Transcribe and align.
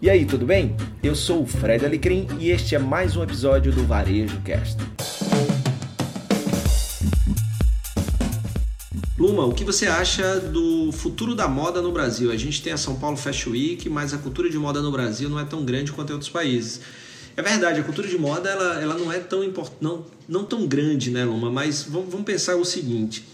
E 0.00 0.10
aí, 0.10 0.26
tudo 0.26 0.44
bem? 0.44 0.76
Eu 1.02 1.14
sou 1.14 1.42
o 1.42 1.46
Fred 1.46 1.82
Alecrim 1.82 2.28
e 2.38 2.50
este 2.50 2.74
é 2.74 2.78
mais 2.78 3.16
um 3.16 3.22
episódio 3.22 3.72
do 3.72 3.82
Varejo 3.86 4.38
Cast. 4.42 4.76
Luma, 9.18 9.46
o 9.46 9.54
que 9.54 9.64
você 9.64 9.86
acha 9.86 10.38
do 10.38 10.92
futuro 10.92 11.34
da 11.34 11.48
moda 11.48 11.80
no 11.80 11.92
Brasil? 11.92 12.30
A 12.30 12.36
gente 12.36 12.62
tem 12.62 12.74
a 12.74 12.76
São 12.76 12.96
Paulo 12.96 13.16
Fashion 13.16 13.52
Week, 13.52 13.88
mas 13.88 14.12
a 14.12 14.18
cultura 14.18 14.50
de 14.50 14.58
moda 14.58 14.82
no 14.82 14.92
Brasil 14.92 15.30
não 15.30 15.40
é 15.40 15.46
tão 15.46 15.64
grande 15.64 15.92
quanto 15.92 16.10
em 16.10 16.12
outros 16.12 16.30
países. 16.30 16.82
É 17.34 17.40
verdade, 17.40 17.80
a 17.80 17.82
cultura 17.82 18.06
de 18.06 18.18
moda 18.18 18.50
ela, 18.50 18.82
ela 18.82 18.98
não 18.98 19.10
é 19.10 19.18
tão 19.18 19.50
não, 19.80 20.04
não 20.28 20.44
tão 20.44 20.66
grande, 20.66 21.10
né, 21.10 21.24
Luma? 21.24 21.50
Mas 21.50 21.84
vamos, 21.84 22.10
vamos 22.10 22.26
pensar 22.26 22.56
o 22.56 22.66
seguinte: 22.66 23.24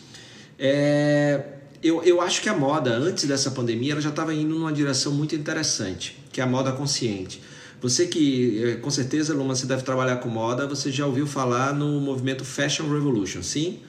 é, 0.57 1.43
eu, 1.83 2.05
eu 2.05 2.21
acho 2.21 2.41
que 2.41 2.49
a 2.49 2.55
moda, 2.55 2.97
antes 2.97 3.25
dessa 3.25 3.51
pandemia, 3.51 3.95
ela 3.95 4.01
já 4.01 4.11
estava 4.11 4.33
indo 4.33 4.55
numa 4.55 4.73
direção 4.73 5.11
muito 5.11 5.35
interessante, 5.35 6.22
que 6.33 6.41
é 6.41 6.45
a 6.45 6.47
moda 6.47 6.73
consciente. 6.73 7.41
Você 7.81 8.07
que, 8.07 8.63
é, 8.65 8.75
com 8.77 8.91
certeza, 8.91 9.35
Luma, 9.35 9.55
você 9.55 9.67
deve 9.67 9.83
trabalhar 9.83 10.17
com 10.17 10.29
moda, 10.29 10.67
você 10.67 10.91
já 10.91 11.05
ouviu 11.05 11.27
falar 11.27 11.75
no 11.75 12.01
movimento 12.01 12.45
Fashion 12.45 12.89
Revolution, 12.89 13.43
sim? 13.43 13.81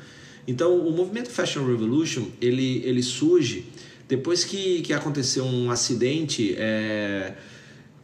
Então, 0.47 0.77
o 0.77 0.91
movimento 0.91 1.29
Fashion 1.29 1.65
Revolution, 1.65 2.25
ele, 2.41 2.81
ele 2.83 3.01
surge 3.01 3.65
depois 4.07 4.43
que, 4.43 4.81
que 4.81 4.93
aconteceu 4.93 5.45
um 5.45 5.71
acidente 5.71 6.55
é, 6.57 7.33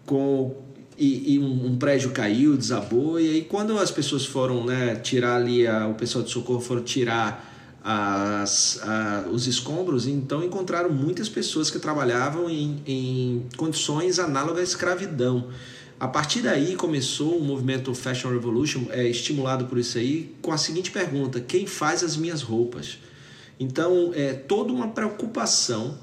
com 0.05 0.55
e, 0.97 1.35
e 1.35 1.39
um, 1.39 1.67
um, 1.67 1.77
prédio 1.77 2.11
caiu, 2.11 2.57
desabou, 2.57 3.19
e 3.19 3.29
aí 3.29 3.41
quando 3.41 3.77
as 3.77 3.89
pessoas 3.89 4.25
foram 4.25 4.65
né, 4.65 4.95
tirar 4.95 5.37
ali, 5.37 5.65
a, 5.65 5.87
o 5.87 5.93
pessoal 5.93 6.23
de 6.23 6.29
socorro 6.29 6.59
foram 6.59 6.83
tirar 6.83 7.48
as, 7.83 8.79
a, 8.83 9.25
os 9.31 9.47
escombros, 9.47 10.07
então 10.07 10.43
encontraram 10.43 10.89
muitas 10.89 11.29
pessoas 11.29 11.71
que 11.71 11.79
trabalhavam 11.79 12.49
em, 12.49 12.81
em 12.85 13.45
condições 13.55 14.19
análogas 14.19 14.59
à 14.59 14.63
escravidão. 14.63 15.47
A 15.99 16.07
partir 16.07 16.41
daí 16.41 16.75
começou 16.75 17.37
o 17.37 17.43
movimento 17.43 17.93
Fashion 17.93 18.29
Revolution, 18.29 18.85
é, 18.89 19.07
estimulado 19.07 19.65
por 19.65 19.77
isso 19.77 19.97
aí, 19.97 20.35
com 20.41 20.51
a 20.51 20.57
seguinte 20.57 20.91
pergunta: 20.91 21.41
quem 21.41 21.67
faz 21.67 22.03
as 22.03 22.15
minhas 22.15 22.41
roupas? 22.41 22.99
Então, 23.59 24.11
é 24.15 24.33
toda 24.33 24.71
uma 24.71 24.87
preocupação 24.87 25.97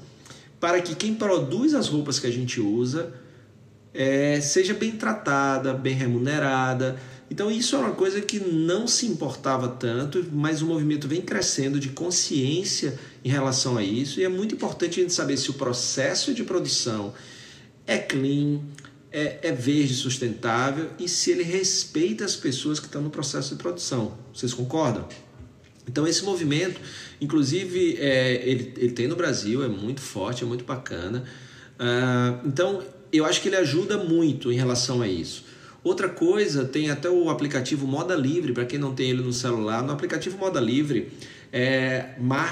para 0.59 0.79
que 0.81 0.93
quem 0.93 1.15
produz 1.15 1.73
as 1.73 1.87
roupas 1.87 2.19
que 2.19 2.27
a 2.27 2.31
gente 2.31 2.61
usa 2.61 3.13
é, 3.93 4.39
seja 4.39 4.75
bem 4.75 4.91
tratada, 4.91 5.73
bem 5.73 5.95
remunerada. 5.95 6.99
Então, 7.29 7.51
isso 7.51 7.75
é 7.75 7.79
uma 7.79 7.91
coisa 7.91 8.21
que 8.21 8.39
não 8.39 8.87
se 8.87 9.05
importava 9.05 9.67
tanto, 9.67 10.25
mas 10.31 10.61
o 10.61 10.65
movimento 10.65 11.07
vem 11.07 11.21
crescendo 11.21 11.79
de 11.79 11.89
consciência 11.89 12.97
em 13.23 13.29
relação 13.29 13.77
a 13.77 13.83
isso, 13.83 14.19
e 14.19 14.23
é 14.23 14.29
muito 14.29 14.55
importante 14.55 14.99
a 14.99 15.03
gente 15.03 15.13
saber 15.13 15.35
se 15.37 15.49
o 15.49 15.53
processo 15.53 16.33
de 16.33 16.43
produção 16.43 17.13
é 17.85 17.97
clean, 17.97 18.61
é, 19.11 19.39
é 19.41 19.51
verde, 19.51 19.93
sustentável 19.93 20.89
e 20.99 21.07
se 21.07 21.31
ele 21.31 21.43
respeita 21.43 22.23
as 22.23 22.35
pessoas 22.35 22.79
que 22.79 22.85
estão 22.85 23.01
no 23.01 23.09
processo 23.09 23.55
de 23.55 23.61
produção. 23.61 24.17
Vocês 24.33 24.53
concordam? 24.53 25.07
Então, 25.87 26.05
esse 26.05 26.23
movimento, 26.23 26.79
inclusive, 27.19 27.97
é, 27.97 28.41
ele, 28.47 28.73
ele 28.77 28.91
tem 28.91 29.07
no 29.07 29.15
Brasil, 29.15 29.63
é 29.63 29.67
muito 29.67 30.01
forte, 30.01 30.43
é 30.43 30.45
muito 30.45 30.65
bacana. 30.65 31.23
Uh, 31.79 32.47
então, 32.47 32.83
eu 33.11 33.25
acho 33.25 33.41
que 33.41 33.47
ele 33.47 33.55
ajuda 33.55 33.97
muito 33.97 34.51
em 34.51 34.55
relação 34.55 35.01
a 35.01 35.07
isso. 35.07 35.45
Outra 35.87 36.09
coisa, 36.09 36.65
tem 36.65 36.89
até 36.89 37.09
o 37.09 37.29
aplicativo 37.29 37.87
Moda 37.87 38.13
Livre, 38.13 38.51
para 38.51 38.65
quem 38.65 38.77
não 38.77 38.93
tem 38.93 39.09
ele 39.09 39.21
no 39.21 39.31
celular. 39.31 39.81
No 39.81 39.93
aplicativo 39.93 40.37
Moda 40.37 40.59
Livre 40.59 41.13
é, 41.49 42.09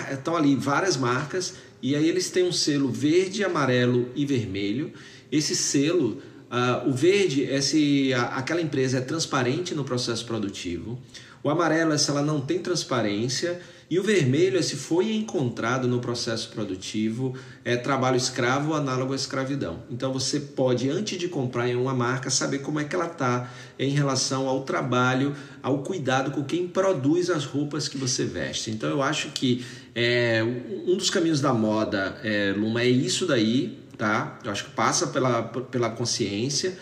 estão 0.10 0.38
ali 0.38 0.56
várias 0.56 0.96
marcas 0.96 1.56
e 1.82 1.98
aí 1.98 2.08
eles 2.08 2.30
têm 2.30 2.48
um 2.48 2.54
selo 2.54 2.88
verde, 2.88 3.44
amarelo 3.44 4.08
e 4.16 4.26
vermelho. 4.26 4.94
Esse 5.30 5.54
selo, 5.54 6.22
uh, 6.50 6.90
o 6.90 6.94
verde 6.94 7.44
é 7.44 7.60
se 7.60 8.14
a, 8.14 8.38
aquela 8.38 8.62
empresa 8.62 9.00
é 9.00 9.02
transparente 9.02 9.76
no 9.76 9.84
processo 9.84 10.26
produtivo. 10.26 10.98
O 11.44 11.50
amarelo 11.50 11.92
é 11.92 11.98
se 11.98 12.10
ela 12.10 12.22
não 12.22 12.40
tem 12.40 12.60
transparência 12.60 13.60
e 13.90 14.00
o 14.00 14.04
vermelho 14.04 14.58
é 14.58 14.62
se 14.64 14.76
foi 14.76 15.14
encontrado 15.14 15.88
no 15.88 16.00
processo 16.00 16.50
produtivo 16.50 17.36
é 17.64 17.78
trabalho 17.78 18.18
escravo 18.18 18.74
análogo 18.74 19.14
à 19.14 19.16
escravidão. 19.16 19.84
Então 19.92 20.12
você 20.12 20.40
pode, 20.40 20.90
antes 20.90 21.20
de 21.20 21.28
comprar 21.28 21.70
em 21.70 21.76
uma 21.76 21.94
marca, 21.94 22.32
saber 22.32 22.60
como 22.60 22.80
é 22.80 22.84
que 22.84 22.96
ela 22.96 23.06
está 23.06 23.52
em 23.78 23.92
relação 23.92 24.48
ao 24.48 24.64
trabalho, 24.64 25.36
ao 25.62 25.84
cuidado 25.84 26.32
com 26.32 26.44
quem 26.44 26.68
produz 26.68 27.30
as 27.30 27.46
roupas 27.46 27.88
que 27.88 27.98
você 27.98 28.26
veste. 28.26 28.72
Então 28.72 28.90
eu 28.90 29.04
acho 29.04 29.30
que 29.30 29.64
é, 29.94 30.44
um 30.88 30.98
dos 30.98 31.12
caminhos 31.12 31.40
da 31.40 31.54
moda, 31.54 32.20
é, 32.24 32.54
Luma, 32.58 32.82
é 32.82 32.88
isso 32.88 33.28
daí, 33.28 33.80
tá? 33.98 34.40
Eu 34.44 34.52
acho 34.52 34.66
que 34.66 34.72
passa 34.72 35.08
pela, 35.08 35.44
pela 35.44 35.92
consciência. 35.92 36.76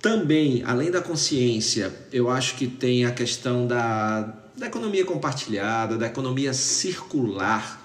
Também, 0.00 0.62
além 0.64 0.92
da 0.92 1.00
consciência, 1.00 1.92
eu 2.12 2.30
acho 2.30 2.54
que 2.54 2.68
tem 2.68 3.04
a 3.04 3.10
questão 3.10 3.66
da 3.66 4.45
da 4.56 4.66
economia 4.66 5.04
compartilhada, 5.04 5.98
da 5.98 6.06
economia 6.06 6.52
circular. 6.54 7.82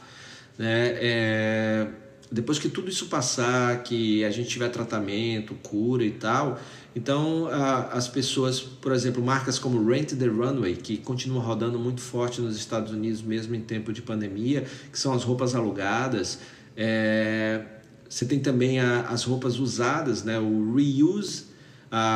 Né? 0.58 0.96
É, 0.96 1.88
depois 2.32 2.58
que 2.58 2.70
tudo 2.70 2.90
isso 2.90 3.08
passar, 3.08 3.84
que 3.84 4.24
a 4.24 4.32
gente 4.32 4.50
tiver 4.50 4.70
tratamento, 4.70 5.54
cura 5.56 6.04
e 6.04 6.12
tal, 6.12 6.58
então 6.96 7.48
a, 7.48 7.90
as 7.90 8.08
pessoas, 8.08 8.60
por 8.60 8.94
exemplo, 8.94 9.22
marcas 9.22 9.60
como 9.60 9.86
Rent 9.86 10.14
the 10.14 10.28
Runway, 10.28 10.76
que 10.76 10.98
continuam 10.98 11.44
rodando 11.44 11.78
muito 11.78 12.00
forte 12.00 12.40
nos 12.40 12.56
Estados 12.56 12.92
Unidos 12.92 13.22
mesmo 13.22 13.54
em 13.54 13.62
tempo 13.62 13.92
de 13.92 14.02
pandemia, 14.02 14.66
que 14.92 14.98
são 14.98 15.14
as 15.14 15.24
roupas 15.24 15.56
alugadas. 15.56 16.40
É, 16.78 17.62
você 18.08 18.26
tem 18.26 18.40
também 18.40 18.80
a, 18.80 19.02
as 19.02 19.24
roupas 19.26 19.60
usadas, 19.60 20.24
né? 20.24 20.40
o 20.40 20.74
reuse. 20.74 21.46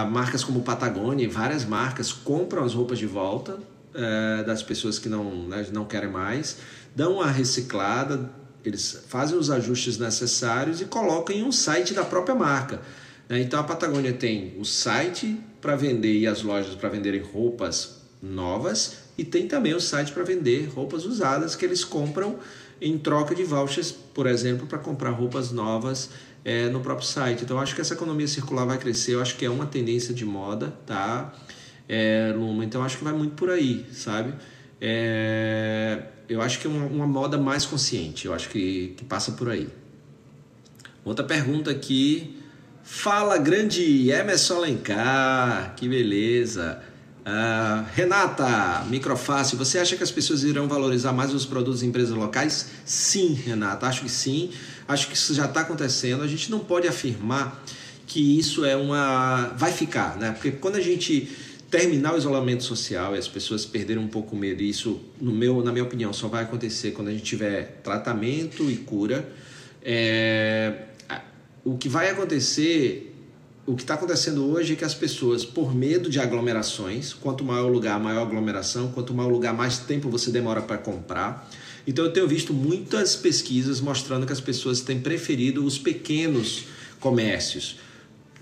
marcas 0.10 0.46
como 0.46 0.62
Patagônia 0.62 1.26
e 1.26 1.28
várias 1.28 1.66
marcas 1.66 2.14
compram 2.14 2.64
as 2.64 2.74
roupas 2.74 2.98
de 2.98 3.06
volta 3.06 3.60
é, 3.96 4.44
das 4.44 4.62
pessoas 4.62 5.00
que 5.00 5.10
não, 5.10 5.48
né, 5.48 5.66
não 5.72 5.86
querem 5.86 6.10
mais, 6.10 6.58
dão 6.96 7.22
a 7.22 7.30
reciclada, 7.30 8.30
eles 8.64 9.04
fazem 9.08 9.38
os 9.38 9.50
ajustes 9.50 9.98
necessários 9.98 10.82
e 10.82 10.86
colocam 10.86 11.36
em 11.36 11.44
um 11.44 11.52
site 11.52 11.94
da 11.94 12.04
própria 12.04 12.36
marca. 12.36 12.82
Né? 13.30 13.40
Então 13.42 13.60
a 13.60 13.64
Patagônia 13.64 14.14
tem 14.14 14.56
o 14.60 14.66
site 14.66 15.40
para 15.62 15.76
vender 15.76 16.18
e 16.18 16.28
as 16.28 16.42
lojas 16.42 16.76
para 16.76 16.90
venderem 16.90 17.22
roupas 17.22 18.02
novas 18.22 18.98
e 19.18 19.24
tem 19.24 19.48
também 19.48 19.74
o 19.74 19.80
site 19.80 20.12
para 20.12 20.24
vender 20.24 20.68
roupas 20.68 21.06
usadas 21.06 21.56
que 21.56 21.66
eles 21.66 21.84
compram 21.84 22.40
em 22.82 22.98
troca 22.98 23.34
de 23.34 23.44
vouchers, 23.44 23.92
por 23.92 24.28
exemplo, 24.28 24.68
para 24.68 24.78
comprar 24.78 25.12
roupas 25.12 25.52
novas 25.52 26.10
é, 26.44 26.68
no 26.70 26.82
próprio 26.82 27.08
site. 27.08 27.44
Então, 27.44 27.60
acho 27.60 27.74
que 27.74 27.82
essa 27.82 27.94
economia 27.94 28.28
circular 28.28 28.66
vai 28.66 28.78
crescer. 28.78 29.16
Eu 29.16 29.22
acho 29.22 29.36
que 29.38 29.46
é 29.46 29.50
uma 29.50 29.66
tendência 29.66 30.14
de 30.14 30.26
moda, 30.26 30.74
tá? 30.86 31.34
É, 31.88 32.34
Luma. 32.36 32.64
Então 32.66 32.84
acho 32.84 32.98
que 32.98 33.04
vai 33.04 33.14
muito 33.14 33.36
por 33.36 33.50
aí, 33.50 33.86
sabe? 33.92 34.34
É, 34.80 36.04
eu 36.28 36.42
acho 36.42 36.60
que 36.60 36.68
é 36.68 36.70
uma, 36.70 36.86
uma, 36.86 37.08
moda 37.08 37.38
mais 37.38 37.66
consciente, 37.66 38.26
eu 38.26 38.34
acho 38.34 38.50
que, 38.50 38.94
que 38.98 39.06
passa 39.06 39.32
por 39.34 39.50
aí. 39.50 39.68
Outra 41.04 41.24
pergunta 41.24 41.72
aqui. 41.72 42.42
Fala, 42.84 43.38
grande 43.40 44.12
Emerson 44.12 44.58
Alencar, 44.58 45.74
que 45.76 45.90
beleza. 45.90 46.82
Uh, 47.26 47.84
Renata, 47.96 48.86
Microfácil, 48.88 49.58
você 49.58 49.80
acha 49.80 49.96
que 49.96 50.04
as 50.04 50.12
pessoas 50.12 50.44
irão 50.44 50.68
valorizar 50.68 51.12
mais 51.12 51.34
os 51.34 51.44
produtos 51.44 51.80
de 51.80 51.88
empresas 51.88 52.16
locais? 52.16 52.70
Sim, 52.86 53.34
Renata, 53.34 53.88
acho 53.88 54.02
que 54.02 54.10
sim. 54.10 54.52
Acho 54.88 55.08
que 55.08 55.16
isso 55.16 55.34
já 55.34 55.46
está 55.46 55.62
acontecendo. 55.62 56.22
A 56.22 56.28
gente 56.28 56.52
não 56.52 56.60
pode 56.60 56.88
afirmar 56.88 57.64
que 58.06 58.38
isso 58.38 58.64
é 58.64 58.76
uma. 58.76 59.48
vai 59.58 59.72
ficar, 59.72 60.18
né? 60.18 60.32
Porque 60.32 60.52
quando 60.52 60.76
a 60.76 60.82
gente 60.82 61.28
terminar 61.70 62.14
o 62.14 62.18
isolamento 62.18 62.64
social 62.64 63.16
e 63.16 63.20
as 63.20 63.28
pessoas 63.28 63.66
perderem 63.66 64.04
um 64.04 64.08
pouco 64.08 64.36
o 64.36 64.40
medo, 64.40 64.62
isso, 64.62 65.02
no 65.20 65.32
meu, 65.32 65.64
na 65.64 65.72
minha 65.72 65.84
opinião, 65.84 66.14
só 66.14 66.28
vai 66.28 66.44
acontecer 66.44 66.92
quando 66.92 67.10
a 67.10 67.12
gente 67.12 67.24
tiver 67.24 67.80
tratamento 67.84 68.70
e 68.70 68.78
cura. 68.78 69.28
É, 69.82 70.74
o 71.64 71.78
que 71.78 71.90
vai 71.90 72.10
acontecer, 72.10 73.16
o 73.66 73.76
que 73.76 73.82
está 73.82 73.96
acontecendo 73.96 74.46
hoje 74.46 74.74
é 74.74 74.76
que 74.76 74.86
as 74.86 74.94
pessoas, 74.94 75.44
por 75.44 75.74
medo 75.76 76.10
de 76.10 76.20
aglomerações, 76.20 77.14
quanto 77.14 77.44
maior 77.44 77.66
o 77.66 77.74
lugar, 77.74 78.00
maior 78.00 78.20
a 78.20 78.24
aglomeração, 78.24 78.92
quanto 78.92 79.14
maior 79.14 79.30
o 79.30 79.34
lugar, 79.34 79.54
mais 79.54 79.80
tempo 79.80 80.10
você 80.10 80.32
demora 80.32 80.62
para 80.62 80.78
comprar. 80.78 81.50
Então 81.88 82.06
eu 82.06 82.12
tenho 82.12 82.28
visto 82.28 82.54
muitas 82.54 83.16
pesquisas 83.16 83.80
mostrando 83.80 84.26
que 84.26 84.34
as 84.34 84.40
pessoas 84.40 84.82
têm 84.82 85.00
preferido 85.00 85.66
os 85.66 85.78
pequenos 85.78 86.66
comércios 87.00 87.78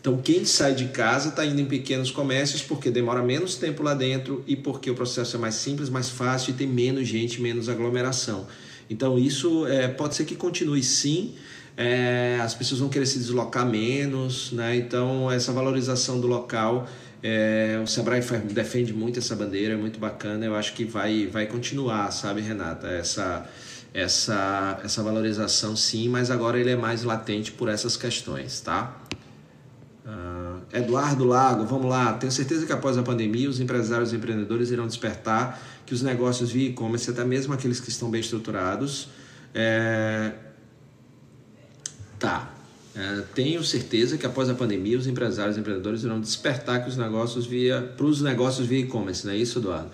então, 0.03 0.17
quem 0.17 0.43
sai 0.43 0.75
de 0.75 0.89
casa 0.89 1.29
está 1.29 1.45
indo 1.45 1.61
em 1.61 1.65
pequenos 1.65 2.11
comércios 2.11 2.61
porque 2.61 2.91
demora 2.91 3.23
menos 3.23 3.55
tempo 3.55 3.81
lá 3.81 3.93
dentro 3.93 4.43
e 4.45 4.53
porque 4.53 4.91
o 4.91 4.93
processo 4.93 5.37
é 5.37 5.39
mais 5.39 5.55
simples, 5.55 5.87
mais 5.87 6.09
fácil 6.09 6.51
e 6.51 6.53
tem 6.55 6.67
menos 6.67 7.07
gente, 7.07 7.41
menos 7.41 7.69
aglomeração. 7.69 8.45
Então, 8.89 9.17
isso 9.17 9.65
é, 9.65 9.87
pode 9.87 10.15
ser 10.15 10.25
que 10.25 10.35
continue 10.35 10.83
sim. 10.83 11.35
É, 11.77 12.37
as 12.41 12.53
pessoas 12.53 12.81
vão 12.81 12.89
querer 12.89 13.05
se 13.05 13.17
deslocar 13.17 13.65
menos, 13.65 14.51
né? 14.51 14.75
então 14.75 15.31
essa 15.31 15.53
valorização 15.53 16.19
do 16.19 16.27
local, 16.27 16.85
é, 17.23 17.79
o 17.81 17.87
Sebrae 17.87 18.21
defende 18.51 18.91
muito 18.91 19.19
essa 19.19 19.37
bandeira, 19.37 19.73
é 19.73 19.77
muito 19.77 19.99
bacana. 19.99 20.45
Eu 20.45 20.53
acho 20.53 20.73
que 20.73 20.83
vai, 20.83 21.27
vai 21.27 21.45
continuar, 21.45 22.11
sabe, 22.11 22.41
Renata? 22.41 22.89
Essa, 22.89 23.49
essa, 23.93 24.81
essa 24.83 25.01
valorização 25.01 25.77
sim, 25.77 26.09
mas 26.09 26.29
agora 26.29 26.59
ele 26.59 26.71
é 26.71 26.75
mais 26.75 27.03
latente 27.03 27.53
por 27.53 27.69
essas 27.69 27.95
questões, 27.95 28.59
tá? 28.59 28.99
Eduardo 30.73 31.23
Lago, 31.23 31.65
vamos 31.65 31.87
lá. 31.87 32.13
Tenho 32.13 32.31
certeza 32.31 32.65
que 32.65 32.73
após 32.73 32.97
a 32.97 33.03
pandemia, 33.03 33.47
os 33.47 33.59
empresários 33.59 34.11
e 34.11 34.15
empreendedores 34.15 34.71
irão 34.71 34.87
despertar 34.87 35.61
que 35.85 35.93
os 35.93 36.01
negócios 36.01 36.51
via 36.51 36.69
e-commerce, 36.69 37.09
até 37.11 37.23
mesmo 37.23 37.53
aqueles 37.53 37.79
que 37.79 37.89
estão 37.89 38.09
bem 38.09 38.21
estruturados, 38.21 39.09
é... 39.53 40.31
tá. 42.17 42.49
É, 42.95 43.23
tenho 43.33 43.63
certeza 43.63 44.19
que 44.19 44.25
após 44.25 44.49
a 44.49 44.53
pandemia, 44.53 44.97
os 44.97 45.07
empresários 45.07 45.57
e 45.57 45.59
empreendedores 45.59 46.03
irão 46.03 46.21
despertar 46.21 46.83
que 46.83 46.89
os 46.89 46.95
negócios 46.95 47.47
via 47.47 47.81
para 47.81 48.05
os 48.05 48.21
negócios 48.21 48.67
via 48.67 48.79
e-commerce, 48.79 49.25
não 49.25 49.33
é 49.33 49.37
isso, 49.37 49.57
Eduardo? 49.57 49.89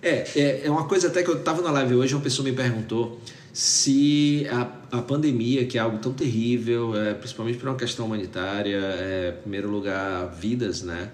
É, 0.00 0.26
é, 0.34 0.66
é 0.66 0.70
uma 0.70 0.86
coisa 0.86 1.08
até 1.08 1.22
que 1.22 1.28
eu 1.28 1.38
estava 1.38 1.60
na 1.60 1.70
live 1.70 1.96
hoje, 1.96 2.14
uma 2.14 2.22
pessoa 2.22 2.48
me 2.48 2.54
perguntou 2.54 3.20
se 3.52 4.46
a, 4.50 4.98
a 4.98 5.02
pandemia, 5.02 5.66
que 5.66 5.78
é 5.78 5.80
algo 5.80 5.98
tão 5.98 6.12
terrível, 6.12 6.96
é, 6.96 7.14
principalmente 7.14 7.58
por 7.58 7.68
uma 7.68 7.76
questão 7.76 8.06
humanitária, 8.06 8.76
é, 8.76 9.34
em 9.36 9.42
primeiro 9.42 9.70
lugar, 9.70 10.26
vidas, 10.34 10.82
né? 10.82 11.10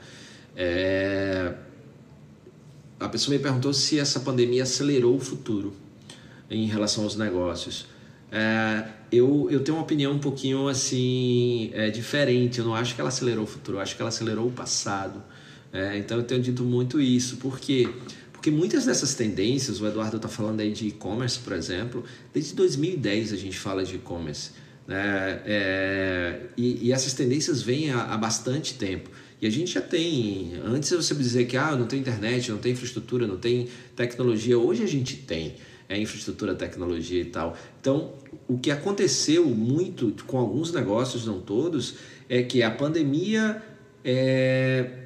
É, 0.56 1.54
a 2.98 3.08
pessoa 3.08 3.36
me 3.36 3.42
perguntou 3.42 3.72
se 3.72 3.98
essa 3.98 4.20
pandemia 4.20 4.62
acelerou 4.62 5.16
o 5.16 5.20
futuro 5.20 5.74
em 6.50 6.66
relação 6.66 7.04
aos 7.04 7.16
negócios. 7.16 7.86
É, 8.30 8.88
eu, 9.12 9.48
eu 9.50 9.60
tenho 9.60 9.76
uma 9.76 9.84
opinião 9.84 10.12
um 10.12 10.18
pouquinho 10.18 10.68
assim 10.68 11.70
é, 11.72 11.90
diferente. 11.90 12.58
Eu 12.58 12.64
não 12.64 12.74
acho 12.74 12.94
que 12.94 13.00
ela 13.00 13.08
acelerou 13.08 13.44
o 13.44 13.46
futuro, 13.46 13.78
eu 13.78 13.80
acho 13.82 13.94
que 13.94 14.02
ela 14.02 14.08
acelerou 14.08 14.48
o 14.48 14.52
passado. 14.52 15.22
É, 15.72 15.98
então 15.98 16.18
eu 16.18 16.24
tenho 16.24 16.40
dito 16.40 16.62
muito 16.64 17.00
isso. 17.00 17.36
Por 17.36 17.58
quê? 17.58 17.88
Porque 18.44 18.54
muitas 18.54 18.84
dessas 18.84 19.14
tendências, 19.14 19.80
o 19.80 19.86
Eduardo 19.86 20.16
está 20.16 20.28
falando 20.28 20.60
aí 20.60 20.70
de 20.70 20.88
e-commerce, 20.88 21.38
por 21.38 21.54
exemplo, 21.54 22.04
desde 22.30 22.54
2010 22.54 23.32
a 23.32 23.36
gente 23.36 23.58
fala 23.58 23.82
de 23.82 23.94
e-commerce. 23.94 24.50
Né? 24.86 25.40
É, 25.46 26.40
e, 26.54 26.88
e, 26.88 26.92
essas 26.92 27.14
tendências 27.14 27.62
vêm 27.62 27.90
há, 27.90 28.02
há, 28.02 28.18
bastante 28.18 28.74
tempo. 28.74 29.08
E 29.40 29.46
a 29.46 29.50
gente 29.50 29.72
já 29.72 29.80
tem, 29.80 30.60
antes 30.62 30.90
você 30.90 31.14
dizer 31.14 31.46
que 31.46 31.56
ah, 31.56 31.74
não 31.74 31.86
tem 31.86 32.00
internet, 32.00 32.50
não 32.50 32.58
tem 32.58 32.72
infraestrutura, 32.72 33.26
não 33.26 33.38
tem 33.38 33.66
tecnologia, 33.96 34.58
hoje 34.58 34.82
a 34.82 34.86
gente 34.86 35.16
tem 35.16 35.54
é, 35.88 35.98
infraestrutura, 35.98 36.54
tecnologia 36.54 37.22
e 37.22 37.24
tal. 37.24 37.56
Então, 37.80 38.12
o 38.46 38.58
que 38.58 38.70
aconteceu 38.70 39.46
muito 39.46 40.14
com 40.26 40.36
alguns 40.36 40.70
negócios, 40.70 41.24
não 41.24 41.40
todos, 41.40 41.94
é 42.28 42.42
que 42.42 42.62
a 42.62 42.70
pandemia 42.70 43.62
é, 44.04 45.03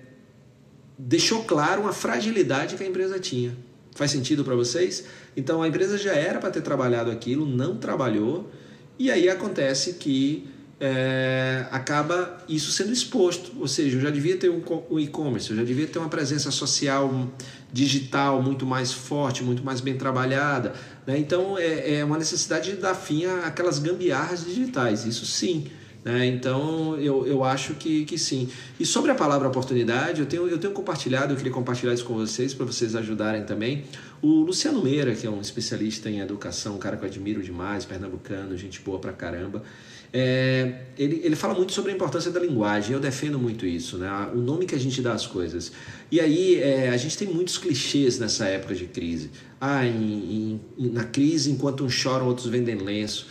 deixou 0.98 1.44
claro 1.44 1.82
uma 1.82 1.92
fragilidade 1.92 2.74
que 2.74 2.82
a 2.82 2.86
empresa 2.86 3.20
tinha. 3.20 3.56
Faz 3.94 4.10
sentido 4.10 4.44
para 4.44 4.54
vocês? 4.54 5.04
Então 5.36 5.62
a 5.62 5.68
empresa 5.68 5.96
já 5.96 6.12
era 6.12 6.38
para 6.38 6.50
ter 6.50 6.62
trabalhado 6.62 7.10
aquilo, 7.10 7.46
não 7.46 7.76
trabalhou, 7.76 8.50
e 8.98 9.10
aí 9.10 9.28
acontece 9.28 9.94
que 9.94 10.48
é, 10.80 11.66
acaba 11.70 12.38
isso 12.48 12.70
sendo 12.72 12.92
exposto. 12.92 13.52
Ou 13.58 13.68
seja, 13.68 13.96
eu 13.96 14.00
já 14.00 14.10
devia 14.10 14.36
ter 14.36 14.50
um, 14.50 14.62
um 14.90 14.98
e-commerce, 14.98 15.50
eu 15.50 15.56
já 15.56 15.64
devia 15.64 15.86
ter 15.86 15.98
uma 15.98 16.08
presença 16.08 16.50
social 16.50 17.28
digital 17.72 18.42
muito 18.42 18.64
mais 18.66 18.92
forte, 18.92 19.42
muito 19.42 19.64
mais 19.64 19.80
bem 19.80 19.96
trabalhada. 19.96 20.74
Né? 21.06 21.18
Então 21.18 21.56
é, 21.58 21.98
é 21.98 22.04
uma 22.04 22.18
necessidade 22.18 22.70
de 22.70 22.76
dar 22.76 22.94
fim 22.94 23.24
àquelas 23.26 23.78
gambiarras 23.78 24.44
digitais, 24.44 25.04
isso 25.04 25.26
sim. 25.26 25.68
Né? 26.04 26.26
Então, 26.26 26.96
eu, 26.96 27.26
eu 27.26 27.44
acho 27.44 27.74
que, 27.74 28.04
que 28.04 28.16
sim. 28.16 28.48
E 28.78 28.86
sobre 28.86 29.10
a 29.10 29.14
palavra 29.14 29.48
oportunidade, 29.48 30.20
eu 30.20 30.26
tenho, 30.26 30.48
eu 30.48 30.58
tenho 30.58 30.72
compartilhado, 30.72 31.32
eu 31.32 31.36
queria 31.36 31.52
compartilhar 31.52 31.92
isso 31.92 32.04
com 32.04 32.14
vocês, 32.14 32.54
para 32.54 32.64
vocês 32.64 32.94
ajudarem 32.94 33.44
também. 33.44 33.84
O 34.22 34.40
Luciano 34.40 34.82
Meira, 34.82 35.14
que 35.14 35.26
é 35.26 35.30
um 35.30 35.40
especialista 35.40 36.08
em 36.08 36.20
educação, 36.20 36.76
um 36.76 36.78
cara 36.78 36.96
que 36.96 37.04
eu 37.04 37.08
admiro 37.08 37.42
demais, 37.42 37.84
pernambucano, 37.84 38.56
gente 38.56 38.80
boa 38.80 38.98
pra 38.98 39.12
caramba. 39.12 39.62
É, 40.10 40.84
ele, 40.96 41.20
ele 41.22 41.36
fala 41.36 41.54
muito 41.54 41.72
sobre 41.72 41.92
a 41.92 41.94
importância 41.94 42.30
da 42.30 42.40
linguagem, 42.40 42.92
eu 42.92 43.00
defendo 43.00 43.38
muito 43.38 43.66
isso, 43.66 43.98
né? 43.98 44.10
o 44.34 44.38
nome 44.38 44.64
que 44.64 44.74
a 44.74 44.78
gente 44.78 45.02
dá 45.02 45.12
às 45.12 45.26
coisas. 45.26 45.70
E 46.10 46.18
aí 46.18 46.56
é, 46.56 46.88
a 46.88 46.96
gente 46.96 47.18
tem 47.18 47.28
muitos 47.28 47.58
clichês 47.58 48.18
nessa 48.18 48.46
época 48.46 48.74
de 48.74 48.86
crise. 48.86 49.30
Ah, 49.60 49.84
em, 49.84 50.60
em, 50.78 50.88
na 50.88 51.04
crise, 51.04 51.50
enquanto 51.50 51.84
uns 51.84 51.92
choram, 51.92 52.26
outros 52.26 52.46
vendem 52.46 52.76
lenço. 52.76 53.26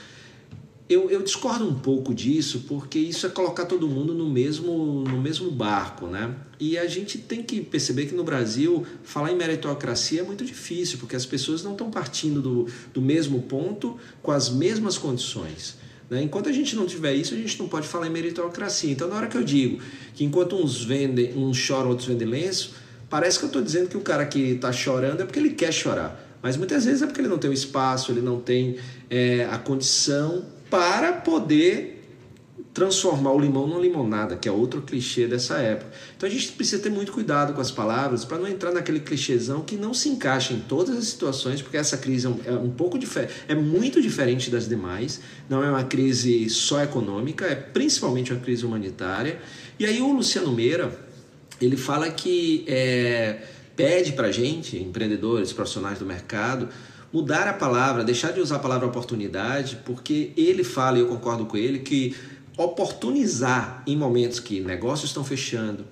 Eu, 0.90 1.10
eu, 1.10 1.22
discordo 1.22 1.68
um 1.68 1.74
pouco 1.74 2.14
disso, 2.14 2.64
porque 2.66 2.98
isso 2.98 3.26
é 3.26 3.30
colocar 3.30 3.66
todo 3.66 3.90
mundo 3.90 4.14
no 4.14 4.30
mesmo, 4.30 5.04
no 5.04 5.22
mesmo 5.22 5.52
barco, 5.52 6.08
né? 6.08 6.34
E 6.58 6.78
a 6.78 6.88
gente 6.88 7.18
tem 7.18 7.44
que 7.44 7.60
perceber 7.60 8.06
que 8.06 8.16
no 8.16 8.24
Brasil 8.24 8.86
falar 9.04 9.34
em 9.34 9.36
meritocracia 9.36 10.22
é 10.22 10.24
muito 10.24 10.46
difícil, 10.46 10.98
porque 10.98 11.16
as 11.16 11.26
pessoas 11.26 11.62
não 11.62 11.74
estão 11.74 11.92
partindo 11.92 12.42
do, 12.42 12.68
do 12.94 13.02
mesmo 13.02 13.42
ponto 13.42 13.98
com 14.22 14.32
as 14.32 14.50
mesmas 14.50 14.98
condições. 14.98 15.76
Né? 16.10 16.24
Enquanto 16.24 16.48
a 16.48 16.54
gente 16.54 16.74
não 16.74 16.86
tiver 16.86 17.14
isso, 17.14 17.34
a 17.34 17.38
gente 17.38 17.60
não 17.60 17.68
pode 17.68 17.86
falar 17.86 18.08
em 18.08 18.10
meritocracia. 18.10 18.90
Então, 18.90 19.10
na 19.10 19.18
hora 19.18 19.28
que 19.28 19.36
eu 19.36 19.44
digo 19.44 19.82
que 20.14 20.24
enquanto 20.24 20.56
uns 20.56 20.84
vendem, 20.84 21.36
uns 21.36 21.58
choram, 21.58 21.90
outros 21.90 22.08
vendem 22.08 22.28
lenço, 22.28 22.74
parece 23.10 23.38
que 23.40 23.44
eu 23.44 23.48
estou 23.48 23.62
dizendo 23.62 23.90
que 23.90 23.98
o 23.98 24.02
cara 24.02 24.26
que 24.26 24.40
está 24.40 24.72
chorando 24.72 25.22
é 25.22 25.26
porque 25.26 25.40
ele 25.40 25.50
quer 25.50 25.74
chorar. 25.74 26.24
Mas 26.42 26.56
muitas 26.56 26.86
vezes 26.86 27.02
é 27.02 27.08
porque 27.08 27.20
ele 27.20 27.28
não 27.28 27.38
tem 27.38 27.50
o 27.50 27.54
espaço, 27.54 28.12
ele 28.12 28.22
não 28.22 28.40
tem 28.40 28.78
é, 29.10 29.46
a 29.52 29.58
condição 29.58 30.46
para 30.70 31.14
poder 31.14 31.98
transformar 32.78 33.32
o 33.32 33.40
limão 33.40 33.66
numa 33.66 33.80
limonada, 33.80 34.36
que 34.36 34.48
é 34.48 34.52
outro 34.52 34.84
clichê 34.84 35.26
dessa 35.26 35.58
época. 35.58 35.92
Então 36.16 36.30
a 36.30 36.32
gente 36.32 36.52
precisa 36.52 36.80
ter 36.80 36.92
muito 36.92 37.12
cuidado 37.12 37.54
com 37.54 37.60
as 37.60 37.72
palavras 37.72 38.24
para 38.24 38.38
não 38.38 38.48
entrar 38.48 38.72
naquele 38.72 39.00
clichêzão 39.00 39.62
que 39.62 39.76
não 39.76 39.96
se 39.96 40.10
encaixa 40.10 40.54
em 40.54 40.60
todas 40.60 40.96
as 40.96 41.06
situações, 41.06 41.60
porque 41.60 41.76
essa 41.76 41.98
crise 41.98 42.28
é 42.28 42.30
um, 42.30 42.68
é 42.68 42.70
pouco 42.78 43.00
diferente, 43.00 43.34
é 43.48 43.56
muito 43.56 44.00
diferente 44.00 44.52
das 44.52 44.70
demais. 44.70 45.20
Não 45.50 45.64
é 45.64 45.72
uma 45.72 45.86
crise 45.86 46.48
só 46.52 46.84
econômica, 46.84 47.46
é 47.46 47.56
principalmente 47.56 48.32
uma 48.32 48.40
crise 48.40 48.64
humanitária. 48.64 49.42
E 49.80 49.86
aí 49.86 50.00
o 50.00 50.12
Luciano 50.12 50.52
Meira 50.52 51.08
ele 51.60 51.78
fala 51.78 52.12
que 52.12 52.64
é, 52.68 53.42
pede 53.76 54.12
para 54.12 54.32
gente, 54.32 54.78
empreendedores, 54.78 55.52
profissionais 55.52 55.98
do 55.98 56.06
mercado, 56.06 56.70
mudar 57.18 57.48
a 57.48 57.54
palavra, 57.54 58.04
deixar 58.04 58.32
de 58.32 58.40
usar 58.40 58.58
a 58.58 58.60
palavra 58.60 58.86
oportunidade, 58.86 59.80
porque 59.84 60.34
ele 60.38 60.64
fala, 60.64 61.00
e 61.00 61.02
eu 61.02 61.08
concordo 61.08 61.48
com 61.48 61.58
ele, 61.58 61.80
que 61.80 62.16
oportunizar 62.56 63.82
em 63.88 63.98
momentos 63.98 64.40
que 64.40 64.60
negócios 64.60 65.10
estão 65.10 65.24
fechando, 65.24 65.84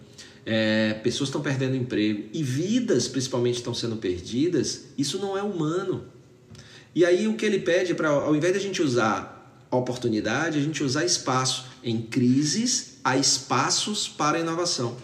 é, 0.45 0.93
pessoas 1.03 1.29
estão 1.29 1.41
perdendo 1.41 1.75
emprego 1.75 2.25
e 2.31 2.43
vidas 2.43 3.07
principalmente 3.07 3.55
estão 3.55 3.73
sendo 3.73 3.95
perdidas, 3.95 4.85
isso 4.95 5.17
não 5.17 5.35
é 5.35 5.41
humano. 5.41 6.03
E 6.93 7.03
aí 7.03 7.27
o 7.27 7.35
que 7.35 7.43
ele 7.43 7.57
pede 7.57 7.95
para, 7.95 8.09
ao 8.09 8.35
invés 8.35 8.53
de 8.53 8.59
a 8.59 8.61
gente 8.61 8.83
usar 8.83 9.65
a 9.71 9.75
oportunidade, 9.75 10.59
a 10.59 10.61
gente 10.61 10.83
usar 10.83 11.03
espaço. 11.03 11.65
Em 11.83 12.03
crises, 12.03 12.99
há 13.03 13.17
espaços 13.17 14.07
para 14.07 14.39
inovação. 14.39 14.95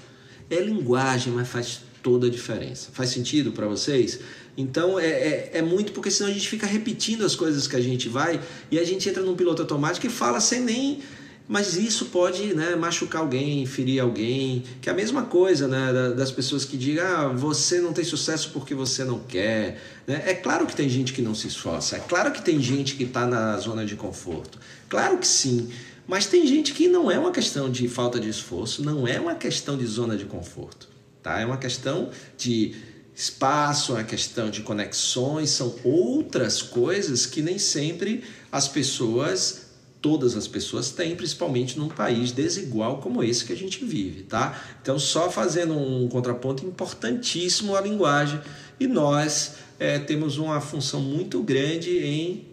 É 0.52 0.60
linguagem, 0.60 1.34
mas 1.34 1.48
faz 1.48 1.82
toda 2.04 2.28
a 2.28 2.30
diferença. 2.30 2.90
Faz 2.94 3.10
sentido 3.10 3.52
para 3.52 3.68
vocês? 3.68 4.20
Então 4.58 5.00
é, 5.00 5.08
é, 5.08 5.52
é, 5.56 5.62
muito 5.62 5.92
porque 5.92 6.12
senão 6.12 6.30
a 6.30 6.34
gente 6.34 6.48
fica 6.48 6.68
repetindo 6.68 7.26
as 7.26 7.36
coisas 7.36 7.68
que 7.68 7.76
a 7.76 7.82
gente 7.82 8.10
vai 8.10 8.42
e 8.70 8.78
a 8.78 8.84
gente 8.84 9.08
entra 9.08 9.24
num 9.24 9.36
piloto 9.36 9.62
automático 9.62 10.06
e 10.06 10.10
fala 10.10 10.40
sem 10.40 10.62
nem. 10.62 11.00
Mas 11.48 11.76
isso 11.76 12.06
pode 12.06 12.54
né, 12.54 12.76
machucar 12.76 13.22
alguém, 13.22 13.66
ferir 13.66 14.02
alguém, 14.02 14.64
que 14.82 14.88
é 14.88 14.92
a 14.94 14.96
mesma 14.96 15.24
coisa 15.24 15.68
né, 15.68 16.14
das 16.16 16.32
pessoas 16.32 16.64
que 16.64 16.78
digam 16.78 17.06
ah, 17.06 17.28
você 17.28 17.82
não 17.82 17.92
tem 17.92 18.06
sucesso 18.06 18.52
porque 18.54 18.74
você 18.74 19.04
não 19.04 19.20
quer. 19.20 19.82
Né? 20.08 20.24
É 20.28 20.34
claro 20.34 20.66
que 20.66 20.74
tem 20.74 20.88
gente 20.88 21.12
que 21.12 21.22
não 21.22 21.36
se 21.36 21.48
esforça, 21.48 21.98
é 21.98 22.00
claro 22.00 22.32
que 22.32 22.42
tem 22.42 22.62
gente 22.62 22.96
que 22.96 23.04
está 23.04 23.26
na 23.26 23.58
zona 23.58 23.86
de 23.86 23.96
conforto, 23.98 24.60
claro 24.88 25.18
que 25.18 25.28
sim. 25.28 25.70
Mas 26.08 26.26
tem 26.26 26.46
gente 26.48 26.74
que 26.74 26.88
não 26.88 27.12
é 27.12 27.20
uma 27.20 27.32
questão 27.32 27.70
de 27.70 27.88
falta 27.88 28.20
de 28.20 28.30
esforço, 28.30 28.84
não 28.84 29.08
é 29.08 29.20
uma 29.20 29.36
questão 29.36 29.78
de 29.78 29.86
zona 29.86 30.16
de 30.16 30.26
conforto. 30.26 30.90
Tá? 31.22 31.40
É 31.40 31.46
uma 31.46 31.58
questão 31.58 32.10
de 32.38 32.74
espaço, 33.16 33.98
é 33.98 34.04
questão 34.04 34.50
de 34.50 34.62
conexões, 34.62 35.50
são 35.50 35.76
outras 35.84 36.62
coisas 36.62 37.26
que 37.26 37.42
nem 37.42 37.58
sempre 37.60 38.24
as 38.52 38.68
pessoas, 38.68 39.68
todas 40.02 40.36
as 40.36 40.48
pessoas 40.48 40.92
têm, 40.92 41.16
principalmente 41.16 41.78
num 41.78 41.90
país 41.90 42.32
desigual 42.32 43.00
como 43.00 43.24
esse 43.24 43.46
que 43.46 43.54
a 43.54 43.58
gente 43.58 43.86
vive, 43.86 44.24
tá? 44.24 44.60
Então, 44.82 44.98
só 44.98 45.30
fazendo 45.30 45.78
um 45.78 46.08
contraponto 46.08 46.66
importantíssimo 46.66 47.76
à 47.76 47.82
linguagem 47.82 48.40
e 48.80 48.88
nós 48.88 49.56
é, 49.80 50.00
temos 50.00 50.38
uma 50.38 50.60
função 50.60 51.02
muito 51.02 51.44
grande 51.44 51.98
em 52.00 52.48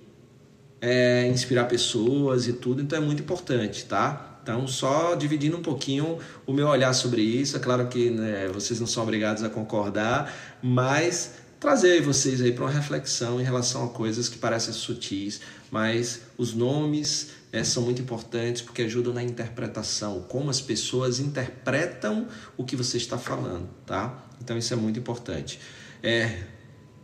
é, 0.81 1.27
inspirar 1.29 1.65
pessoas 1.65 2.47
e 2.47 2.53
tudo, 2.53 2.83
então 2.83 2.99
é 2.99 3.01
muito 3.01 3.23
importante, 3.23 3.85
tá? 3.85 4.28
Então, 4.49 4.67
só 4.67 5.15
dividindo 5.15 5.59
um 5.59 5.63
pouquinho 5.63 6.19
o 6.47 6.55
meu 6.55 6.69
olhar 6.69 6.95
sobre 6.95 7.21
isso. 7.21 7.55
É 7.55 7.61
claro 7.61 7.87
que 7.87 8.09
né, 8.09 8.49
vocês 8.49 8.81
não 8.81 8.87
são 8.87 9.03
obrigados 9.03 9.45
a 9.45 9.51
concordar, 9.51 10.35
mas 10.63 11.35
trazer 11.61 12.01
vocês 12.01 12.41
aí 12.41 12.51
para 12.51 12.65
uma 12.65 12.71
reflexão 12.71 13.39
em 13.39 13.45
relação 13.45 13.85
a 13.85 13.91
coisas 13.91 14.27
que 14.27 14.39
parecem 14.39 14.73
sutis, 14.73 15.43
mas 15.71 16.23
os 16.39 16.55
nomes 16.55 17.33
é, 17.53 17.63
são 17.63 17.83
muito 17.83 18.01
importantes 18.01 18.63
porque 18.63 18.81
ajudam 18.81 19.13
na 19.13 19.23
interpretação, 19.23 20.23
como 20.23 20.49
as 20.49 20.63
pessoas 20.63 21.21
interpretam 21.21 22.27
o 22.57 22.65
que 22.65 22.75
você 22.75 22.97
está 22.97 23.19
falando, 23.19 23.69
tá? 23.85 24.31
Então 24.43 24.57
isso 24.57 24.73
é 24.73 24.77
muito 24.79 24.99
importante. 24.99 25.61
É, 26.03 26.39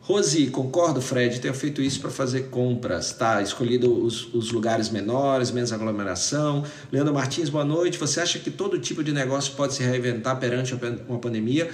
Rose, 0.06 0.48
concordo, 0.48 1.00
Fred, 1.00 1.40
tenho 1.40 1.54
feito 1.54 1.80
isso 1.80 1.98
para 1.98 2.10
fazer 2.10 2.50
compras, 2.50 3.14
tá? 3.14 3.40
Escolhido 3.40 3.90
os, 4.04 4.34
os, 4.34 4.52
lugares 4.52 4.90
menores, 4.90 5.50
menos 5.50 5.72
aglomeração. 5.72 6.62
Leandro 6.92 7.14
Martins, 7.14 7.48
boa 7.48 7.64
noite. 7.64 7.96
Você 7.96 8.20
acha 8.20 8.38
que 8.38 8.50
todo 8.50 8.78
tipo 8.78 9.02
de 9.02 9.12
negócio 9.12 9.54
pode 9.54 9.72
se 9.72 9.82
reinventar 9.82 10.38
perante 10.38 10.74
uma 11.08 11.18
pandemia? 11.18 11.70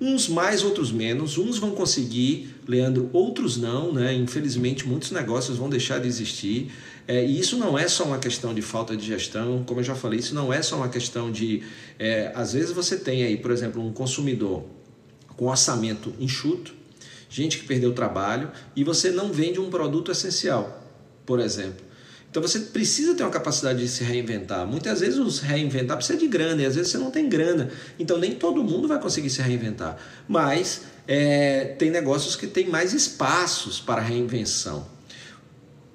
Uns 0.00 0.30
mais, 0.30 0.64
outros 0.64 0.90
menos. 0.90 1.36
Uns 1.36 1.58
vão 1.58 1.72
conseguir, 1.72 2.56
Leandro, 2.66 3.10
outros 3.12 3.58
não, 3.58 3.92
né? 3.92 4.14
Infelizmente, 4.14 4.88
muitos 4.88 5.10
negócios 5.10 5.58
vão 5.58 5.68
deixar 5.68 6.00
de 6.00 6.08
existir. 6.08 6.72
É, 7.06 7.22
e 7.22 7.38
isso 7.38 7.58
não 7.58 7.78
é 7.78 7.86
só 7.86 8.04
uma 8.04 8.18
questão 8.18 8.54
de 8.54 8.62
falta 8.62 8.96
de 8.96 9.04
gestão, 9.04 9.62
como 9.66 9.80
eu 9.80 9.84
já 9.84 9.94
falei, 9.94 10.20
isso 10.20 10.34
não 10.34 10.50
é 10.50 10.62
só 10.62 10.76
uma 10.76 10.88
questão 10.88 11.30
de. 11.30 11.62
É, 11.98 12.32
às 12.34 12.54
vezes 12.54 12.72
você 12.72 12.96
tem 12.96 13.24
aí, 13.24 13.36
por 13.36 13.50
exemplo, 13.50 13.86
um 13.86 13.92
consumidor 13.92 14.64
com 15.36 15.48
orçamento 15.48 16.14
enxuto 16.18 16.82
gente 17.34 17.58
que 17.58 17.64
perdeu 17.64 17.90
o 17.90 17.92
trabalho 17.92 18.48
e 18.76 18.84
você 18.84 19.10
não 19.10 19.32
vende 19.32 19.58
um 19.58 19.68
produto 19.68 20.12
essencial, 20.12 20.88
por 21.26 21.40
exemplo. 21.40 21.84
Então 22.30 22.40
você 22.40 22.60
precisa 22.60 23.14
ter 23.14 23.24
uma 23.24 23.30
capacidade 23.30 23.80
de 23.80 23.88
se 23.88 24.04
reinventar. 24.04 24.64
Muitas 24.64 25.00
vezes 25.00 25.18
os 25.18 25.40
reinventar 25.40 25.96
precisa 25.96 26.16
de 26.16 26.28
grana 26.28 26.62
e 26.62 26.66
às 26.66 26.76
vezes 26.76 26.92
você 26.92 26.98
não 26.98 27.10
tem 27.10 27.28
grana. 27.28 27.70
Então 27.98 28.18
nem 28.18 28.36
todo 28.36 28.62
mundo 28.62 28.86
vai 28.86 29.00
conseguir 29.00 29.30
se 29.30 29.42
reinventar. 29.42 29.96
Mas 30.28 30.82
é, 31.08 31.74
tem 31.76 31.90
negócios 31.90 32.36
que 32.36 32.46
têm 32.46 32.68
mais 32.68 32.92
espaços 32.92 33.80
para 33.80 34.00
reinvenção. 34.00 34.86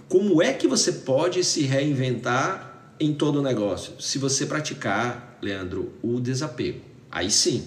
Como 0.09 0.41
é 0.41 0.51
que 0.51 0.67
você 0.67 0.91
pode 0.91 1.41
se 1.45 1.61
reinventar 1.61 2.95
em 2.99 3.13
todo 3.13 3.39
o 3.39 3.41
negócio? 3.41 3.93
Se 3.97 4.17
você 4.17 4.45
praticar, 4.45 5.37
Leandro, 5.41 5.93
o 6.01 6.19
desapego. 6.19 6.81
Aí 7.09 7.31
sim, 7.31 7.63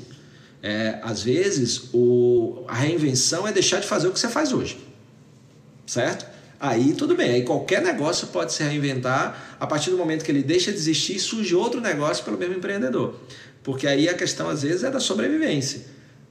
é, 0.63 1.01
às 1.03 1.23
vezes, 1.23 1.89
o, 1.93 2.65
a 2.69 2.75
reinvenção 2.75 3.47
é 3.49 3.53
deixar 3.53 3.81
de 3.81 3.87
fazer 3.87 4.07
o 4.07 4.13
que 4.13 4.21
você 4.21 4.29
faz 4.29 4.53
hoje. 4.53 4.79
Certo? 5.85 6.31
Aí 6.61 6.95
tudo 6.95 7.17
bem, 7.17 7.33
aí 7.33 7.43
qualquer 7.43 7.83
negócio 7.83 8.29
pode 8.29 8.53
se 8.53 8.63
reinventar. 8.63 9.57
A 9.59 9.67
partir 9.67 9.91
do 9.91 9.97
momento 9.97 10.25
que 10.25 10.31
ele 10.31 10.45
deixa 10.45 10.71
de 10.71 10.79
existir, 10.79 11.19
surge 11.19 11.57
outro 11.57 11.81
negócio 11.81 12.25
pelo 12.25 12.39
mesmo 12.39 12.55
empreendedor. 12.55 13.17
Porque 13.65 13.87
aí 13.87 14.09
a 14.09 14.15
questão, 14.15 14.49
às 14.49 14.63
vezes, 14.63 14.85
é 14.85 14.91
da 14.91 15.01
sobrevivência. 15.01 15.83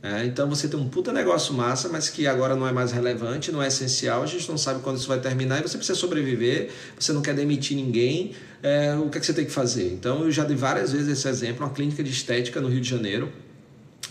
É, 0.04 0.26
então 0.26 0.50
você 0.50 0.68
tem 0.68 0.80
um 0.80 0.90
puta 0.90 1.14
negócio 1.14 1.54
massa, 1.54 1.88
mas 1.88 2.10
que 2.10 2.26
agora 2.26 2.56
não 2.56 2.68
é 2.68 2.72
mais 2.72 2.92
relevante, 2.92 3.52
não 3.52 3.62
é 3.62 3.68
essencial, 3.68 4.24
a 4.24 4.26
gente 4.26 4.50
não 4.50 4.58
sabe 4.58 4.82
quando 4.82 4.98
isso 4.98 5.08
vai 5.08 5.20
terminar 5.20 5.60
e 5.60 5.62
você 5.62 5.78
precisa 5.78 5.98
sobreviver, 5.98 6.72
você 7.00 7.14
não 7.14 7.22
quer 7.22 7.36
demitir 7.36 7.78
ninguém, 7.78 8.34
é, 8.64 8.96
o 8.96 9.10
que, 9.10 9.20
é 9.20 9.22
que 9.22 9.28
você 9.28 9.34
tem 9.34 9.46
que 9.46 9.52
fazer? 9.52 9.94
Então 9.94 10.24
eu 10.24 10.32
já 10.32 10.44
dei 10.44 10.58
várias 10.58 10.92
vezes 10.92 11.08
esse 11.08 11.28
exemplo, 11.28 11.64
uma 11.64 11.72
clínica 11.72 12.04
de 12.04 12.10
estética 12.10 12.60
no 12.60 12.68
Rio 12.68 12.82
de 12.82 12.90
Janeiro, 12.90 13.32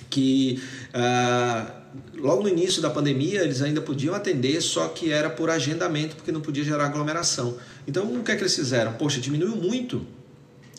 que 0.08 0.62
ah, 0.94 1.74
logo 2.16 2.42
no 2.42 2.48
início 2.48 2.80
da 2.80 2.90
pandemia 2.90 3.42
eles 3.42 3.62
ainda 3.62 3.80
podiam 3.80 4.14
atender, 4.14 4.60
só 4.60 4.88
que 4.88 5.10
era 5.10 5.28
por 5.28 5.50
agendamento, 5.50 6.16
porque 6.16 6.32
não 6.32 6.40
podia 6.40 6.64
gerar 6.64 6.86
aglomeração. 6.86 7.56
Então 7.86 8.04
o 8.14 8.22
que 8.22 8.32
é 8.32 8.36
que 8.36 8.42
eles 8.42 8.54
fizeram? 8.54 8.92
Poxa, 8.94 9.20
diminuiu 9.20 9.56
muito 9.56 10.06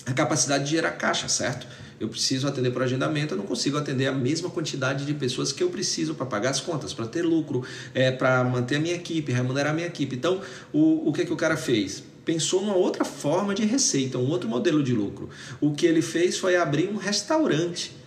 a 0.05 0.13
capacidade 0.13 0.65
de 0.65 0.71
gerar 0.71 0.91
caixa, 0.91 1.27
certo? 1.27 1.67
Eu 1.99 2.09
preciso 2.09 2.47
atender 2.47 2.71
por 2.71 2.81
agendamento, 2.81 3.35
eu 3.35 3.37
não 3.37 3.45
consigo 3.45 3.77
atender 3.77 4.07
a 4.07 4.11
mesma 4.11 4.49
quantidade 4.49 5.05
de 5.05 5.13
pessoas 5.13 5.51
que 5.51 5.61
eu 5.61 5.69
preciso 5.69 6.15
para 6.15 6.25
pagar 6.25 6.49
as 6.49 6.59
contas, 6.59 6.93
para 6.93 7.05
ter 7.05 7.21
lucro, 7.21 7.63
é, 7.93 8.09
para 8.09 8.43
manter 8.43 8.77
a 8.77 8.79
minha 8.79 8.95
equipe, 8.95 9.31
remunerar 9.31 9.71
a 9.71 9.75
minha 9.75 9.85
equipe. 9.85 10.15
Então, 10.15 10.41
o, 10.73 11.09
o 11.09 11.13
que, 11.13 11.21
é 11.21 11.25
que 11.25 11.33
o 11.33 11.35
cara 11.35 11.55
fez? 11.55 12.03
Pensou 12.25 12.61
numa 12.61 12.75
outra 12.75 13.05
forma 13.05 13.53
de 13.53 13.65
receita, 13.65 14.17
um 14.17 14.27
outro 14.29 14.49
modelo 14.49 14.81
de 14.81 14.93
lucro. 14.93 15.29
O 15.59 15.73
que 15.73 15.85
ele 15.85 16.01
fez 16.01 16.37
foi 16.37 16.55
abrir 16.55 16.89
um 16.89 16.97
restaurante 16.97 18.00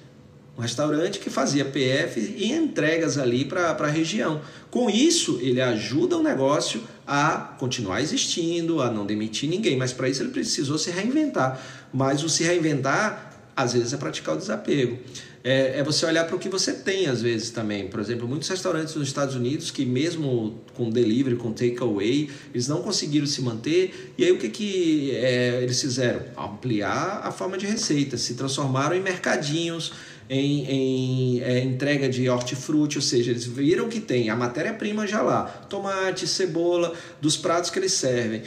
um 0.56 0.62
restaurante 0.62 1.18
que 1.18 1.28
fazia 1.28 1.64
PF 1.64 2.20
e 2.20 2.52
entregas 2.52 3.18
ali 3.18 3.44
para 3.44 3.70
a 3.70 3.86
região. 3.88 4.40
Com 4.70 4.88
isso, 4.88 5.38
ele 5.42 5.60
ajuda 5.60 6.16
o 6.16 6.22
negócio 6.22 6.82
a 7.06 7.54
continuar 7.58 8.00
existindo, 8.00 8.80
a 8.80 8.90
não 8.90 9.04
demitir 9.04 9.48
ninguém, 9.48 9.76
mas 9.76 9.92
para 9.92 10.08
isso 10.08 10.22
ele 10.22 10.30
precisou 10.30 10.78
se 10.78 10.90
reinventar. 10.90 11.60
Mas 11.92 12.22
o 12.22 12.28
se 12.28 12.44
reinventar, 12.44 13.32
às 13.56 13.72
vezes, 13.72 13.92
é 13.92 13.96
praticar 13.96 14.36
o 14.36 14.38
desapego. 14.38 14.98
É, 15.46 15.80
é 15.80 15.82
você 15.84 16.06
olhar 16.06 16.24
para 16.24 16.34
o 16.34 16.38
que 16.38 16.48
você 16.48 16.72
tem, 16.72 17.06
às 17.06 17.20
vezes, 17.20 17.50
também. 17.50 17.86
Por 17.86 18.00
exemplo, 18.00 18.26
muitos 18.26 18.48
restaurantes 18.48 18.94
nos 18.94 19.06
Estados 19.06 19.34
Unidos 19.34 19.70
que, 19.70 19.84
mesmo 19.84 20.58
com 20.72 20.88
delivery, 20.88 21.36
com 21.36 21.52
takeaway, 21.52 22.30
eles 22.54 22.66
não 22.66 22.80
conseguiram 22.80 23.26
se 23.26 23.42
manter. 23.42 24.14
E 24.16 24.24
aí, 24.24 24.32
o 24.32 24.38
que, 24.38 24.48
que 24.48 25.10
é, 25.14 25.60
eles 25.62 25.78
fizeram? 25.78 26.22
Ampliar 26.34 27.20
a 27.22 27.30
forma 27.30 27.58
de 27.58 27.66
receita, 27.66 28.16
se 28.16 28.34
transformaram 28.34 28.96
em 28.96 29.02
mercadinhos 29.02 29.92
em, 30.28 30.64
em 30.70 31.40
é, 31.42 31.60
entrega 31.60 32.08
de 32.08 32.28
hortifruti, 32.28 32.96
ou 32.96 33.02
seja, 33.02 33.30
eles 33.30 33.44
viram 33.44 33.88
que 33.88 34.00
tem 34.00 34.30
a 34.30 34.36
matéria-prima 34.36 35.06
já 35.06 35.20
lá, 35.20 35.42
tomate, 35.68 36.26
cebola, 36.26 36.94
dos 37.20 37.36
pratos 37.36 37.70
que 37.70 37.78
eles 37.78 37.92
servem, 37.92 38.42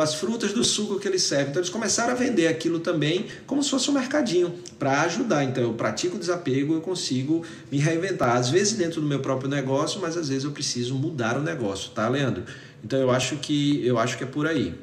as 0.00 0.14
frutas 0.14 0.52
do 0.52 0.64
suco 0.64 0.98
que 0.98 1.06
eles 1.06 1.22
servem. 1.22 1.50
Então 1.50 1.60
eles 1.60 1.70
começaram 1.70 2.12
a 2.12 2.14
vender 2.14 2.48
aquilo 2.48 2.80
também 2.80 3.26
como 3.46 3.62
se 3.62 3.70
fosse 3.70 3.90
um 3.90 3.94
mercadinho 3.94 4.54
para 4.78 5.02
ajudar. 5.02 5.44
Então 5.44 5.62
eu 5.62 5.74
pratico 5.74 6.05
o 6.14 6.18
desapego, 6.18 6.74
eu 6.74 6.80
consigo 6.80 7.42
me 7.72 7.78
reinventar. 7.78 8.36
Às 8.36 8.48
vezes 8.48 8.74
dentro 8.74 9.00
do 9.00 9.06
meu 9.08 9.18
próprio 9.18 9.50
negócio, 9.50 10.00
mas 10.00 10.16
às 10.16 10.28
vezes 10.28 10.44
eu 10.44 10.52
preciso 10.52 10.94
mudar 10.94 11.36
o 11.36 11.42
negócio, 11.42 11.90
tá, 11.90 12.08
Leandro? 12.08 12.44
Então 12.84 12.98
eu 13.00 13.10
acho 13.10 13.36
que 13.38 13.84
eu 13.84 13.98
acho 13.98 14.16
que 14.16 14.22
é 14.22 14.26
por 14.26 14.46
aí. 14.46 14.74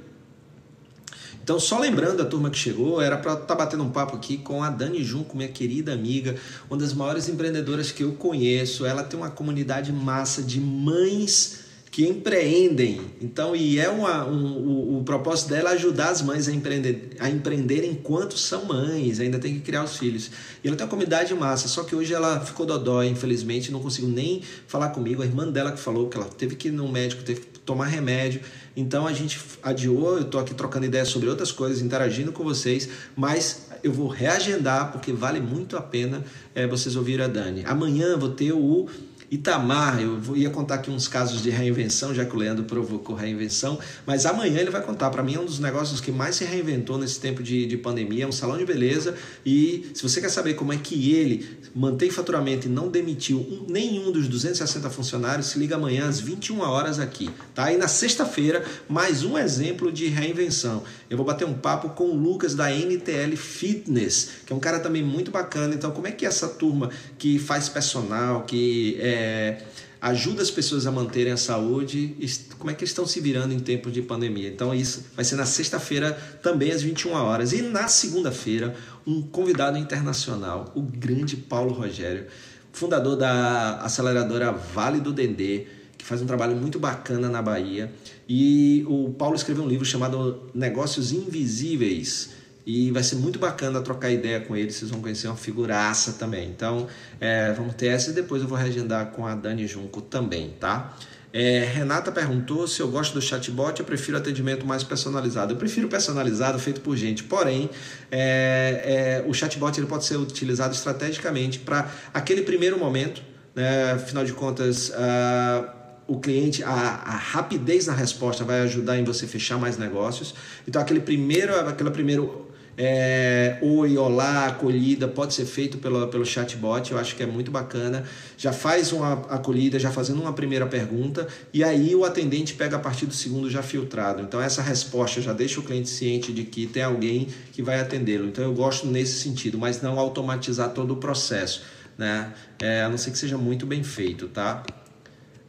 Então, 1.43 1.59
só 1.59 1.77
lembrando 1.77 2.21
a 2.21 2.25
turma 2.25 2.49
que 2.49 2.57
chegou, 2.57 3.01
era 3.01 3.17
para 3.17 3.33
estar 3.33 3.45
tá 3.45 3.55
batendo 3.55 3.83
um 3.83 3.89
papo 3.89 4.15
aqui 4.15 4.37
com 4.37 4.63
a 4.63 4.69
Dani 4.69 5.03
Junco, 5.03 5.35
minha 5.35 5.49
querida 5.49 5.91
amiga, 5.91 6.37
uma 6.69 6.77
das 6.77 6.93
maiores 6.93 7.27
empreendedoras 7.27 7.91
que 7.91 8.01
eu 8.01 8.13
conheço. 8.13 8.85
Ela 8.85 9.03
tem 9.03 9.19
uma 9.19 9.29
comunidade 9.29 9.91
massa 9.91 10.41
de 10.41 10.61
mães 10.61 11.62
que 11.93 12.07
empreendem. 12.07 13.01
Então, 13.21 13.55
e 13.55 13.79
é 13.79 13.87
uma, 13.87 14.25
um, 14.25 14.57
o, 14.57 14.97
o, 14.97 15.03
propósito 15.03 15.49
dela 15.49 15.69
é 15.69 15.73
ajudar 15.75 16.09
as 16.09 16.23
mães 16.23 16.47
a 16.47 16.51
empreender, 16.51 17.11
a 17.19 17.29
empreender 17.29 17.85
enquanto 17.85 18.35
são 18.35 18.65
mães, 18.65 19.19
ainda 19.19 19.37
tem 19.37 19.53
que 19.53 19.59
criar 19.59 19.83
os 19.83 19.95
filhos. 19.95 20.31
E 20.63 20.67
ela 20.67 20.75
tem 20.75 20.83
uma 20.83 20.89
comunidade 20.89 21.31
massa, 21.35 21.67
só 21.67 21.83
que 21.83 21.95
hoje 21.95 22.11
ela 22.11 22.39
ficou 22.39 22.65
dodói, 22.65 23.09
infelizmente, 23.09 23.71
não 23.71 23.79
conseguiu 23.79 24.09
nem 24.09 24.41
falar 24.65 24.89
comigo. 24.89 25.21
A 25.21 25.25
irmã 25.25 25.47
dela 25.47 25.71
que 25.71 25.79
falou 25.79 26.09
que 26.09 26.17
ela 26.17 26.25
teve 26.25 26.55
que 26.55 26.69
ir 26.69 26.71
no 26.71 26.91
médico, 26.91 27.21
teve 27.21 27.41
que 27.41 27.59
tomar 27.59 27.85
remédio. 27.85 28.41
Então 28.75 29.05
a 29.05 29.13
gente 29.13 29.39
adiou, 29.61 30.17
eu 30.17 30.23
estou 30.23 30.41
aqui 30.41 30.55
trocando 30.55 30.87
ideias 30.87 31.09
sobre 31.09 31.29
outras 31.29 31.51
coisas, 31.51 31.79
interagindo 31.79 32.31
com 32.31 32.43
vocês, 32.43 32.89
mas 33.15 33.67
eu 33.83 33.91
vou 33.91 34.07
reagendar 34.07 34.91
porque 34.91 35.13
vale 35.13 35.39
muito 35.39 35.77
a 35.77 35.81
pena 35.81 36.23
é, 36.55 36.65
vocês 36.65 36.95
ouvirem 36.95 37.25
a 37.25 37.27
Dani. 37.27 37.63
Amanhã 37.67 38.17
vou 38.17 38.29
ter 38.29 38.51
o 38.51 38.87
Itamar, 39.33 39.99
eu 39.99 40.37
ia 40.37 40.51
contar 40.51 40.75
aqui 40.75 40.91
uns 40.91 41.07
casos 41.07 41.41
de 41.41 41.49
reinvenção, 41.49 42.13
já 42.13 42.23
que 42.23 42.35
o 42.35 42.37
Leandro 42.37 42.65
provocou 42.65 43.15
reinvenção, 43.15 43.79
mas 44.05 44.27
amanhã 44.27 44.59
ele 44.59 44.69
vai 44.69 44.81
contar. 44.81 45.09
Para 45.09 45.23
mim, 45.23 45.33
é 45.33 45.39
um 45.39 45.45
dos 45.45 45.57
negócios 45.57 45.99
que 45.99 46.11
mais 46.11 46.35
se 46.35 46.45
reinventou 46.45 46.99
nesse 46.99 47.19
tempo 47.19 47.41
de, 47.41 47.65
de 47.65 47.75
pandemia, 47.75 48.25
é 48.25 48.27
um 48.27 48.31
salão 48.31 48.57
de 48.57 48.65
beleza. 48.65 49.15
E 49.43 49.89
se 49.95 50.03
você 50.03 50.21
quer 50.21 50.29
saber 50.29 50.53
como 50.53 50.71
é 50.71 50.77
que 50.77 51.11
ele 51.13 51.57
mantém 51.73 52.11
faturamento 52.11 52.67
e 52.67 52.69
não 52.69 52.89
demitiu 52.89 53.39
um, 53.39 53.65
nenhum 53.67 54.11
dos 54.11 54.27
260 54.27 54.87
funcionários, 54.91 55.47
se 55.47 55.57
liga 55.57 55.77
amanhã 55.77 56.07
às 56.07 56.19
21 56.19 56.59
horas 56.59 56.99
aqui. 56.99 57.31
Tá? 57.55 57.73
E 57.73 57.77
na 57.77 57.87
sexta-feira, 57.87 58.63
mais 58.87 59.23
um 59.23 59.35
exemplo 59.35 59.91
de 59.91 60.09
reinvenção. 60.09 60.83
Eu 61.09 61.17
vou 61.17 61.25
bater 61.25 61.45
um 61.47 61.55
papo 61.55 61.89
com 61.89 62.03
o 62.05 62.15
Lucas 62.15 62.53
da 62.53 62.69
NTL 62.69 63.35
Fitness, 63.35 64.29
que 64.45 64.53
é 64.53 64.55
um 64.55 64.59
cara 64.59 64.79
também 64.79 65.01
muito 65.01 65.31
bacana. 65.31 65.73
Então, 65.73 65.89
como 65.89 66.05
é 66.05 66.11
que 66.11 66.23
essa 66.23 66.47
turma 66.47 66.91
que 67.17 67.39
faz 67.39 67.67
personal, 67.67 68.43
que 68.43 68.97
é, 68.99 69.22
é, 69.23 69.57
ajuda 70.01 70.41
as 70.41 70.51
pessoas 70.51 70.85
a 70.85 70.91
manterem 70.91 71.31
a 71.31 71.37
saúde, 71.37 72.15
como 72.59 72.69
é 72.69 72.73
que 72.73 72.83
estão 72.83 73.07
se 73.07 73.21
virando 73.21 73.53
em 73.53 73.59
tempos 73.59 73.93
de 73.93 74.01
pandemia. 74.01 74.49
Então 74.49 74.75
isso 74.75 75.05
vai 75.15 75.23
ser 75.23 75.35
na 75.35 75.45
sexta-feira 75.45 76.11
também 76.41 76.71
às 76.71 76.81
21 76.81 77.13
horas 77.13 77.53
e 77.53 77.61
na 77.61 77.87
segunda-feira 77.87 78.75
um 79.07 79.21
convidado 79.21 79.77
internacional, 79.77 80.71
o 80.75 80.81
grande 80.81 81.37
Paulo 81.37 81.73
Rogério, 81.73 82.25
fundador 82.73 83.15
da 83.15 83.77
aceleradora 83.77 84.51
Vale 84.51 84.99
do 84.99 85.13
Dendê, 85.13 85.67
que 85.97 86.03
faz 86.03 86.21
um 86.21 86.25
trabalho 86.25 86.55
muito 86.55 86.79
bacana 86.79 87.29
na 87.29 87.41
Bahia. 87.41 87.89
E 88.27 88.83
o 88.89 89.11
Paulo 89.11 89.35
escreveu 89.35 89.63
um 89.63 89.67
livro 89.67 89.85
chamado 89.85 90.49
Negócios 90.53 91.13
Invisíveis 91.13 92.42
e 92.65 92.91
vai 92.91 93.03
ser 93.03 93.15
muito 93.15 93.39
bacana 93.39 93.81
trocar 93.81 94.09
ideia 94.09 94.39
com 94.39 94.55
ele, 94.55 94.71
vocês 94.71 94.89
vão 94.89 95.01
conhecer 95.01 95.27
uma 95.27 95.35
figuraça 95.35 96.13
também. 96.13 96.49
Então, 96.49 96.87
é, 97.19 97.51
vamos 97.51 97.75
ter 97.75 97.87
essa 97.87 98.11
e 98.11 98.13
depois 98.13 98.41
eu 98.41 98.47
vou 98.47 98.57
reagendar 98.57 99.07
com 99.07 99.25
a 99.25 99.35
Dani 99.35 99.67
Junco 99.67 100.01
também, 100.01 100.55
tá? 100.59 100.95
É, 101.33 101.63
Renata 101.63 102.11
perguntou 102.11 102.67
se 102.67 102.79
eu 102.79 102.87
gosto 102.89 103.15
do 103.15 103.21
chatbot, 103.21 103.79
eu 103.79 103.85
prefiro 103.85 104.15
atendimento 104.15 104.67
mais 104.67 104.83
personalizado. 104.83 105.53
Eu 105.53 105.57
prefiro 105.57 105.87
personalizado, 105.87 106.59
feito 106.59 106.79
por 106.79 106.95
gente. 106.95 107.23
Porém, 107.23 107.71
é, 108.11 109.23
é, 109.25 109.27
o 109.27 109.33
chatbot 109.33 109.75
ele 109.79 109.87
pode 109.87 110.05
ser 110.05 110.15
utilizado 110.17 110.75
estrategicamente 110.75 111.57
para 111.57 111.91
aquele 112.13 112.43
primeiro 112.43 112.77
momento. 112.77 113.23
Né? 113.55 113.93
Afinal 113.93 114.23
de 114.23 114.31
contas, 114.31 114.89
uh, 114.89 115.67
o 116.07 116.19
cliente, 116.19 116.63
a, 116.63 116.69
a, 116.69 117.15
rapidez 117.15 117.87
na 117.87 117.93
resposta 117.93 118.43
vai 118.43 118.61
ajudar 118.61 118.99
em 118.99 119.03
você 119.03 119.25
fechar 119.25 119.57
mais 119.57 119.75
negócios. 119.75 120.35
Então, 120.67 120.79
aquele 120.79 120.99
primeiro, 120.99 121.55
aquele 121.67 121.89
primeiro 121.89 122.52
é, 122.75 123.59
oi, 123.61 123.97
olá, 123.97 124.47
acolhida, 124.47 125.07
pode 125.07 125.33
ser 125.33 125.45
feito 125.45 125.77
pelo, 125.77 126.07
pelo 126.07 126.25
chatbot, 126.25 126.91
eu 126.91 126.97
acho 126.97 127.15
que 127.15 127.21
é 127.21 127.25
muito 127.25 127.51
bacana. 127.51 128.03
Já 128.37 128.51
faz 128.51 128.91
uma 128.91 129.13
acolhida, 129.29 129.77
já 129.77 129.91
fazendo 129.91 130.21
uma 130.21 130.33
primeira 130.33 130.65
pergunta, 130.65 131.27
e 131.53 131.63
aí 131.63 131.93
o 131.95 132.03
atendente 132.03 132.55
pega 132.55 132.77
a 132.77 132.79
partir 132.79 133.05
do 133.05 133.13
segundo 133.13 133.49
já 133.49 133.61
filtrado. 133.61 134.23
Então, 134.23 134.41
essa 134.41 134.61
resposta 134.61 135.21
já 135.21 135.33
deixa 135.33 135.59
o 135.59 135.63
cliente 135.63 135.89
ciente 135.89 136.33
de 136.33 136.43
que 136.43 136.65
tem 136.65 136.83
alguém 136.83 137.27
que 137.51 137.61
vai 137.61 137.79
atendê-lo. 137.79 138.27
Então, 138.27 138.43
eu 138.43 138.53
gosto 138.53 138.87
nesse 138.87 139.19
sentido, 139.19 139.57
mas 139.57 139.81
não 139.81 139.99
automatizar 139.99 140.71
todo 140.71 140.95
o 140.95 140.97
processo, 140.97 141.61
né? 141.97 142.33
É, 142.59 142.81
a 142.81 142.89
não 142.89 142.97
ser 142.97 143.11
que 143.11 143.17
seja 143.19 143.37
muito 143.37 143.67
bem 143.67 143.83
feito, 143.83 144.27
tá? 144.27 144.63